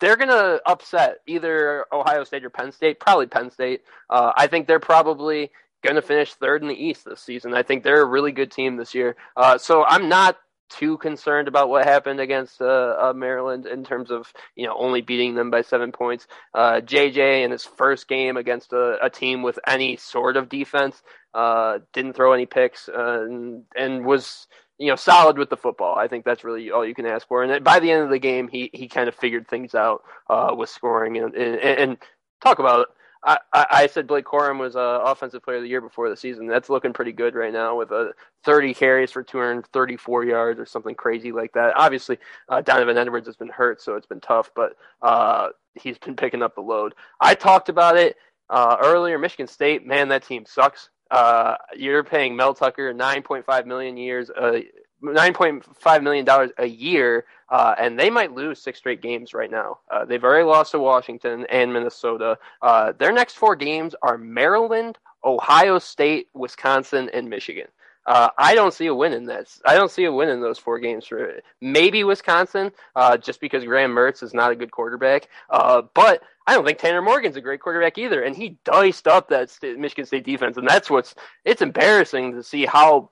they're 0.00 0.16
gonna 0.16 0.60
upset 0.64 1.18
either 1.26 1.84
Ohio 1.92 2.24
State 2.24 2.44
or 2.44 2.50
Penn 2.50 2.72
State. 2.72 3.00
Probably 3.00 3.26
Penn 3.26 3.50
State. 3.50 3.82
Uh, 4.08 4.32
I 4.36 4.46
think 4.46 4.66
they're 4.66 4.80
probably 4.80 5.50
going 5.82 5.96
to 5.96 6.02
finish 6.02 6.34
third 6.34 6.62
in 6.62 6.68
the 6.68 6.74
East 6.74 7.04
this 7.04 7.20
season. 7.20 7.54
I 7.54 7.62
think 7.62 7.82
they're 7.82 8.02
a 8.02 8.06
really 8.06 8.32
good 8.32 8.50
team 8.50 8.76
this 8.76 8.94
year. 8.94 9.16
Uh, 9.36 9.58
so 9.58 9.84
I'm 9.84 10.08
not 10.08 10.36
too 10.70 10.96
concerned 10.98 11.48
about 11.48 11.68
what 11.68 11.84
happened 11.84 12.20
against 12.20 12.60
uh, 12.60 12.96
uh, 12.98 13.12
Maryland 13.14 13.66
in 13.66 13.84
terms 13.84 14.10
of 14.10 14.32
you 14.56 14.66
know 14.66 14.74
only 14.78 15.02
beating 15.02 15.34
them 15.34 15.50
by 15.50 15.62
seven 15.62 15.92
points. 15.92 16.26
Uh, 16.54 16.80
JJ 16.80 17.44
in 17.44 17.50
his 17.50 17.64
first 17.64 18.08
game 18.08 18.36
against 18.36 18.72
a, 18.72 18.98
a, 19.02 19.10
team 19.10 19.42
with 19.42 19.58
any 19.66 19.96
sort 19.96 20.36
of 20.36 20.48
defense 20.48 21.02
uh, 21.34 21.78
didn't 21.92 22.14
throw 22.14 22.32
any 22.32 22.46
picks 22.46 22.88
uh, 22.88 23.22
and, 23.22 23.64
and, 23.76 24.04
was 24.04 24.46
you 24.78 24.88
know, 24.88 24.96
solid 24.96 25.36
with 25.36 25.50
the 25.50 25.56
football. 25.56 25.96
I 25.96 26.08
think 26.08 26.24
that's 26.24 26.42
really 26.42 26.70
all 26.70 26.86
you 26.86 26.94
can 26.94 27.06
ask 27.06 27.28
for. 27.28 27.42
And 27.42 27.62
by 27.62 27.80
the 27.80 27.90
end 27.90 28.02
of 28.02 28.10
the 28.10 28.18
game, 28.18 28.48
he 28.48 28.70
he 28.72 28.88
kind 28.88 29.08
of 29.08 29.14
figured 29.14 29.46
things 29.46 29.74
out 29.74 30.02
uh, 30.28 30.54
with 30.56 30.70
scoring 30.70 31.18
and, 31.18 31.34
and, 31.34 31.56
and 31.56 31.98
talk 32.42 32.58
about. 32.58 32.86
I, 33.22 33.38
I 33.52 33.86
said 33.86 34.06
Blake 34.06 34.24
Corum 34.24 34.58
was 34.58 34.76
uh, 34.76 35.00
offensive 35.04 35.42
player 35.42 35.58
of 35.58 35.62
the 35.62 35.68
year 35.68 35.82
before 35.82 36.08
the 36.08 36.16
season. 36.16 36.46
That's 36.46 36.70
looking 36.70 36.92
pretty 36.92 37.12
good 37.12 37.34
right 37.34 37.52
now 37.52 37.76
with 37.76 37.90
a 37.90 38.12
30 38.44 38.72
carries 38.72 39.10
for 39.10 39.22
234 39.22 40.24
yards 40.24 40.58
or 40.58 40.64
something 40.64 40.94
crazy 40.94 41.30
like 41.30 41.52
that. 41.52 41.74
Obviously, 41.76 42.18
uh, 42.48 42.62
Donovan 42.62 42.96
Edwards 42.96 43.26
has 43.26 43.36
been 43.36 43.48
hurt, 43.48 43.82
so 43.82 43.96
it's 43.96 44.06
been 44.06 44.20
tough, 44.20 44.50
but 44.56 44.74
uh, 45.02 45.48
he's 45.74 45.98
been 45.98 46.16
picking 46.16 46.42
up 46.42 46.54
the 46.54 46.62
load. 46.62 46.94
I 47.20 47.34
talked 47.34 47.68
about 47.68 47.96
it 47.96 48.16
uh, 48.48 48.76
earlier. 48.82 49.18
Michigan 49.18 49.46
State, 49.46 49.86
man, 49.86 50.08
that 50.08 50.24
team 50.24 50.46
sucks. 50.46 50.88
Uh, 51.10 51.56
you're 51.76 52.04
paying 52.04 52.36
Mel 52.36 52.54
Tucker 52.54 52.94
9.5 52.94 53.66
million 53.66 53.96
years, 53.96 54.30
uh, 54.30 54.60
9.5 55.02 56.02
million 56.02 56.24
dollars 56.24 56.50
a 56.58 56.66
year, 56.66 57.24
uh, 57.48 57.74
and 57.78 57.98
they 57.98 58.10
might 58.10 58.32
lose 58.32 58.60
six 58.60 58.78
straight 58.78 59.00
games 59.02 59.34
right 59.34 59.50
now. 59.50 59.78
Uh, 59.90 60.04
they've 60.04 60.22
already 60.22 60.44
lost 60.44 60.72
to 60.72 60.78
Washington 60.78 61.46
and 61.50 61.72
Minnesota. 61.72 62.38
Uh, 62.62 62.92
their 62.98 63.12
next 63.12 63.34
four 63.34 63.56
games 63.56 63.94
are 64.02 64.18
Maryland, 64.18 64.98
Ohio 65.24 65.78
State, 65.78 66.28
Wisconsin, 66.34 67.10
and 67.12 67.28
Michigan. 67.28 67.66
Uh, 68.06 68.30
I 68.38 68.54
don't 68.54 68.72
see 68.72 68.86
a 68.86 68.94
win 68.94 69.12
in 69.12 69.26
this. 69.26 69.60
I 69.66 69.74
don't 69.74 69.90
see 69.90 70.04
a 70.04 70.12
win 70.12 70.30
in 70.30 70.40
those 70.40 70.58
four 70.58 70.78
games 70.78 71.06
for 71.06 71.40
maybe 71.60 72.02
Wisconsin, 72.02 72.72
uh, 72.96 73.16
just 73.16 73.40
because 73.40 73.64
Graham 73.64 73.92
Mertz 73.92 74.22
is 74.22 74.32
not 74.34 74.50
a 74.50 74.56
good 74.56 74.70
quarterback. 74.70 75.28
Uh, 75.50 75.82
but 75.94 76.22
I 76.46 76.54
don't 76.54 76.64
think 76.64 76.78
Tanner 76.78 77.02
Morgan's 77.02 77.36
a 77.36 77.40
great 77.40 77.60
quarterback 77.60 77.98
either, 77.98 78.22
and 78.22 78.34
he 78.34 78.58
diced 78.64 79.06
up 79.06 79.28
that 79.28 79.50
Michigan 79.62 80.06
State 80.06 80.24
defense, 80.24 80.56
and 80.56 80.66
that's 80.66 80.90
what's 80.90 81.14
it's 81.44 81.62
embarrassing 81.62 82.32
to 82.32 82.42
see 82.42 82.64
how 82.64 83.10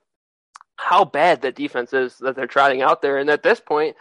how 0.79 1.05
bad 1.05 1.43
that 1.43 1.57
defense 1.57 1.93
is 1.93 2.17
that 2.19 2.37
they're 2.37 2.47
trotting 2.47 2.83
out 2.83 3.03
there. 3.03 3.19
And 3.19 3.29
at 3.29 3.43
this 3.43 3.61
point, 3.61 3.97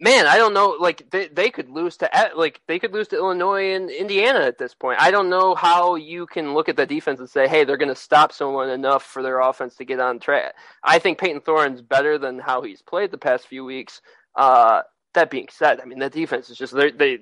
man, 0.00 0.26
I 0.26 0.36
don't 0.36 0.54
know. 0.54 0.76
Like 0.80 1.10
they 1.10 1.28
they 1.28 1.50
could 1.50 1.68
lose 1.68 1.96
to 1.98 2.10
like 2.34 2.60
they 2.66 2.78
could 2.78 2.92
lose 2.92 3.08
to 3.08 3.16
Illinois 3.16 3.74
and 3.74 3.90
Indiana 3.90 4.40
at 4.40 4.58
this 4.58 4.74
point. 4.74 5.00
I 5.00 5.10
don't 5.10 5.30
know 5.30 5.54
how 5.54 5.94
you 5.94 6.26
can 6.26 6.54
look 6.54 6.68
at 6.68 6.76
the 6.76 6.86
defense 6.86 7.20
and 7.20 7.30
say, 7.30 7.46
hey, 7.46 7.64
they're 7.64 7.76
going 7.76 7.88
to 7.88 7.94
stop 7.94 8.32
someone 8.32 8.70
enough 8.70 9.04
for 9.04 9.22
their 9.22 9.40
offense 9.40 9.76
to 9.76 9.84
get 9.84 10.00
on 10.00 10.18
track. 10.18 10.54
I 10.82 10.98
think 10.98 11.18
Payton 11.18 11.42
Thorne's 11.42 11.82
better 11.82 12.18
than 12.18 12.38
how 12.38 12.62
he's 12.62 12.82
played 12.82 13.10
the 13.10 13.18
past 13.18 13.46
few 13.46 13.64
weeks. 13.64 14.00
Uh, 14.34 14.82
that 15.14 15.30
being 15.30 15.48
said, 15.50 15.80
I 15.80 15.84
mean 15.84 15.98
the 15.98 16.10
defense 16.10 16.50
is 16.50 16.58
just 16.58 16.74
they 16.74 16.90
they 16.90 17.18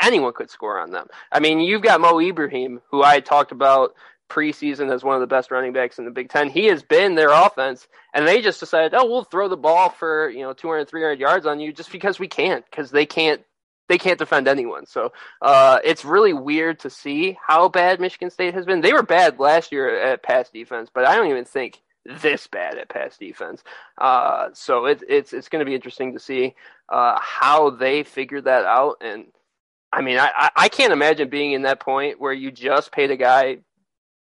anyone 0.00 0.32
could 0.32 0.50
score 0.50 0.80
on 0.80 0.92
them. 0.92 1.08
I 1.32 1.40
mean, 1.40 1.60
you've 1.60 1.82
got 1.82 2.00
Mo 2.00 2.20
Ibrahim, 2.20 2.80
who 2.90 3.02
I 3.02 3.20
talked 3.20 3.52
about 3.52 3.94
preseason 4.28 4.92
as 4.92 5.02
one 5.02 5.14
of 5.14 5.20
the 5.20 5.26
best 5.26 5.50
running 5.50 5.72
backs 5.72 5.98
in 5.98 6.04
the 6.04 6.10
Big 6.10 6.28
Ten. 6.28 6.48
He 6.48 6.66
has 6.66 6.82
been 6.82 7.14
their 7.14 7.30
offense, 7.30 7.88
and 8.14 8.26
they 8.26 8.40
just 8.40 8.60
decided, 8.60 8.94
oh, 8.94 9.06
we'll 9.06 9.24
throw 9.24 9.48
the 9.48 9.56
ball 9.56 9.90
for 9.90 10.30
you 10.30 10.42
know 10.42 10.52
200, 10.52 10.88
300 10.88 11.18
yards 11.18 11.46
on 11.46 11.60
you 11.60 11.72
just 11.72 11.92
because 11.92 12.18
we 12.18 12.28
can't, 12.28 12.64
because 12.70 12.90
they 12.90 13.06
can't. 13.06 13.42
They 13.88 13.96
can't 13.96 14.18
defend 14.18 14.48
anyone, 14.48 14.84
so 14.84 15.12
uh, 15.40 15.78
it's 15.82 16.04
really 16.04 16.34
weird 16.34 16.80
to 16.80 16.90
see 16.90 17.38
how 17.40 17.70
bad 17.70 18.00
Michigan 18.00 18.28
State 18.28 18.52
has 18.52 18.66
been. 18.66 18.82
They 18.82 18.92
were 18.92 19.02
bad 19.02 19.38
last 19.38 19.72
year 19.72 19.98
at 19.98 20.22
pass 20.22 20.50
defense, 20.50 20.90
but 20.92 21.06
I 21.06 21.16
don't 21.16 21.30
even 21.30 21.46
think 21.46 21.80
this 22.04 22.46
bad 22.46 22.76
at 22.78 22.88
pass 22.88 23.16
defense. 23.16 23.62
Uh, 23.96 24.48
so 24.52 24.86
it, 24.86 25.02
it's 25.08 25.32
it's 25.32 25.48
going 25.48 25.60
to 25.60 25.68
be 25.68 25.74
interesting 25.74 26.12
to 26.12 26.18
see 26.18 26.54
uh, 26.88 27.18
how 27.20 27.70
they 27.70 28.02
figure 28.02 28.40
that 28.40 28.64
out. 28.64 28.96
And 29.00 29.26
I 29.92 30.02
mean, 30.02 30.18
I, 30.18 30.50
I 30.54 30.68
can't 30.68 30.92
imagine 30.92 31.28
being 31.28 31.52
in 31.52 31.62
that 31.62 31.80
point 31.80 32.20
where 32.20 32.32
you 32.32 32.50
just 32.50 32.92
paid 32.92 33.10
a 33.10 33.16
guy 33.16 33.58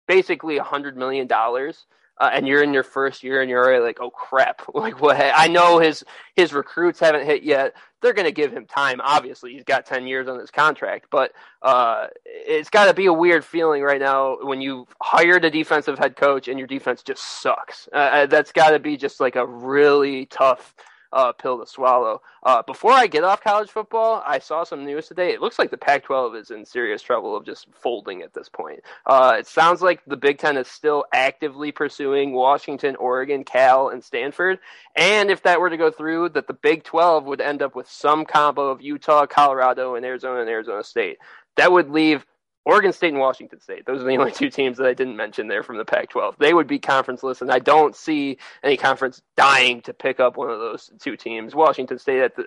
basically 0.07 0.59
a 0.59 0.63
hundred 0.63 0.97
million 0.97 1.27
dollars. 1.27 1.87
Uh, 2.19 2.31
and 2.33 2.49
you're 2.49 2.63
in 2.63 2.73
your 2.73 2.83
first 2.83 3.23
year 3.23 3.43
and 3.43 3.51
you're 3.51 3.63
already 3.63 3.85
like, 3.85 4.01
oh 4.01 4.09
crap! 4.09 4.63
Like 4.75 5.03
what? 5.03 5.21
I 5.21 5.49
know 5.49 5.79
his 5.79 6.03
his 6.35 6.53
recruits 6.55 6.99
haven't 6.99 7.27
hit 7.27 7.43
yet. 7.43 7.75
They're 8.01 8.15
going 8.15 8.27
to 8.27 8.33
give 8.33 8.53
him 8.53 8.65
time. 8.67 9.01
Obviously, 9.03 9.53
he's 9.53 9.65
got 9.65 9.85
ten 9.85 10.07
years 10.07 10.27
on 10.27 10.39
his 10.39 10.51
contract, 10.51 11.09
but 11.11 11.33
uh, 11.61 12.07
it's 12.25 12.71
got 12.71 12.87
to 12.87 12.95
be 12.95 13.07
a 13.07 13.13
weird 13.13 13.45
feeling 13.45 13.83
right 13.83 14.01
now 14.01 14.39
when 14.43 14.63
you 14.63 14.87
hired 15.03 15.45
a 15.45 15.51
defensive 15.51 15.99
head 15.99 16.17
coach 16.17 16.49
and 16.49 16.59
your 16.59 16.69
defense 16.69 17.03
just 17.03 17.23
sucks. 17.43 17.87
Uh, 17.93 17.97
uh 17.97 18.27
that's 18.27 18.53
got 18.53 18.71
to 18.71 18.79
be 18.79 18.97
just 18.97 19.21
like 19.21 19.37
a 19.37 19.47
really 19.47 20.25
tough 20.27 20.75
uh, 21.13 21.33
pill 21.33 21.59
to 21.59 21.67
swallow. 21.67 22.21
Uh, 22.43 22.63
before 22.63 22.93
I 22.93 23.07
get 23.07 23.25
off 23.25 23.43
college 23.43 23.71
football, 23.71 24.23
I 24.27 24.39
saw 24.39 24.65
some 24.65 24.85
news 24.85 25.09
today. 25.09 25.33
It 25.33 25.41
looks 25.41 25.59
like 25.59 25.71
the 25.71 25.77
Pac 25.77 26.05
12 26.05 26.37
is 26.37 26.51
in 26.51 26.65
serious 26.65 27.03
trouble 27.03 27.37
of 27.37 27.45
just 27.45 27.67
folding 27.73 28.23
at 28.23 28.33
this 28.35 28.49
point. 28.49 28.81
Uh, 29.07 29.37
it 29.39 29.47
sounds 29.47 29.83
like 29.83 30.03
the 30.07 30.17
Big 30.17 30.39
Ten 30.39 30.57
is 30.57 30.69
still 30.69 31.05
actively 31.13 31.73
pursuing 31.73 32.33
Washington, 32.33 32.97
Oregon, 32.97 33.45
Cal, 33.45 33.89
and 33.89 34.03
Stanford. 34.03 34.59
And 34.97 35.31
if 35.31 35.43
that 35.43 35.61
were 35.61 35.71
to 35.71 35.77
go 35.77 35.91
through, 35.91 36.31
that 36.31 36.47
the 36.47 36.55
Big 36.55 36.85
12 36.85 37.25
would 37.25 37.41
end 37.41 37.63
up 37.63 37.75
with 37.75 37.89
some 37.89 38.25
combo 38.25 38.69
of 38.69 38.81
Utah, 38.83 39.27
Colorado, 39.27 39.95
and 39.95 40.05
Arizona 40.05 40.41
and 40.41 40.51
Arizona 40.51 40.83
State. 40.83 41.19
That 41.57 41.73
would 41.73 41.91
leave 41.91 42.27
Oregon 42.67 42.93
State 42.93 43.13
and 43.13 43.21
Washington 43.21 43.61
State. 43.61 43.87
Those 43.87 44.03
are 44.03 44.05
the 44.05 44.17
only 44.19 44.33
two 44.33 44.51
teams 44.51 44.77
that 44.77 44.87
I 44.87 44.93
didn't 44.95 45.17
mention 45.17 45.49
there 45.49 45.63
from 45.63 45.79
the 45.79 45.87
Pac 45.87 46.11
12. 46.11 46.37
They 46.39 46.53
would 46.53 46.67
be 46.67 46.79
conferenceless, 46.79 47.41
and 47.41 47.51
I 47.51 47.61
don't 47.61 47.97
see 47.97 48.39
any 48.63 48.77
conference 48.77 49.23
dying 49.37 49.81
to 49.83 49.95
pick 49.95 50.21
up 50.21 50.37
one 50.37 50.51
of 50.51 50.59
those 50.59 50.91
two 51.01 51.17
teams. 51.17 51.55
Washington 51.55 51.99
State 51.99 52.21
at 52.21 52.37
the 52.37 52.47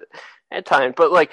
at 0.51 0.65
times, 0.65 0.93
but 0.95 1.11
like 1.11 1.32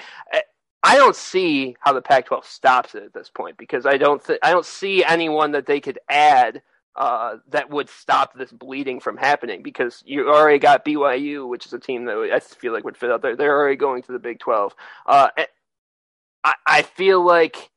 I 0.83 0.95
don't 0.95 1.15
see 1.15 1.75
how 1.81 1.93
the 1.93 2.01
Pac 2.01 2.27
12 2.27 2.45
stops 2.45 2.95
it 2.95 3.03
at 3.03 3.13
this 3.13 3.29
point 3.29 3.57
because 3.57 3.85
I 3.85 3.97
don't 3.97 4.23
th- 4.25 4.39
I 4.41 4.51
don't 4.51 4.65
see 4.65 5.03
anyone 5.03 5.51
that 5.51 5.65
they 5.65 5.81
could 5.81 5.99
add 6.07 6.61
uh, 6.95 7.37
that 7.49 7.69
would 7.69 7.89
stop 7.89 8.35
this 8.35 8.51
bleeding 8.51 8.99
from 9.01 9.17
happening 9.17 9.61
because 9.63 10.01
you 10.05 10.29
already 10.29 10.59
got 10.59 10.85
BYU, 10.85 11.47
which 11.47 11.65
is 11.65 11.73
a 11.73 11.79
team 11.79 12.05
that 12.05 12.31
I 12.33 12.39
feel 12.39 12.73
like 12.73 12.85
would 12.85 12.97
fit 12.97 13.11
out 13.11 13.21
there. 13.21 13.35
They're 13.35 13.57
already 13.57 13.75
going 13.75 14.01
to 14.03 14.13
the 14.13 14.19
Big 14.19 14.39
12. 14.39 14.73
Uh, 15.05 15.29
I, 16.43 16.53
I 16.65 16.81
feel 16.83 17.23
like 17.23 17.69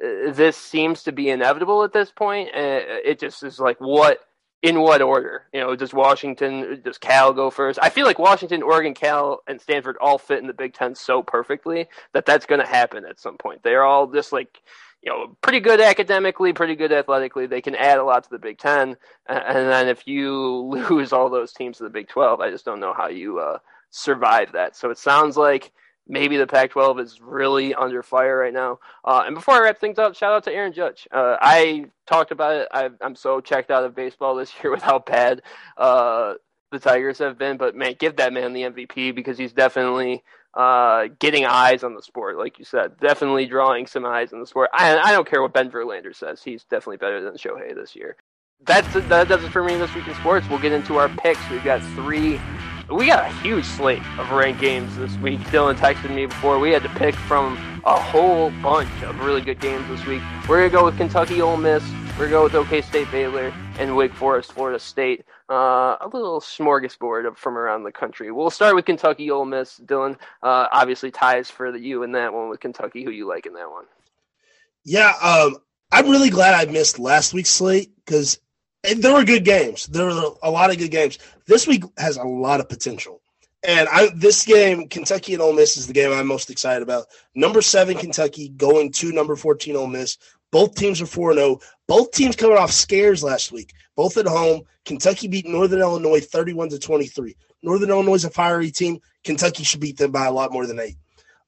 this 0.00 0.56
seems 0.56 1.02
to 1.04 1.12
be 1.12 1.30
inevitable 1.30 1.82
at 1.84 1.92
this 1.92 2.10
point. 2.10 2.50
it 2.54 3.18
just 3.18 3.42
is 3.42 3.58
like 3.58 3.78
what 3.78 4.20
in 4.62 4.80
what 4.80 5.02
order? 5.02 5.44
You 5.52 5.60
know, 5.60 5.76
does 5.76 5.94
Washington, 5.94 6.80
does 6.84 6.98
Cal 6.98 7.32
go 7.32 7.50
first? 7.50 7.78
I 7.80 7.90
feel 7.90 8.06
like 8.06 8.18
Washington, 8.18 8.62
Oregon, 8.62 8.94
Cal, 8.94 9.40
and 9.46 9.60
Stanford 9.60 9.96
all 10.00 10.18
fit 10.18 10.40
in 10.40 10.46
the 10.46 10.52
Big 10.52 10.74
Ten 10.74 10.94
so 10.94 11.22
perfectly 11.22 11.86
that 12.12 12.26
that's 12.26 12.46
going 12.46 12.60
to 12.60 12.66
happen 12.66 13.04
at 13.04 13.20
some 13.20 13.36
point. 13.38 13.62
They're 13.62 13.84
all 13.84 14.08
just 14.08 14.32
like, 14.32 14.60
you 15.00 15.12
know, 15.12 15.36
pretty 15.42 15.60
good 15.60 15.80
academically, 15.80 16.52
pretty 16.52 16.74
good 16.74 16.92
athletically. 16.92 17.46
They 17.46 17.60
can 17.60 17.76
add 17.76 17.98
a 17.98 18.04
lot 18.04 18.24
to 18.24 18.30
the 18.30 18.38
Big 18.38 18.58
Ten, 18.58 18.96
and 19.28 19.68
then 19.68 19.88
if 19.88 20.08
you 20.08 20.34
lose 20.90 21.12
all 21.12 21.30
those 21.30 21.52
teams 21.52 21.78
to 21.78 21.84
the 21.84 21.90
Big 21.90 22.08
Twelve, 22.08 22.40
I 22.40 22.50
just 22.50 22.64
don't 22.64 22.80
know 22.80 22.94
how 22.94 23.08
you 23.08 23.38
uh, 23.38 23.58
survive 23.90 24.52
that. 24.52 24.76
So 24.76 24.90
it 24.90 24.98
sounds 24.98 25.36
like 25.36 25.72
maybe 26.08 26.36
the 26.36 26.46
Pac-12 26.46 27.00
is 27.00 27.20
really 27.20 27.74
under 27.74 28.02
fire 28.02 28.38
right 28.38 28.52
now. 28.52 28.78
Uh, 29.04 29.24
and 29.26 29.34
before 29.34 29.54
I 29.54 29.60
wrap 29.60 29.78
things 29.78 29.98
up, 29.98 30.14
shout 30.16 30.32
out 30.32 30.44
to 30.44 30.52
Aaron 30.52 30.72
Judge. 30.72 31.06
Uh, 31.12 31.36
I 31.40 31.86
talked 32.06 32.30
about 32.32 32.56
it. 32.56 32.68
i 32.72 32.90
am 33.02 33.14
so 33.14 33.40
checked 33.40 33.70
out 33.70 33.84
of 33.84 33.94
baseball 33.94 34.34
this 34.34 34.52
year 34.62 34.70
with 34.70 34.82
how 34.82 34.98
bad 35.00 35.42
uh, 35.76 36.34
the 36.72 36.78
Tigers 36.78 37.18
have 37.18 37.38
been. 37.38 37.56
But 37.56 37.76
man, 37.76 37.94
give 37.98 38.16
that 38.16 38.32
man 38.32 38.52
the 38.52 38.62
MVP 38.62 39.14
because 39.14 39.38
he's 39.38 39.52
definitely 39.52 40.24
uh, 40.54 41.08
getting 41.18 41.44
eyes 41.44 41.84
on 41.84 41.94
the 41.94 42.02
sport, 42.02 42.38
like 42.38 42.58
you 42.58 42.64
said. 42.64 42.98
Definitely 42.98 43.46
drawing 43.46 43.86
some 43.86 44.04
eyes 44.04 44.32
on 44.32 44.40
the 44.40 44.46
sport. 44.46 44.70
I, 44.72 44.98
I 44.98 45.12
don't 45.12 45.28
care 45.28 45.42
what 45.42 45.52
Ben 45.52 45.70
Verlander 45.70 46.14
says. 46.14 46.42
He's 46.42 46.64
definitely 46.64 46.96
better 46.96 47.22
than 47.22 47.34
Shohei 47.34 47.74
this 47.74 47.94
year. 47.94 48.16
That's 48.66 48.92
that 48.92 49.28
does 49.28 49.44
it 49.44 49.50
for 49.50 49.62
me 49.62 49.76
this 49.76 49.94
week 49.94 50.08
in 50.08 50.14
sports. 50.16 50.48
We'll 50.48 50.58
get 50.58 50.72
into 50.72 50.96
our 50.96 51.08
picks. 51.08 51.38
We've 51.48 51.62
got 51.62 51.80
three 51.94 52.40
we 52.90 53.06
got 53.06 53.26
a 53.26 53.34
huge 53.42 53.64
slate 53.64 54.02
of 54.18 54.30
ranked 54.30 54.60
games 54.60 54.96
this 54.96 55.14
week. 55.18 55.40
Dylan 55.40 55.76
texted 55.76 56.14
me 56.14 56.26
before 56.26 56.58
we 56.58 56.70
had 56.70 56.82
to 56.82 56.88
pick 56.90 57.14
from 57.14 57.56
a 57.84 58.00
whole 58.00 58.50
bunch 58.62 58.90
of 59.02 59.20
really 59.20 59.42
good 59.42 59.60
games 59.60 59.86
this 59.88 60.04
week. 60.06 60.22
We're 60.48 60.56
gonna 60.56 60.70
go 60.70 60.84
with 60.86 60.96
Kentucky 60.96 61.42
Ole 61.42 61.58
Miss. 61.58 61.82
We're 62.18 62.30
gonna 62.30 62.30
go 62.30 62.42
with 62.44 62.54
OK 62.54 62.80
State 62.80 63.10
Baylor 63.10 63.52
and 63.78 63.94
Wake 63.94 64.14
Forest 64.14 64.52
Florida 64.52 64.78
State. 64.78 65.24
Uh, 65.50 65.96
a 66.00 66.08
little 66.12 66.40
smorgasbord 66.40 67.36
from 67.36 67.58
around 67.58 67.84
the 67.84 67.92
country. 67.92 68.32
We'll 68.32 68.50
start 68.50 68.74
with 68.74 68.86
Kentucky 68.86 69.30
Ole 69.30 69.44
Miss. 69.44 69.78
Dylan, 69.84 70.16
uh, 70.42 70.68
obviously 70.72 71.10
ties 71.10 71.50
for 71.50 71.70
the 71.70 71.78
you 71.78 72.02
in 72.02 72.12
that 72.12 72.32
one 72.32 72.48
with 72.48 72.60
Kentucky. 72.60 73.04
Who 73.04 73.10
you 73.10 73.28
like 73.28 73.44
in 73.44 73.52
that 73.52 73.70
one? 73.70 73.84
Yeah, 74.84 75.12
um, 75.22 75.56
I'm 75.92 76.08
really 76.08 76.30
glad 76.30 76.54
I 76.54 76.70
missed 76.70 76.98
last 76.98 77.34
week's 77.34 77.50
slate 77.50 77.90
because 78.04 78.38
there 78.82 79.12
were 79.12 79.24
good 79.24 79.44
games. 79.44 79.86
There 79.86 80.06
were 80.06 80.30
a 80.42 80.50
lot 80.50 80.70
of 80.70 80.78
good 80.78 80.90
games. 80.90 81.18
This 81.46 81.66
week 81.66 81.84
has 81.96 82.16
a 82.16 82.24
lot 82.24 82.60
of 82.60 82.68
potential. 82.68 83.20
And 83.66 83.88
I 83.88 84.10
this 84.14 84.44
game, 84.44 84.88
Kentucky 84.88 85.32
and 85.32 85.42
Ole 85.42 85.52
Miss, 85.52 85.76
is 85.76 85.86
the 85.86 85.92
game 85.92 86.12
I'm 86.12 86.28
most 86.28 86.50
excited 86.50 86.82
about. 86.82 87.06
Number 87.34 87.60
seven 87.60 87.96
Kentucky 87.96 88.50
going 88.50 88.92
to 88.92 89.12
number 89.12 89.34
14 89.34 89.74
Ole 89.74 89.88
Miss. 89.88 90.16
Both 90.50 90.76
teams 90.76 91.00
are 91.02 91.06
4 91.06 91.34
0. 91.34 91.60
Both 91.86 92.12
teams 92.12 92.36
coming 92.36 92.56
off 92.56 92.70
scares 92.70 93.22
last 93.22 93.52
week, 93.52 93.72
both 93.96 94.16
at 94.16 94.26
home. 94.26 94.62
Kentucky 94.84 95.28
beat 95.28 95.46
Northern 95.46 95.80
Illinois 95.80 96.24
31 96.24 96.70
to 96.70 96.78
23. 96.78 97.36
Northern 97.62 97.90
Illinois 97.90 98.14
is 98.14 98.24
a 98.24 98.30
fiery 98.30 98.70
team. 98.70 99.00
Kentucky 99.24 99.64
should 99.64 99.80
beat 99.80 99.98
them 99.98 100.12
by 100.12 100.26
a 100.26 100.32
lot 100.32 100.52
more 100.52 100.66
than 100.66 100.78
eight. 100.78 100.96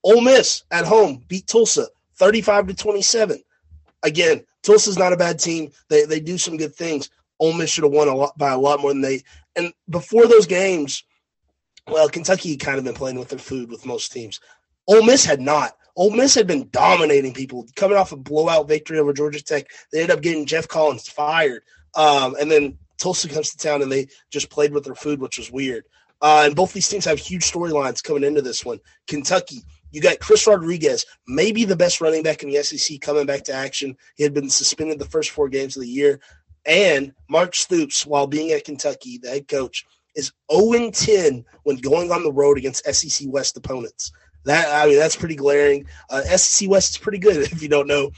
Ole 0.02 0.20
Miss 0.20 0.64
at 0.70 0.84
home 0.84 1.22
beat 1.28 1.46
Tulsa 1.46 1.86
35 2.16 2.68
to 2.68 2.74
27. 2.74 3.42
Again, 4.02 4.44
Tulsa's 4.62 4.98
not 4.98 5.12
a 5.12 5.16
bad 5.16 5.38
team. 5.38 5.70
They, 5.88 6.04
they 6.04 6.20
do 6.20 6.36
some 6.36 6.56
good 6.56 6.74
things. 6.74 7.08
Ole 7.40 7.54
Miss 7.54 7.70
should 7.70 7.84
have 7.84 7.92
won 7.92 8.08
a 8.08 8.14
lot 8.14 8.36
by 8.38 8.50
a 8.50 8.58
lot 8.58 8.80
more 8.80 8.92
than 8.92 9.00
they 9.00 9.22
And 9.56 9.72
before 9.88 10.26
those 10.26 10.46
games, 10.46 11.04
well, 11.88 12.08
Kentucky 12.08 12.56
kind 12.56 12.78
of 12.78 12.84
been 12.84 12.94
playing 12.94 13.18
with 13.18 13.30
their 13.30 13.38
food 13.38 13.70
with 13.70 13.86
most 13.86 14.12
teams. 14.12 14.38
Ole 14.86 15.02
Miss 15.02 15.24
had 15.24 15.40
not. 15.40 15.72
Ole 15.96 16.10
Miss 16.10 16.34
had 16.34 16.46
been 16.46 16.68
dominating 16.70 17.34
people, 17.34 17.66
coming 17.74 17.96
off 17.96 18.12
a 18.12 18.16
blowout 18.16 18.68
victory 18.68 18.98
over 18.98 19.12
Georgia 19.12 19.42
Tech. 19.42 19.66
They 19.92 20.02
ended 20.02 20.16
up 20.16 20.22
getting 20.22 20.46
Geoff 20.46 20.68
Collins 20.68 21.08
fired, 21.08 21.62
um, 21.94 22.36
and 22.40 22.50
then 22.50 22.78
Tulsa 22.98 23.28
comes 23.28 23.50
to 23.50 23.56
town 23.56 23.82
and 23.82 23.90
they 23.90 24.06
just 24.30 24.50
played 24.50 24.72
with 24.72 24.84
their 24.84 24.94
food, 24.94 25.20
which 25.20 25.38
was 25.38 25.50
weird. 25.50 25.84
Uh, 26.22 26.42
and 26.44 26.54
both 26.54 26.72
these 26.72 26.88
teams 26.88 27.06
have 27.06 27.18
huge 27.18 27.50
storylines 27.50 28.02
coming 28.02 28.24
into 28.24 28.42
this 28.42 28.64
one. 28.64 28.78
Kentucky, 29.06 29.62
you 29.90 30.00
got 30.00 30.20
Chris 30.20 30.46
Rodriguez, 30.46 31.06
maybe 31.26 31.64
the 31.64 31.76
best 31.76 32.00
running 32.00 32.22
back 32.22 32.42
in 32.42 32.50
the 32.50 32.62
SEC, 32.62 33.00
coming 33.00 33.26
back 33.26 33.42
to 33.44 33.52
action. 33.52 33.96
He 34.16 34.22
had 34.22 34.34
been 34.34 34.50
suspended 34.50 34.98
the 34.98 35.06
first 35.06 35.30
four 35.30 35.48
games 35.48 35.76
of 35.76 35.82
the 35.82 35.88
year. 35.88 36.20
And 36.66 37.12
Mark 37.28 37.54
Stoops, 37.54 38.06
while 38.06 38.26
being 38.26 38.52
at 38.52 38.64
Kentucky, 38.64 39.18
the 39.18 39.30
head 39.30 39.48
coach, 39.48 39.86
is 40.14 40.32
0 40.52 40.90
10 40.90 41.44
when 41.62 41.76
going 41.76 42.10
on 42.10 42.22
the 42.22 42.32
road 42.32 42.58
against 42.58 42.84
SEC 42.84 43.28
West 43.30 43.56
opponents. 43.56 44.12
That 44.44 44.68
I 44.68 44.88
mean, 44.88 44.98
that's 44.98 45.16
pretty 45.16 45.36
glaring. 45.36 45.86
Uh, 46.08 46.22
SEC 46.22 46.68
West 46.68 46.92
is 46.92 46.98
pretty 46.98 47.18
good 47.18 47.36
if 47.52 47.62
you 47.62 47.68
don't 47.68 47.88
know. 47.88 48.10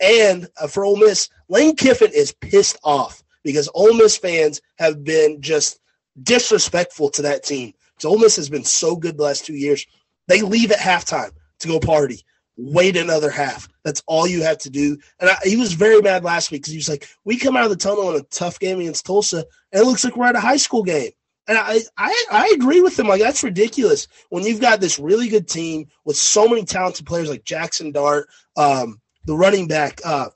And 0.00 0.48
uh, 0.60 0.68
for 0.68 0.84
Ole 0.84 0.96
Miss, 0.96 1.28
Lane 1.48 1.74
Kiffin 1.74 2.12
is 2.12 2.32
pissed 2.32 2.78
off 2.84 3.22
because 3.42 3.68
Ole 3.74 3.94
Miss 3.94 4.16
fans 4.16 4.60
have 4.76 5.02
been 5.02 5.40
just 5.40 5.80
disrespectful 6.22 7.10
to 7.10 7.22
that 7.22 7.44
team. 7.44 7.72
Ole 8.04 8.18
Miss 8.18 8.36
has 8.36 8.48
been 8.48 8.64
so 8.64 8.94
good 8.94 9.16
the 9.16 9.24
last 9.24 9.44
two 9.44 9.54
years. 9.54 9.86
They 10.28 10.42
leave 10.42 10.70
at 10.70 10.78
halftime 10.78 11.32
to 11.60 11.68
go 11.68 11.80
party. 11.80 12.24
Wait 12.60 12.96
another 12.96 13.30
half. 13.30 13.68
That's 13.84 14.02
all 14.08 14.26
you 14.26 14.42
have 14.42 14.58
to 14.58 14.70
do. 14.70 14.98
And 15.20 15.30
I, 15.30 15.36
he 15.44 15.56
was 15.56 15.74
very 15.74 16.02
mad 16.02 16.24
last 16.24 16.50
week 16.50 16.62
because 16.62 16.72
he 16.72 16.78
was 16.78 16.88
like, 16.88 17.08
"We 17.24 17.38
come 17.38 17.56
out 17.56 17.64
of 17.64 17.70
the 17.70 17.76
tunnel 17.76 18.10
in 18.10 18.20
a 18.20 18.24
tough 18.24 18.58
game 18.58 18.80
against 18.80 19.06
Tulsa, 19.06 19.44
and 19.72 19.82
it 19.82 19.86
looks 19.86 20.02
like 20.02 20.16
we're 20.16 20.26
at 20.26 20.34
a 20.34 20.40
high 20.40 20.56
school 20.56 20.82
game." 20.82 21.12
And 21.46 21.56
I, 21.56 21.78
I, 21.96 22.24
I 22.32 22.52
agree 22.54 22.80
with 22.80 22.98
him. 22.98 23.06
Like 23.06 23.20
that's 23.20 23.44
ridiculous 23.44 24.08
when 24.30 24.44
you've 24.44 24.60
got 24.60 24.80
this 24.80 24.98
really 24.98 25.28
good 25.28 25.46
team 25.46 25.86
with 26.04 26.16
so 26.16 26.48
many 26.48 26.64
talented 26.64 27.06
players 27.06 27.30
like 27.30 27.44
Jackson 27.44 27.92
Dart, 27.92 28.28
um, 28.56 29.00
the 29.24 29.36
running 29.36 29.68
back 29.68 30.00
uh, 30.04 30.30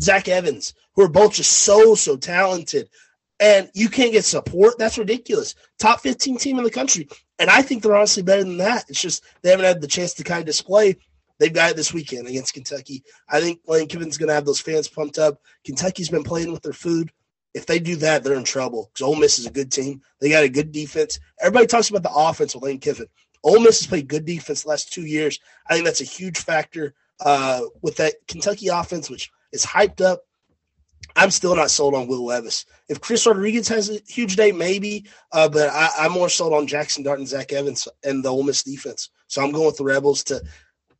Zach 0.00 0.28
Evans, 0.28 0.74
who 0.94 1.02
are 1.02 1.08
both 1.08 1.34
just 1.34 1.52
so 1.52 1.94
so 1.94 2.16
talented, 2.16 2.90
and 3.38 3.70
you 3.72 3.88
can't 3.88 4.12
get 4.12 4.24
support. 4.24 4.74
That's 4.78 4.98
ridiculous. 4.98 5.54
Top 5.78 6.00
fifteen 6.00 6.38
team 6.38 6.58
in 6.58 6.64
the 6.64 6.70
country, 6.72 7.08
and 7.38 7.48
I 7.48 7.62
think 7.62 7.84
they're 7.84 7.96
honestly 7.96 8.24
better 8.24 8.42
than 8.42 8.58
that. 8.58 8.84
It's 8.88 9.00
just 9.00 9.22
they 9.42 9.50
haven't 9.50 9.64
had 9.64 9.80
the 9.80 9.86
chance 9.86 10.12
to 10.14 10.24
kind 10.24 10.40
of 10.40 10.46
display. 10.46 10.96
They've 11.38 11.52
got 11.52 11.70
it 11.70 11.76
this 11.76 11.94
weekend 11.94 12.26
against 12.26 12.54
Kentucky. 12.54 13.04
I 13.28 13.40
think 13.40 13.60
Lane 13.66 13.86
Kiffin's 13.86 14.18
going 14.18 14.28
to 14.28 14.34
have 14.34 14.44
those 14.44 14.60
fans 14.60 14.88
pumped 14.88 15.18
up. 15.18 15.40
Kentucky's 15.64 16.08
been 16.08 16.24
playing 16.24 16.52
with 16.52 16.62
their 16.62 16.72
food 16.72 17.12
if 17.54 17.66
they 17.66 17.78
do 17.78 17.96
that, 17.96 18.22
they're 18.22 18.34
in 18.34 18.44
trouble 18.44 18.90
because 18.92 19.06
Ole 19.06 19.16
Miss 19.16 19.38
is 19.38 19.46
a 19.46 19.50
good 19.50 19.72
team. 19.72 20.02
They 20.20 20.30
got 20.30 20.44
a 20.44 20.48
good 20.48 20.72
defense. 20.72 21.18
Everybody 21.40 21.66
talks 21.66 21.90
about 21.90 22.02
the 22.02 22.12
offense 22.12 22.54
with 22.54 22.64
Lane 22.64 22.78
Kiffin. 22.78 23.06
Ole 23.42 23.60
Miss 23.60 23.80
has 23.80 23.86
played 23.86 24.08
good 24.08 24.24
defense 24.24 24.62
the 24.62 24.68
last 24.68 24.92
two 24.92 25.06
years. 25.06 25.40
I 25.66 25.74
think 25.74 25.84
that's 25.84 26.00
a 26.00 26.04
huge 26.04 26.38
factor 26.38 26.94
uh, 27.20 27.62
with 27.82 27.96
that 27.96 28.14
Kentucky 28.26 28.68
offense, 28.68 29.08
which 29.08 29.30
is 29.52 29.64
hyped 29.64 30.00
up. 30.00 30.22
I'm 31.16 31.30
still 31.30 31.56
not 31.56 31.70
sold 31.70 31.94
on 31.94 32.06
Will 32.06 32.24
Levis. 32.24 32.66
If 32.88 33.00
Chris 33.00 33.26
Rodriguez 33.26 33.66
has 33.68 33.90
a 33.90 34.00
huge 34.06 34.36
day, 34.36 34.52
maybe, 34.52 35.06
uh, 35.32 35.48
but 35.48 35.70
I, 35.70 36.06
am 36.06 36.12
more 36.12 36.28
sold 36.28 36.52
on 36.52 36.66
Jackson 36.66 37.02
Dart 37.02 37.18
and 37.18 37.26
Zach 37.26 37.52
Evans 37.52 37.88
and 38.04 38.24
the 38.24 38.28
Ole 38.28 38.42
Miss 38.42 38.62
defense. 38.62 39.10
So 39.26 39.42
I'm 39.42 39.52
going 39.52 39.66
with 39.66 39.76
the 39.76 39.84
Rebels 39.84 40.22
to 40.24 40.42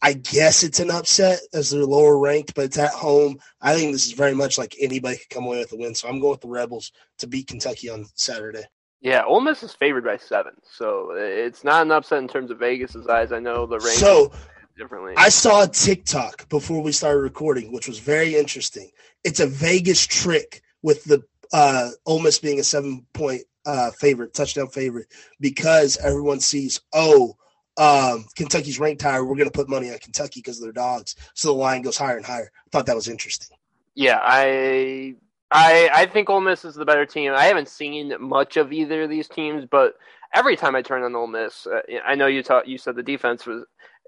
I 0.00 0.12
guess 0.12 0.62
it's 0.62 0.80
an 0.80 0.90
upset 0.90 1.40
as 1.52 1.70
they're 1.70 1.84
lower 1.84 2.18
ranked, 2.18 2.54
but 2.54 2.66
it's 2.66 2.78
at 2.78 2.92
home. 2.92 3.38
I 3.60 3.74
think 3.74 3.92
this 3.92 4.06
is 4.06 4.12
very 4.12 4.34
much 4.34 4.56
like 4.56 4.76
anybody 4.80 5.16
could 5.16 5.30
come 5.30 5.44
away 5.44 5.58
with 5.58 5.72
a 5.72 5.76
win. 5.76 5.94
So 5.94 6.08
I'm 6.08 6.20
going 6.20 6.30
with 6.30 6.40
the 6.40 6.48
Rebels 6.48 6.92
to 7.18 7.26
beat 7.26 7.48
Kentucky 7.48 7.90
on 7.90 8.06
Saturday. 8.14 8.64
Yeah, 9.00 9.24
Ole 9.24 9.40
Miss 9.40 9.62
is 9.62 9.74
favored 9.74 10.04
by 10.04 10.16
seven, 10.16 10.54
so 10.62 11.12
it's 11.12 11.62
not 11.62 11.82
an 11.82 11.92
upset 11.92 12.18
in 12.18 12.28
terms 12.28 12.50
of 12.50 12.58
Vegas's 12.58 13.06
eyes. 13.06 13.30
I 13.30 13.38
know 13.38 13.64
the 13.64 13.78
rank 13.78 13.98
so 13.98 14.32
differently. 14.76 15.14
I 15.16 15.28
saw 15.28 15.64
a 15.64 15.68
TikTok 15.68 16.48
before 16.48 16.82
we 16.82 16.90
started 16.90 17.20
recording, 17.20 17.72
which 17.72 17.86
was 17.86 18.00
very 18.00 18.34
interesting. 18.34 18.90
It's 19.22 19.40
a 19.40 19.46
Vegas 19.46 20.04
trick 20.04 20.62
with 20.82 21.04
the 21.04 21.22
uh, 21.52 21.90
Ole 22.06 22.20
Miss 22.20 22.40
being 22.40 22.58
a 22.58 22.64
seven 22.64 23.06
point 23.12 23.42
uh, 23.66 23.92
favorite, 23.92 24.34
touchdown 24.34 24.68
favorite, 24.68 25.06
because 25.40 25.96
everyone 25.98 26.40
sees 26.40 26.80
oh 26.92 27.36
um, 27.78 28.26
Kentucky's 28.34 28.80
ranked 28.80 29.02
higher, 29.02 29.24
we're 29.24 29.36
going 29.36 29.48
to 29.48 29.52
put 29.52 29.68
money 29.68 29.90
on 29.90 29.98
Kentucky 29.98 30.40
because 30.40 30.58
of 30.58 30.64
their 30.64 30.72
dogs. 30.72 31.14
So 31.34 31.48
the 31.48 31.54
line 31.54 31.82
goes 31.82 31.96
higher 31.96 32.16
and 32.16 32.26
higher. 32.26 32.50
I 32.66 32.68
thought 32.70 32.86
that 32.86 32.96
was 32.96 33.08
interesting. 33.08 33.56
Yeah, 33.94 34.18
I 34.20 35.14
I 35.50 35.90
I 35.92 36.06
think 36.06 36.28
Ole 36.28 36.40
Miss 36.40 36.64
is 36.64 36.74
the 36.74 36.84
better 36.84 37.06
team. 37.06 37.32
I 37.32 37.44
haven't 37.44 37.68
seen 37.68 38.14
much 38.20 38.56
of 38.56 38.72
either 38.72 39.04
of 39.04 39.10
these 39.10 39.28
teams, 39.28 39.64
but 39.70 39.94
every 40.34 40.56
time 40.56 40.74
I 40.74 40.82
turn 40.82 41.02
on 41.02 41.14
Ole 41.14 41.26
Miss, 41.26 41.66
uh, 41.66 41.80
I 42.04 42.14
know 42.14 42.26
you 42.26 42.42
taught 42.42 42.68
you 42.68 42.78
said 42.78 42.96
the 42.96 43.02
defense 43.02 43.46
was 43.46 43.64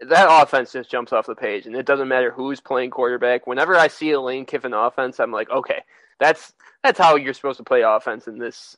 that 0.09 0.29
offense 0.31 0.73
just 0.73 0.91
jumps 0.91 1.13
off 1.13 1.27
the 1.27 1.35
page, 1.35 1.67
and 1.67 1.77
it 1.77 1.87
doesn't 1.87 2.09
matter 2.09 2.31
who's 2.31 2.61
playing 2.61 2.91
quarterback. 2.91 3.47
Whenever 3.47 3.77
I 3.77 3.89
see 3.89 4.11
a 4.13 4.21
Lane 4.21 4.47
Kiffin 4.47 4.75
offense, 4.75 5.21
I'm 5.21 5.33
like, 5.33 5.51
okay, 5.51 5.83
that's 6.19 6.53
that's 6.83 6.99
how 6.99 7.17
you're 7.17 7.35
supposed 7.35 7.59
to 7.59 7.65
play 7.65 7.83
offense 7.83 8.27
in 8.27 8.39
this 8.39 8.77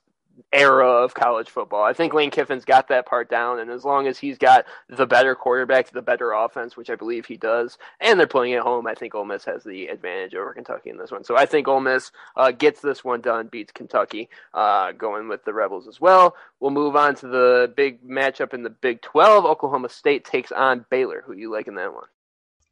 era 0.52 0.86
of 0.86 1.14
college 1.14 1.48
football. 1.48 1.82
I 1.82 1.92
think 1.92 2.12
Lane 2.14 2.30
Kiffin's 2.30 2.64
got 2.64 2.88
that 2.88 3.06
part 3.06 3.30
down, 3.30 3.58
and 3.58 3.70
as 3.70 3.84
long 3.84 4.06
as 4.06 4.18
he's 4.18 4.38
got 4.38 4.66
the 4.88 5.06
better 5.06 5.34
quarterback, 5.34 5.90
the 5.90 6.02
better 6.02 6.32
offense, 6.32 6.76
which 6.76 6.90
I 6.90 6.94
believe 6.94 7.26
he 7.26 7.36
does, 7.36 7.78
and 8.00 8.18
they're 8.18 8.26
playing 8.26 8.54
at 8.54 8.62
home, 8.62 8.86
I 8.86 8.94
think 8.94 9.14
Ole 9.14 9.24
Miss 9.24 9.44
has 9.44 9.64
the 9.64 9.86
advantage 9.86 10.34
over 10.34 10.52
Kentucky 10.52 10.90
in 10.90 10.98
this 10.98 11.10
one. 11.10 11.24
So 11.24 11.36
I 11.36 11.46
think 11.46 11.68
Ole 11.68 11.80
Miss 11.80 12.12
uh, 12.36 12.50
gets 12.50 12.80
this 12.80 13.02
one 13.02 13.20
done, 13.20 13.48
beats 13.48 13.72
Kentucky, 13.72 14.28
uh, 14.54 14.92
going 14.92 15.28
with 15.28 15.44
the 15.44 15.54
Rebels 15.54 15.88
as 15.88 16.00
well. 16.00 16.36
We'll 16.60 16.70
move 16.70 16.96
on 16.96 17.14
to 17.16 17.28
the 17.28 17.72
big 17.74 18.02
matchup 18.02 18.54
in 18.54 18.62
the 18.62 18.70
Big 18.70 19.00
12. 19.02 19.44
Oklahoma 19.44 19.88
State 19.88 20.24
takes 20.24 20.52
on 20.52 20.84
Baylor. 20.90 21.22
Who 21.26 21.32
you 21.32 21.50
like 21.50 21.66
in 21.66 21.74
that 21.76 21.94
one? 21.94 22.04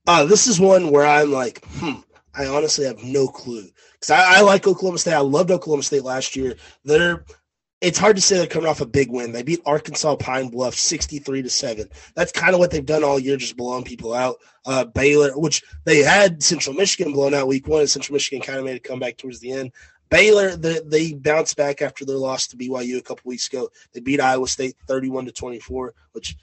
Uh, 0.07 0.25
this 0.25 0.47
is 0.47 0.59
one 0.59 0.91
where 0.91 1.07
I'm 1.07 1.31
like, 1.31 1.65
hmm, 1.65 2.01
I 2.35 2.47
honestly 2.47 2.87
have 2.87 3.03
no 3.03 3.29
clue 3.29 3.69
because 3.95 4.11
I, 4.11 4.39
I, 4.39 4.41
like 4.41 4.67
Oklahoma 4.67 4.99
State. 4.99 5.15
I 5.15 5.21
loved 5.21 5.51
Oklahoma 5.51 5.83
State 5.83 6.05
last 6.05 6.37
year. 6.37 6.57
They're 6.85 7.25
it's 7.81 7.99
hard 7.99 8.17
to 8.17 8.23
say 8.23 8.37
they're 8.37 8.47
coming 8.47 8.69
off 8.69 8.83
a 8.83 8.87
big 8.87 9.11
win. 9.11 9.33
They 9.33 9.43
beat 9.43 9.63
Arkansas 9.65 10.17
Pine 10.17 10.49
Bluff 10.49 10.75
63 10.75 11.43
to 11.43 11.51
7. 11.51 11.89
That's 12.15 12.33
kind 12.33 12.53
of 12.53 12.61
what 12.61 12.71
they've 12.71 12.85
done 12.85 13.03
all 13.05 13.19
year, 13.19 13.39
just 13.39 13.57
blowing 13.57 13.85
people 13.85 14.13
out. 14.13 14.37
Uh, 14.67 14.85
Baylor, 14.85 15.31
which 15.39 15.63
they 15.85 15.99
had 15.99 16.43
Central 16.43 16.75
Michigan 16.75 17.13
blown 17.13 17.33
out 17.33 17.49
week 17.49 17.67
one, 17.67 17.81
and 17.81 17.89
Central 17.89 18.15
Michigan 18.15 18.45
kind 18.45 18.59
of 18.59 18.67
made 18.67 18.77
a 18.77 18.81
comeback 18.81 19.17
towards 19.17 19.41
the 19.41 19.53
end. 19.53 19.73
Baylor, 20.11 20.57
the, 20.57 20.83
they 20.85 21.15
bounced 21.15 21.57
back 21.57 21.81
after 21.81 22.05
their 22.05 22.17
loss 22.17 22.49
to 22.49 22.57
BYU 22.57 22.99
a 22.99 23.03
couple 23.03 23.29
weeks 23.29 23.49
ago. 23.49 23.71
They 23.93 24.01
beat 24.01 24.21
Iowa 24.21 24.49
State 24.49 24.77
31 24.87 25.27
to 25.27 25.33
24, 25.33 25.95
which 26.13 26.37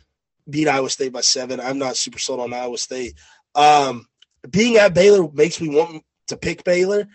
beat 0.50 0.68
Iowa 0.68 0.90
State 0.90 1.12
by 1.12 1.22
seven. 1.22 1.60
I'm 1.60 1.78
not 1.78 1.98
super 1.98 2.18
sold 2.18 2.40
on 2.40 2.54
Iowa 2.54 2.78
State. 2.78 3.14
Um, 3.54 4.08
being 4.50 4.78
at 4.78 4.94
Baylor 4.94 5.30
makes 5.34 5.62
me 5.62 5.70
want 5.70 6.04
to 6.28 6.38
pick 6.38 6.64
Baylor. 6.64 7.08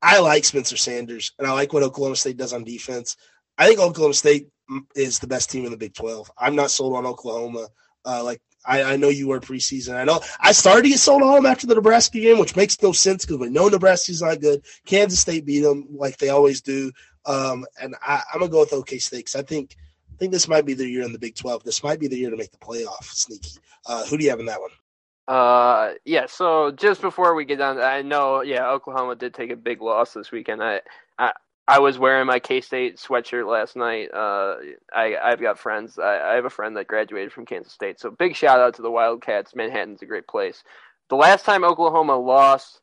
I 0.00 0.20
like 0.20 0.44
Spencer 0.44 0.76
Sanders, 0.76 1.32
and 1.38 1.46
I 1.46 1.52
like 1.52 1.72
what 1.72 1.82
Oklahoma 1.82 2.16
State 2.16 2.36
does 2.36 2.52
on 2.52 2.64
defense. 2.64 3.16
I 3.58 3.66
think 3.66 3.80
Oklahoma 3.80 4.14
State 4.14 4.48
is 4.94 5.18
the 5.18 5.26
best 5.26 5.50
team 5.50 5.64
in 5.64 5.70
the 5.70 5.76
Big 5.76 5.94
12. 5.94 6.30
I'm 6.38 6.56
not 6.56 6.70
sold 6.70 6.94
on 6.94 7.06
Oklahoma. 7.06 7.68
Uh, 8.04 8.22
like 8.22 8.40
I, 8.66 8.82
I, 8.82 8.96
know 8.96 9.08
you 9.08 9.28
were 9.28 9.40
preseason. 9.40 9.94
I 9.94 10.04
know 10.04 10.20
I 10.40 10.52
started 10.52 10.82
to 10.82 10.88
get 10.90 10.98
sold 10.98 11.22
on 11.22 11.34
them 11.34 11.46
after 11.46 11.66
the 11.66 11.74
Nebraska 11.74 12.20
game, 12.20 12.38
which 12.38 12.56
makes 12.56 12.82
no 12.82 12.92
sense 12.92 13.24
because 13.24 13.38
we 13.38 13.48
know 13.48 13.68
Nebraska's 13.68 14.22
not 14.22 14.40
good. 14.40 14.62
Kansas 14.84 15.20
State 15.20 15.46
beat 15.46 15.60
them 15.60 15.86
like 15.90 16.18
they 16.18 16.28
always 16.28 16.60
do, 16.60 16.92
um, 17.24 17.64
and 17.80 17.94
I, 18.06 18.22
am 18.34 18.40
gonna 18.40 18.50
go 18.50 18.60
with 18.60 18.74
OK 18.74 18.98
State 18.98 19.26
because 19.26 19.36
I 19.36 19.42
think 19.42 19.76
I 20.12 20.16
think 20.16 20.32
this 20.32 20.48
might 20.48 20.66
be 20.66 20.74
the 20.74 20.86
year 20.86 21.02
in 21.02 21.12
the 21.12 21.18
Big 21.18 21.34
12. 21.34 21.64
This 21.64 21.82
might 21.82 21.98
be 21.98 22.08
the 22.08 22.16
year 22.16 22.30
to 22.30 22.36
make 22.36 22.52
the 22.52 22.58
playoff. 22.58 23.04
Sneaky. 23.04 23.58
Uh, 23.86 24.04
who 24.06 24.16
do 24.16 24.24
you 24.24 24.30
have 24.30 24.40
in 24.40 24.46
that 24.46 24.60
one? 24.60 24.70
Uh, 25.26 25.94
yeah. 26.04 26.26
So 26.26 26.70
just 26.70 27.00
before 27.00 27.34
we 27.34 27.44
get 27.44 27.58
down, 27.58 27.78
I 27.78 28.02
know, 28.02 28.42
yeah, 28.42 28.68
Oklahoma 28.68 29.16
did 29.16 29.34
take 29.34 29.50
a 29.50 29.56
big 29.56 29.80
loss 29.80 30.12
this 30.12 30.30
weekend. 30.30 30.62
I, 30.62 30.82
I, 31.18 31.32
I 31.66 31.78
was 31.78 31.98
wearing 31.98 32.26
my 32.26 32.40
K 32.40 32.60
State 32.60 32.96
sweatshirt 32.98 33.50
last 33.50 33.74
night. 33.76 34.10
Uh, 34.12 34.56
I 34.92 35.16
I've 35.22 35.40
got 35.40 35.58
friends. 35.58 35.98
I, 35.98 36.32
I 36.32 36.34
have 36.34 36.44
a 36.44 36.50
friend 36.50 36.76
that 36.76 36.86
graduated 36.86 37.32
from 37.32 37.46
Kansas 37.46 37.72
State. 37.72 37.98
So 38.00 38.10
big 38.10 38.36
shout 38.36 38.60
out 38.60 38.74
to 38.74 38.82
the 38.82 38.90
Wildcats. 38.90 39.54
Manhattan's 39.54 40.02
a 40.02 40.06
great 40.06 40.26
place. 40.26 40.62
The 41.08 41.16
last 41.16 41.44
time 41.44 41.64
Oklahoma 41.64 42.16
lost 42.16 42.80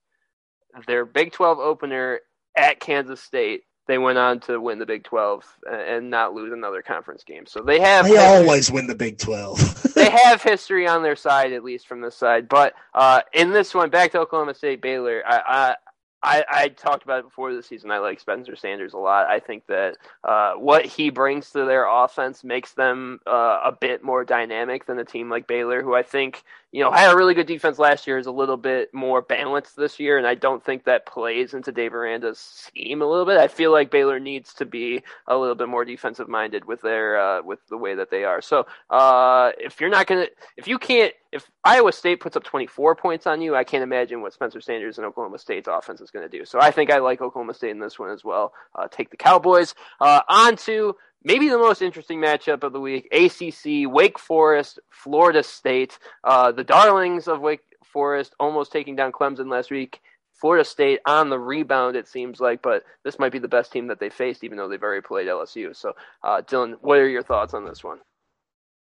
their 0.88 1.06
Big 1.06 1.32
Twelve 1.32 1.60
opener 1.60 2.22
at 2.58 2.80
Kansas 2.80 3.22
State, 3.22 3.64
they 3.88 4.00
went 4.00 4.18
on 4.18 4.40
to 4.42 4.60
win 4.60 4.80
the 4.80 4.86
Big 4.88 5.04
Twelve 5.04 5.44
and 5.70 6.10
not 6.10 6.34
lose 6.34 6.52
another 6.52 6.82
conference 6.82 7.24
game. 7.24 7.46
So 7.46 7.62
they 7.62 7.80
have. 7.80 8.06
They 8.06 8.12
history. 8.16 8.26
always 8.26 8.72
win 8.72 8.88
the 8.88 8.96
Big 8.96 9.20
Twelve. 9.20 9.60
they 9.96 10.10
have 10.10 10.42
history 10.42 10.88
on 10.88 11.04
their 11.04 11.16
side, 11.16 11.54
at 11.54 11.64
least 11.64 11.88
from 11.88 12.02
this 12.02 12.16
side. 12.16 12.50
But 12.50 12.74
uh, 12.96 13.22
in 13.34 13.52
this 13.52 13.76
one, 13.76 13.92
back 13.92 14.12
to 14.14 14.20
Oklahoma 14.22 14.56
State 14.56 14.82
Baylor. 14.82 15.22
I, 15.26 15.42
I 15.46 15.76
I, 16.24 16.44
I 16.50 16.68
talked 16.70 17.04
about 17.04 17.20
it 17.20 17.26
before 17.26 17.54
the 17.54 17.64
season. 17.64 17.90
I 17.90 17.98
like 17.98 18.20
Spencer 18.20 18.56
Sanders 18.56 18.94
a 18.94 18.98
lot. 18.98 19.28
I 19.28 19.40
think 19.40 19.66
that 19.68 19.98
uh, 20.24 20.54
what 20.54 20.86
he 20.86 21.10
brings 21.10 21.50
to 21.52 21.66
their 21.66 21.88
offense 21.88 22.44
makes 22.44 22.74
them 22.74 23.20
uh, 23.26 23.62
a 23.64 23.72
bit 23.72 24.04
more 24.04 24.24
dynamic 24.24 24.86
than 24.86 25.00
a 25.00 25.06
team 25.06 25.30
like 25.30 25.48
Baylor, 25.48 25.82
who 25.82 25.96
I 25.96 26.04
think 26.04 26.44
you 26.72 26.82
know 26.84 26.92
had 26.92 27.14
a 27.14 27.18
really 27.18 27.34
good 27.34 27.48
defense 27.48 27.80
last 27.80 28.08
year, 28.08 28.18
is 28.18 28.28
a 28.28 28.32
little 28.32 28.58
bit 28.58 28.94
more 28.94 29.22
balanced 29.22 29.76
this 29.76 30.00
year, 30.00 30.18
and 30.18 30.26
I 30.26 30.36
don't 30.36 30.64
think 30.64 30.86
that 30.86 31.06
plays 31.06 31.54
into 31.54 31.72
Dave 31.72 31.94
Aranda's 31.94 32.40
scheme 32.40 33.02
a 33.02 33.06
little 33.06 33.26
bit. 33.26 33.38
I 33.38 33.48
feel 33.48 33.72
like 33.72 33.92
Baylor 33.92 34.20
needs 34.20 34.54
to 34.56 34.66
be 34.66 35.04
a 35.28 35.38
little 35.38 35.56
bit 35.56 35.68
more 35.68 35.86
defensive 35.86 36.30
minded 36.30 36.66
with 36.66 36.82
their 36.82 37.20
uh, 37.20 37.42
with 37.42 37.60
the 37.70 37.78
way 37.78 37.96
that 37.96 38.10
they 38.10 38.24
are. 38.24 38.42
So 38.42 38.66
uh, 38.90 39.52
if 39.58 39.82
you're 39.82 39.90
not 39.90 40.08
gonna, 40.08 40.28
if 40.58 40.68
you 40.68 40.78
can't, 40.78 41.14
if 41.32 41.50
Iowa 41.64 41.92
State 41.92 42.20
puts 42.20 42.36
up 42.36 42.44
24 42.44 42.96
points 42.96 43.26
on 43.26 43.42
you, 43.42 43.56
I 43.56 43.64
can't 43.64 43.84
imagine 43.84 44.22
what 44.22 44.34
Spencer 44.34 44.60
Sanders 44.60 44.98
and 44.98 45.08
Oklahoma 45.08 45.38
State's 45.38 45.68
offense 45.68 46.02
is 46.02 46.12
going 46.12 46.30
to 46.30 46.38
do. 46.38 46.46
So 46.46 46.60
I 46.60 46.72
think 46.72 46.92
I 46.92 46.98
like 46.98 47.22
Oklahoma 47.22 47.54
State 47.54 47.72
in 47.72 47.80
this 47.80 47.98
one 47.98 48.10
as 48.10 48.24
well. 48.24 48.54
Uh, 48.76 48.88
take 48.90 49.10
the 49.12 49.18
Cowboys. 49.18 49.74
Uh, 50.02 50.22
on 50.28 50.58
to 50.58 50.96
maybe 51.24 51.50
the 51.50 51.58
most 51.58 51.82
interesting 51.82 52.20
matchup 52.20 52.64
of 52.64 52.74
the 52.74 52.80
week 52.80 53.08
ACC, 53.12 53.92
Wake 53.92 54.20
Forest, 54.20 54.80
Florida 54.90 55.44
State. 55.44 55.98
Uh, 56.24 56.52
the 56.52 56.64
darlings 56.64 57.28
of 57.28 57.42
Wake 57.42 57.62
Forest 57.84 58.36
almost 58.40 58.72
taking 58.72 58.96
down 58.96 59.12
Clemson 59.12 59.50
last 59.50 59.72
week. 59.72 60.02
Florida 60.34 60.66
State 60.66 61.00
on 61.06 61.30
the 61.30 61.38
rebound, 61.38 61.96
it 61.96 62.08
seems 62.08 62.40
like, 62.40 62.64
but 62.64 62.84
this 63.04 63.20
might 63.20 63.32
be 63.32 63.38
the 63.38 63.48
best 63.48 63.72
team 63.72 63.86
that 63.88 64.00
they 64.00 64.10
faced, 64.10 64.44
even 64.44 64.58
though 64.58 64.68
they've 64.68 64.82
already 64.82 65.02
played 65.02 65.28
LSU. 65.28 65.76
So, 65.76 65.94
uh, 66.24 66.42
Dylan, 66.42 66.78
what 66.82 66.98
are 66.98 67.08
your 67.08 67.22
thoughts 67.22 67.54
on 67.54 67.64
this 67.64 67.84
one? 67.84 68.00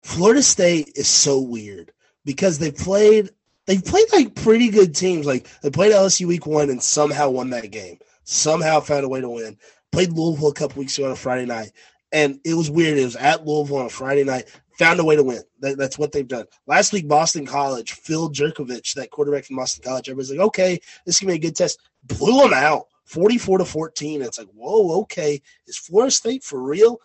Florida 0.03 0.43
State 0.43 0.93
is 0.97 1.09
so 1.09 1.41
weird 1.41 1.93
because 2.25 2.59
they 2.59 2.73
played 2.73 3.31
they 3.67 3.79
played 3.79 4.13
like 4.13 4.35
pretty 4.35 4.69
good 4.69 4.95
teams. 4.95 5.27
Like 5.27 5.49
they 5.63 5.71
played 5.71 5.93
LSU 5.93 6.27
week 6.27 6.47
one 6.47 6.71
and 6.71 6.83
somehow 6.83 7.31
won 7.31 7.51
that 7.51 7.71
game. 7.71 7.99
Somehow 8.25 8.81
found 8.81 9.05
a 9.05 9.09
way 9.09 9.21
to 9.21 9.29
win. 9.29 9.57
Played 9.93 10.13
Louisville 10.13 10.49
a 10.49 10.55
couple 10.55 10.81
weeks 10.81 10.99
ago 10.99 11.07
on 11.07 11.13
a 11.13 11.17
Friday 11.17 11.47
night, 11.47 11.71
and 12.15 12.41
it 12.45 12.55
was 12.55 12.71
weird. 12.71 12.97
It 12.97 13.05
was 13.05 13.17
at 13.17 13.45
Louisville 13.45 13.79
on 13.79 13.89
Friday 13.91 14.25
night. 14.25 14.49
Found 14.79 14.99
a 15.01 15.05
way 15.05 15.17
to 15.17 15.23
win. 15.23 15.43
That, 15.61 15.77
that's 15.77 15.99
what 15.99 16.13
they've 16.13 16.27
done. 16.27 16.47
Last 16.67 16.93
week, 16.93 17.07
Boston 17.07 17.45
College, 17.45 17.93
Phil 17.93 18.31
Jurkovec, 18.31 18.95
that 18.95 19.11
quarterback 19.11 19.45
from 19.45 19.57
Boston 19.57 19.85
College, 19.85 20.09
everybody's 20.09 20.31
like, 20.31 20.47
okay, 20.47 20.81
this 21.05 21.19
can 21.19 21.29
be 21.29 21.35
a 21.35 21.39
good 21.39 21.55
test. 21.55 21.79
Blew 22.05 22.41
them 22.41 22.55
out, 22.55 22.87
forty-four 23.05 23.59
to 23.59 23.65
fourteen. 23.65 24.23
It's 24.23 24.39
like, 24.39 24.49
whoa, 24.55 25.03
okay, 25.03 25.43
is 25.67 25.77
Florida 25.77 26.11
State 26.11 26.45
for 26.45 26.63
real? 26.63 27.01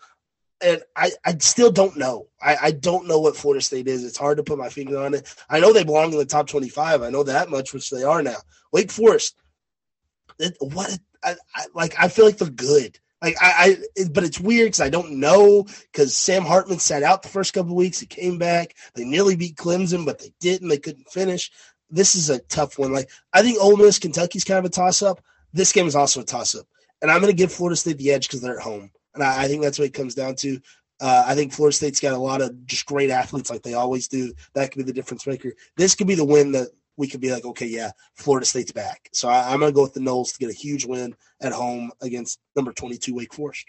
and 0.62 0.82
I, 0.94 1.10
I 1.24 1.38
still 1.38 1.72
don't 1.72 1.96
know. 1.96 2.26
I, 2.42 2.56
I 2.60 2.70
don't 2.72 3.08
know 3.08 3.18
what 3.18 3.34
Florida 3.34 3.62
State 3.62 3.88
is. 3.88 4.04
It's 4.04 4.18
hard 4.18 4.36
to 4.36 4.42
put 4.42 4.58
my 4.58 4.68
finger 4.68 4.98
on 4.98 5.14
it. 5.14 5.34
I 5.48 5.58
know 5.58 5.72
they 5.72 5.84
belong 5.84 6.12
in 6.12 6.18
the 6.18 6.26
top 6.26 6.48
25. 6.48 7.00
I 7.00 7.08
know 7.08 7.22
that 7.22 7.48
much, 7.48 7.72
which 7.72 7.88
they 7.88 8.02
are 8.02 8.22
now. 8.22 8.36
Wake 8.70 8.90
Forest, 8.90 9.36
it, 10.38 10.56
what? 10.60 10.98
I, 11.22 11.36
I, 11.54 11.66
like 11.74 11.94
I 11.98 12.08
feel 12.08 12.24
like 12.24 12.38
they're 12.38 12.50
good. 12.50 12.98
Like 13.22 13.36
I, 13.40 13.76
I 13.98 14.04
but 14.10 14.24
it's 14.24 14.40
weird 14.40 14.68
because 14.68 14.80
I 14.80 14.88
don't 14.88 15.20
know 15.20 15.66
because 15.92 16.16
Sam 16.16 16.42
Hartman 16.42 16.78
sat 16.78 17.02
out 17.02 17.22
the 17.22 17.28
first 17.28 17.52
couple 17.52 17.74
weeks. 17.76 18.00
He 18.00 18.06
came 18.06 18.38
back. 18.38 18.74
They 18.94 19.04
nearly 19.04 19.36
beat 19.36 19.56
Clemson, 19.56 20.06
but 20.06 20.18
they 20.18 20.32
didn't. 20.40 20.68
They 20.68 20.78
couldn't 20.78 21.10
finish. 21.10 21.50
This 21.90 22.14
is 22.14 22.30
a 22.30 22.38
tough 22.40 22.78
one. 22.78 22.92
Like 22.92 23.10
I 23.32 23.42
think 23.42 23.58
Ole 23.60 23.76
Miss, 23.76 23.98
Kentucky's 23.98 24.44
kind 24.44 24.58
of 24.58 24.64
a 24.64 24.70
toss 24.70 25.02
up. 25.02 25.20
This 25.52 25.72
game 25.72 25.86
is 25.86 25.96
also 25.96 26.20
a 26.20 26.24
toss 26.24 26.54
up, 26.54 26.66
and 27.02 27.10
I'm 27.10 27.20
going 27.20 27.32
to 27.32 27.36
give 27.36 27.52
Florida 27.52 27.76
State 27.76 27.98
the 27.98 28.10
edge 28.10 28.26
because 28.26 28.40
they're 28.40 28.58
at 28.58 28.64
home. 28.64 28.90
And 29.14 29.22
I, 29.22 29.44
I 29.44 29.48
think 29.48 29.62
that's 29.62 29.78
what 29.78 29.88
it 29.88 29.94
comes 29.94 30.14
down 30.14 30.36
to. 30.36 30.60
Uh, 31.00 31.24
I 31.26 31.34
think 31.34 31.52
Florida 31.52 31.74
State's 31.74 32.00
got 32.00 32.12
a 32.12 32.18
lot 32.18 32.42
of 32.42 32.66
just 32.66 32.86
great 32.86 33.10
athletes 33.10 33.50
like 33.50 33.62
they 33.62 33.74
always 33.74 34.06
do. 34.06 34.32
That 34.54 34.70
could 34.70 34.78
be 34.78 34.84
the 34.84 34.92
difference 34.92 35.26
maker. 35.26 35.52
This 35.76 35.94
could 35.94 36.06
be 36.06 36.14
the 36.14 36.24
win 36.24 36.52
that 36.52 36.68
we 37.00 37.08
could 37.08 37.20
be 37.20 37.32
like, 37.32 37.46
okay, 37.46 37.66
yeah, 37.66 37.92
Florida 38.14 38.44
State's 38.44 38.72
back. 38.72 39.08
So 39.12 39.28
I, 39.28 39.52
am 39.52 39.60
going 39.60 39.72
to 39.72 39.74
go 39.74 39.82
with 39.82 39.94
the 39.94 40.00
Noles 40.00 40.32
to 40.32 40.38
get 40.38 40.50
a 40.50 40.52
huge 40.52 40.84
win 40.84 41.16
at 41.40 41.52
home 41.52 41.90
against 42.02 42.38
number 42.54 42.72
22 42.72 43.14
Wake 43.14 43.32
Forest. 43.32 43.66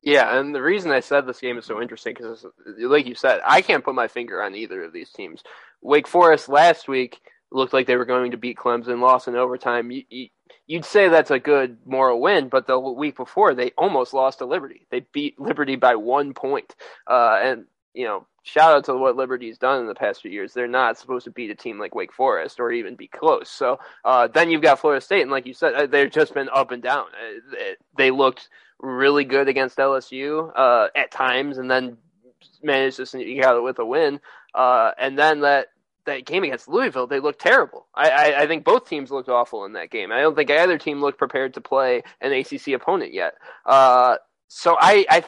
Yeah, 0.00 0.38
and 0.38 0.54
the 0.54 0.62
reason 0.62 0.92
I 0.92 1.00
said 1.00 1.26
this 1.26 1.40
game 1.40 1.58
is 1.58 1.64
so 1.64 1.82
interesting 1.82 2.14
because, 2.16 2.46
like 2.78 3.06
you 3.06 3.16
said, 3.16 3.40
I 3.44 3.62
can't 3.62 3.84
put 3.84 3.96
my 3.96 4.06
finger 4.06 4.40
on 4.40 4.54
either 4.54 4.84
of 4.84 4.92
these 4.92 5.10
teams. 5.10 5.42
Wake 5.82 6.06
Forest 6.06 6.48
last 6.48 6.86
week 6.86 7.20
looked 7.50 7.72
like 7.72 7.88
they 7.88 7.96
were 7.96 8.04
going 8.04 8.30
to 8.30 8.36
beat 8.36 8.56
Clemson, 8.56 9.00
lost 9.00 9.26
in 9.26 9.34
overtime. 9.34 9.90
You, 9.90 10.04
you, 10.08 10.28
you'd 10.68 10.84
say 10.84 11.08
that's 11.08 11.32
a 11.32 11.40
good 11.40 11.78
moral 11.84 12.20
win, 12.20 12.48
but 12.48 12.68
the 12.68 12.78
week 12.78 13.16
before 13.16 13.54
they 13.54 13.72
almost 13.76 14.14
lost 14.14 14.38
to 14.38 14.46
Liberty. 14.46 14.86
They 14.90 15.00
beat 15.12 15.40
Liberty 15.40 15.74
by 15.74 15.96
one 15.96 16.32
point. 16.32 16.76
Uh, 17.04 17.40
and 17.42 17.64
you 17.92 18.04
know, 18.04 18.28
shout 18.48 18.72
out 18.72 18.84
to 18.84 18.96
what 18.96 19.16
Liberty's 19.16 19.58
done 19.58 19.80
in 19.80 19.86
the 19.86 19.94
past 19.94 20.22
few 20.22 20.30
years. 20.30 20.54
They're 20.54 20.66
not 20.66 20.96
supposed 20.96 21.24
to 21.24 21.30
beat 21.30 21.50
a 21.50 21.54
team 21.54 21.78
like 21.78 21.94
Wake 21.94 22.12
Forest 22.12 22.58
or 22.58 22.72
even 22.72 22.96
be 22.96 23.06
close. 23.06 23.50
So 23.50 23.78
uh, 24.04 24.28
then 24.28 24.50
you've 24.50 24.62
got 24.62 24.80
Florida 24.80 25.00
State, 25.00 25.22
and 25.22 25.30
like 25.30 25.46
you 25.46 25.52
said, 25.52 25.74
uh, 25.74 25.86
they've 25.86 26.10
just 26.10 26.32
been 26.32 26.48
up 26.48 26.70
and 26.70 26.82
down. 26.82 27.06
Uh, 27.06 27.74
they 27.96 28.10
looked 28.10 28.48
really 28.80 29.24
good 29.24 29.48
against 29.48 29.76
LSU 29.76 30.50
uh, 30.56 30.88
at 30.96 31.10
times, 31.10 31.58
and 31.58 31.70
then 31.70 31.98
managed 32.62 32.96
to 32.96 33.06
sneak 33.06 33.44
out 33.44 33.62
with 33.62 33.78
a 33.78 33.84
win. 33.84 34.18
Uh, 34.54 34.92
and 34.98 35.18
then 35.18 35.40
that 35.40 35.68
that 36.06 36.24
game 36.24 36.42
against 36.42 36.68
Louisville, 36.68 37.06
they 37.06 37.20
looked 37.20 37.40
terrible. 37.40 37.86
I, 37.94 38.08
I, 38.08 38.42
I, 38.42 38.46
think 38.46 38.64
both 38.64 38.88
teams 38.88 39.10
looked 39.10 39.28
awful 39.28 39.66
in 39.66 39.74
that 39.74 39.90
game. 39.90 40.10
I 40.10 40.22
don't 40.22 40.34
think 40.34 40.50
either 40.50 40.78
team 40.78 41.02
looked 41.02 41.18
prepared 41.18 41.52
to 41.54 41.60
play 41.60 42.02
an 42.22 42.32
ACC 42.32 42.68
opponent 42.68 43.12
yet. 43.12 43.34
Uh, 43.66 44.16
so 44.48 44.78
I 44.80 45.04
I 45.10 45.24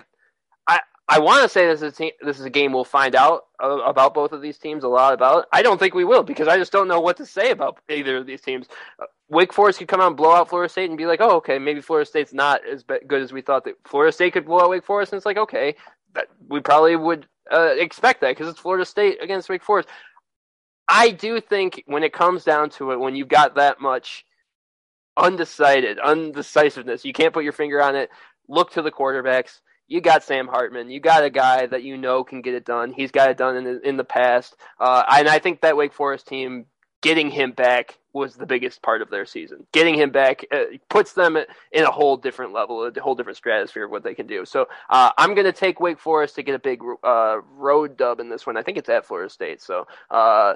I, 1.11 1.19
want 1.19 1.43
to 1.43 1.49
say 1.49 1.67
this 1.67 1.83
is 1.83 1.83
a 1.83 1.93
team, 1.93 2.11
this 2.23 2.39
is 2.39 2.45
a 2.45 2.51
game 2.51 2.73
we'll 2.73 2.85
find 2.85 3.15
out 3.15 3.45
about 3.61 4.15
both 4.15 4.33
of 4.33 4.41
these 4.41 4.59
teams 4.59 4.85
a 4.85 4.89
lot 4.89 5.13
about. 5.13 5.47
I 5.53 5.63
don't 5.63 5.79
think 5.79 5.95
we 5.95 6.05
will 6.05 6.23
because 6.23 6.49
I 6.49 6.57
just 6.57 6.73
don't 6.73 6.89
know 6.89 7.01
what 7.01 7.17
to 7.19 7.27
say 7.27 7.51
about 7.51 7.79
either 7.91 8.19
of 8.19 8.27
these 8.27 8.41
teams. 8.41 8.67
Uh, 9.01 9.07
Wake 9.29 9.53
Forest 9.53 9.81
could 9.81 9.89
come 9.89 10.01
out 10.01 10.09
and 10.09 10.17
blow 10.17 10.33
out 10.33 10.49
Florida 10.49 10.71
State 10.71 10.89
and 10.89 10.97
be 10.97 11.07
like, 11.07 11.21
oh 11.21 11.37
okay, 11.37 11.59
maybe 11.59 11.81
Florida 11.81 12.09
State's 12.09 12.33
not 12.33 12.61
as 12.67 12.85
good 12.85 13.23
as 13.23 13.33
we 13.33 13.43
thought 13.43 13.65
that 13.65 13.75
Florida 13.85 14.13
State 14.13 14.33
could 14.33 14.47
blow 14.47 14.61
out 14.61 14.71
Wake 14.71 14.85
Forest, 14.85 15.13
and 15.13 15.19
it's 15.19 15.27
like 15.27 15.37
okay, 15.37 15.75
that 16.15 16.29
we 16.49 16.61
probably 16.61 16.97
would 16.97 17.27
uh, 17.53 17.75
expect 17.77 18.21
that 18.21 18.31
because 18.31 18.49
it's 18.49 18.61
Florida 18.61 18.85
State 18.85 19.23
against 19.23 19.49
Wake 19.49 19.63
Forest. 19.63 19.89
I 20.89 21.11
do 21.11 21.41
think 21.41 21.85
when 21.87 22.03
it 22.03 22.13
comes 22.13 22.45
down 22.45 22.71
to 22.71 22.91
it, 22.91 22.99
when 22.99 23.15
you've 23.15 23.29
got 23.29 23.55
that 23.55 23.81
much 23.81 24.25
undecided, 25.17 25.99
undecisiveness, 26.01 27.05
you 27.05 27.13
can't 27.13 27.33
put 27.33 27.45
your 27.45 27.53
finger 27.53 27.81
on 27.81 27.95
it. 27.95 28.11
Look 28.49 28.73
to 28.73 28.83
the 28.83 28.91
quarterbacks. 28.91 29.61
You 29.91 30.01
got 30.01 30.23
Sam 30.23 30.47
Hartman. 30.47 30.89
You 30.89 31.01
got 31.01 31.25
a 31.25 31.31
guy 31.31 31.67
that 31.67 31.83
you 31.83 31.99
know 31.99 32.23
can 32.23 32.41
get 32.43 32.55
it 32.55 32.65
done. 32.65 32.93
He's 32.93 33.11
got 33.11 33.29
it 33.29 33.37
done 33.37 33.57
in 33.57 33.65
the, 33.65 33.81
in 33.87 33.97
the 33.97 34.05
past, 34.05 34.57
uh, 34.79 35.03
and 35.11 35.29
I 35.29 35.41
think 35.41 35.61
that 35.61 35.77
Wake 35.77 35.93
Forest 35.93 36.29
team 36.29 36.67
getting 37.03 37.29
him 37.31 37.51
back 37.53 37.99
was 38.13 38.37
the 38.37 38.47
biggest 38.47 38.83
part 38.83 39.03
of 39.03 39.11
their 39.11 39.27
season. 39.27 39.67
Getting 39.73 39.97
him 39.97 40.11
back 40.11 40.45
uh, 40.53 40.65
puts 40.89 41.13
them 41.13 41.37
in 41.37 41.85
a 41.85 41.91
whole 41.91 42.17
different 42.17 42.53
level, 42.53 42.85
a 42.85 43.01
whole 43.01 43.17
different 43.17 43.37
stratosphere 43.37 43.85
of 43.85 43.91
what 43.91 44.05
they 44.05 44.15
can 44.15 44.27
do. 44.27 44.45
So 44.45 44.69
uh, 44.91 45.11
I'm 45.19 45.35
going 45.35 45.47
to 45.47 45.53
take 45.53 45.81
Wake 45.81 45.99
Forest 45.99 46.37
to 46.37 46.43
get 46.45 46.55
a 46.55 46.59
big 46.59 46.81
uh, 47.03 47.39
road 47.57 47.97
dub 47.97 48.21
in 48.21 48.29
this 48.29 48.47
one. 48.47 48.57
I 48.57 48.63
think 48.63 48.79
it's 48.79 48.89
at 48.89 49.07
Florida 49.07 49.31
State. 49.31 49.61
So 49.61 49.87
uh, 50.11 50.55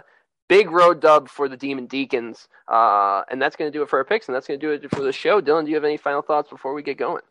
big 0.49 0.71
road 0.71 1.01
dub 1.01 1.29
for 1.29 1.49
the 1.49 1.57
Demon 1.57 1.87
Deacons. 1.87 2.49
Uh, 2.69 3.23
and 3.31 3.43
that's 3.43 3.57
going 3.57 3.71
to 3.71 3.77
do 3.77 3.83
it 3.83 3.89
for 3.89 3.99
our 3.99 4.05
picks, 4.05 4.29
and 4.29 4.35
that's 4.35 4.47
going 4.47 4.61
to 4.61 4.67
do 4.67 4.73
it 4.73 4.91
for 4.91 5.03
the 5.03 5.13
show. 5.13 5.41
Dylan, 5.41 5.65
do 5.65 5.71
you 5.71 5.77
have 5.77 5.85
any 5.85 5.97
final 5.97 6.23
thoughts 6.23 6.51
before 6.51 6.75
we 6.75 6.83
get 6.83 6.99
going? 6.99 7.23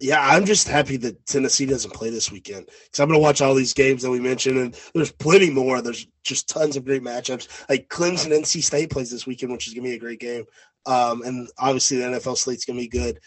Yeah, 0.00 0.20
I'm 0.20 0.44
just 0.44 0.68
happy 0.68 0.96
that 0.98 1.26
Tennessee 1.26 1.66
doesn't 1.66 1.94
play 1.94 2.10
this 2.10 2.30
weekend 2.30 2.66
because 2.66 3.00
I'm 3.00 3.08
going 3.08 3.18
to 3.18 3.22
watch 3.22 3.40
all 3.40 3.54
these 3.54 3.74
games 3.74 4.02
that 4.02 4.10
we 4.10 4.20
mentioned, 4.20 4.58
and 4.58 4.80
there's 4.94 5.10
plenty 5.10 5.50
more. 5.50 5.82
There's 5.82 6.06
just 6.22 6.48
tons 6.48 6.76
of 6.76 6.84
great 6.84 7.02
matchups. 7.02 7.48
Like 7.68 7.88
Clemson, 7.88 8.32
NC 8.32 8.62
State 8.62 8.90
plays 8.90 9.10
this 9.10 9.26
weekend, 9.26 9.52
which 9.52 9.66
is 9.66 9.74
going 9.74 9.84
to 9.84 9.90
be 9.90 9.96
a 9.96 10.00
great 10.00 10.20
game. 10.20 10.44
Um, 10.86 11.22
and 11.22 11.48
obviously 11.58 11.98
the 11.98 12.04
NFL 12.04 12.38
slate's 12.38 12.64
going 12.64 12.78
to 12.78 12.82
be 12.82 12.88
good 12.88 13.20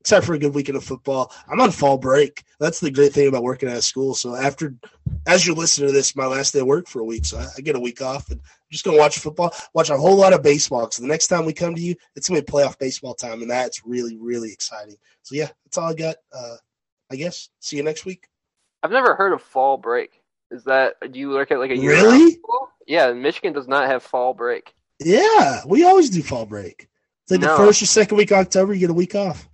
except 0.00 0.26
for 0.26 0.34
a 0.34 0.38
good 0.38 0.54
weekend 0.54 0.76
of 0.76 0.84
football. 0.84 1.32
I'm 1.48 1.60
on 1.60 1.70
fall 1.70 1.98
break. 1.98 2.44
That's 2.58 2.80
the 2.80 2.90
great 2.90 3.12
thing 3.12 3.28
about 3.28 3.42
working 3.42 3.68
at 3.68 3.76
a 3.76 3.82
school. 3.82 4.14
So 4.14 4.34
after, 4.34 4.74
as 5.26 5.46
you're 5.46 5.56
listening 5.56 5.88
to 5.88 5.92
this, 5.92 6.16
my 6.16 6.26
last 6.26 6.52
day 6.52 6.60
of 6.60 6.66
work 6.66 6.88
for 6.88 7.00
a 7.00 7.04
week, 7.04 7.24
so 7.26 7.38
I, 7.38 7.46
I 7.58 7.60
get 7.60 7.76
a 7.76 7.80
week 7.80 8.00
off 8.00 8.30
and 8.30 8.40
I'm 8.40 8.70
just 8.70 8.84
gonna 8.84 8.98
watch 8.98 9.18
football, 9.18 9.54
watch 9.74 9.90
a 9.90 9.96
whole 9.96 10.16
lot 10.16 10.32
of 10.32 10.42
baseball. 10.42 10.90
So 10.90 11.02
the 11.02 11.08
next 11.08 11.28
time 11.28 11.44
we 11.44 11.52
come 11.52 11.74
to 11.74 11.80
you, 11.80 11.94
it's 12.16 12.28
gonna 12.28 12.40
be 12.40 12.50
playoff 12.50 12.78
baseball 12.78 13.14
time, 13.14 13.42
and 13.42 13.50
that's 13.50 13.84
really 13.84 14.16
really 14.16 14.52
exciting. 14.52 14.96
So 15.22 15.34
yeah, 15.34 15.48
that's 15.64 15.78
all 15.78 15.90
I 15.90 15.94
got. 15.94 16.16
Uh, 16.32 16.56
I 17.12 17.16
guess. 17.16 17.48
See 17.60 17.76
you 17.76 17.82
next 17.82 18.04
week. 18.04 18.28
I've 18.82 18.92
never 18.92 19.14
heard 19.14 19.32
of 19.32 19.42
fall 19.42 19.76
break. 19.76 20.22
Is 20.50 20.64
that 20.64 20.94
do 21.12 21.18
you 21.18 21.30
work 21.30 21.50
at 21.50 21.58
like 21.58 21.70
a 21.70 21.76
year? 21.76 21.90
Really? 21.90 22.38
Yeah, 22.86 23.12
Michigan 23.12 23.52
does 23.52 23.68
not 23.68 23.86
have 23.88 24.02
fall 24.02 24.32
break. 24.34 24.74
Yeah, 24.98 25.60
we 25.66 25.84
always 25.84 26.10
do 26.10 26.22
fall 26.22 26.46
break. 26.46 26.88
It's 27.24 27.32
like 27.32 27.40
no. 27.40 27.56
the 27.56 27.64
first 27.64 27.82
or 27.82 27.86
second 27.86 28.16
week 28.16 28.30
of 28.30 28.38
October, 28.38 28.72
you 28.72 28.80
get 28.80 28.90
a 28.90 28.94
week 28.94 29.14
off. 29.14 29.48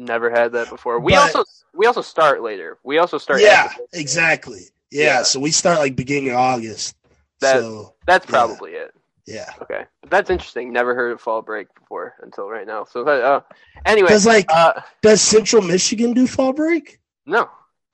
Never 0.00 0.30
had 0.30 0.52
that 0.52 0.70
before. 0.70 0.98
We 0.98 1.12
but, 1.12 1.36
also 1.36 1.44
we 1.74 1.84
also 1.84 2.00
start 2.00 2.42
later. 2.42 2.78
We 2.82 2.96
also 2.96 3.18
start. 3.18 3.42
Yeah, 3.42 3.70
exactly. 3.92 4.62
Yeah, 4.90 5.04
yeah, 5.04 5.22
so 5.24 5.38
we 5.38 5.50
start 5.50 5.78
like 5.78 5.94
beginning 5.94 6.30
of 6.30 6.36
August. 6.36 6.96
That, 7.40 7.60
so 7.60 7.94
that's 8.06 8.24
probably 8.24 8.72
yeah. 8.72 8.78
it. 8.78 8.94
Yeah. 9.26 9.50
Okay, 9.60 9.84
but 10.00 10.10
that's 10.10 10.30
interesting. 10.30 10.72
Never 10.72 10.94
heard 10.94 11.12
of 11.12 11.20
fall 11.20 11.42
break 11.42 11.68
before 11.74 12.14
until 12.22 12.48
right 12.48 12.66
now. 12.66 12.84
So 12.84 13.06
uh, 13.06 13.42
anyway, 13.84 14.08
does 14.08 14.24
like 14.24 14.46
uh, 14.48 14.80
does 15.02 15.20
Central 15.20 15.60
Michigan 15.60 16.14
do 16.14 16.26
fall 16.26 16.54
break? 16.54 16.98
No. 17.26 17.50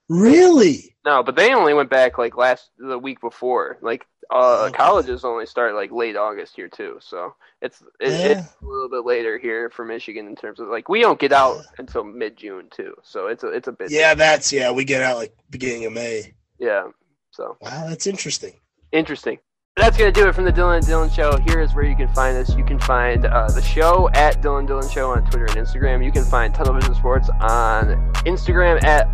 Really? 0.09 0.95
No, 1.05 1.25
but 1.25 1.35
they 1.35 1.55
only 1.55 1.75
went 1.75 1.91
back 1.91 2.19
like 2.19 2.37
last 2.37 2.71
the 2.79 2.99
week 2.99 3.21
before. 3.21 3.79
Like 3.83 4.07
Uh, 4.31 4.65
Okay. 4.67 4.77
colleges 4.77 5.25
only 5.25 5.47
start 5.47 5.75
like 5.75 5.91
late 5.93 6.17
August 6.17 6.57
here 6.57 6.69
too, 6.69 6.99
so 7.01 7.35
it's 7.63 7.81
it, 8.01 8.11
Yeah. 8.11 8.39
it's 8.41 8.49
a 8.63 8.67
little 8.67 8.89
bit 8.89 9.05
later 9.05 9.39
here 9.39 9.71
for 9.71 9.85
Michigan 9.85 10.27
in 10.27 10.35
terms 10.37 10.59
of 10.61 10.69
like 10.69 10.89
we 10.89 11.01
don't 11.01 11.19
get 11.21 11.33
out 11.33 11.63
until 11.79 12.03
mid 12.05 12.37
June 12.37 12.69
too, 12.71 12.95
so 13.03 13.29
it's 13.29 13.45
a 13.45 13.49
it's 13.49 13.69
a 13.69 13.73
bit 13.73 13.91
Yeah, 13.91 14.15
that's 14.15 14.53
yeah. 14.53 14.71
We 14.73 14.85
get 14.85 15.03
out 15.03 15.17
like 15.19 15.35
beginning 15.51 15.85
of 15.87 15.93
May. 15.93 16.35
yeah. 16.59 16.85
So 17.31 17.57
Wow, 17.61 17.87
that's 17.89 18.07
interesting. 18.07 18.55
interesting. 18.93 19.39
That's 19.77 19.99
gonna 19.99 20.11
do 20.11 20.27
it 20.27 20.35
from 20.35 20.45
the 20.45 20.53
Dylan 20.53 20.79
and 20.79 20.87
Dylan 20.87 21.15
Show. 21.15 21.37
Here 21.47 21.61
is 21.61 21.75
where 21.75 21.85
you 21.85 21.95
can 21.95 22.09
find 22.15 22.35
us. 22.39 22.57
You 22.57 22.65
can 22.65 22.79
find 22.79 23.27
uh, 23.27 23.49
the 23.49 23.61
show 23.61 24.09
at 24.15 24.41
Dylan 24.43 24.67
Dylan 24.67 24.91
Show 24.91 25.11
on 25.11 25.23
Twitter 25.31 25.45
and 25.45 25.57
Instagram. 25.57 26.03
You 26.03 26.11
can 26.11 26.25
find 26.25 26.55
Tunnel 26.55 26.73
Vision 26.75 26.95
Sports 26.95 27.29
on 27.43 27.89
Instagram 28.25 28.83
at 28.85 29.07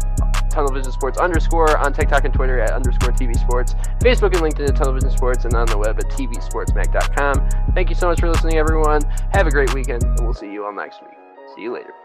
Tunnel 0.53 0.83
Sports 0.93 1.19
underscore 1.19 1.77
on 1.79 1.93
TikTok 1.93 2.25
and 2.25 2.35
Twitter 2.35 2.61
at 2.61 2.71
underscore 2.73 3.13
TV 3.13 3.39
Sports, 3.39 3.75
Facebook 4.01 4.35
and 4.35 4.43
LinkedIn 4.43 4.69
at 4.69 4.77
Tunnel 4.77 5.11
Sports, 5.11 5.45
and 5.45 5.55
on 5.55 5.67
the 5.67 5.79
web 5.79 5.99
at 5.99 6.11
tvsportsmac.com. 6.11 7.49
Thank 7.75 7.89
you 7.89 7.95
so 7.95 8.07
much 8.09 8.21
for 8.21 8.29
listening, 8.29 8.59
everyone. 8.59 9.01
Have 9.33 9.47
a 9.47 9.51
great 9.51 9.73
weekend, 9.75 10.03
and 10.05 10.21
we'll 10.21 10.35
see 10.35 10.51
you 10.51 10.65
all 10.65 10.73
next 10.73 11.01
week. 11.03 11.17
See 11.55 11.63
you 11.63 11.73
later. 11.73 12.02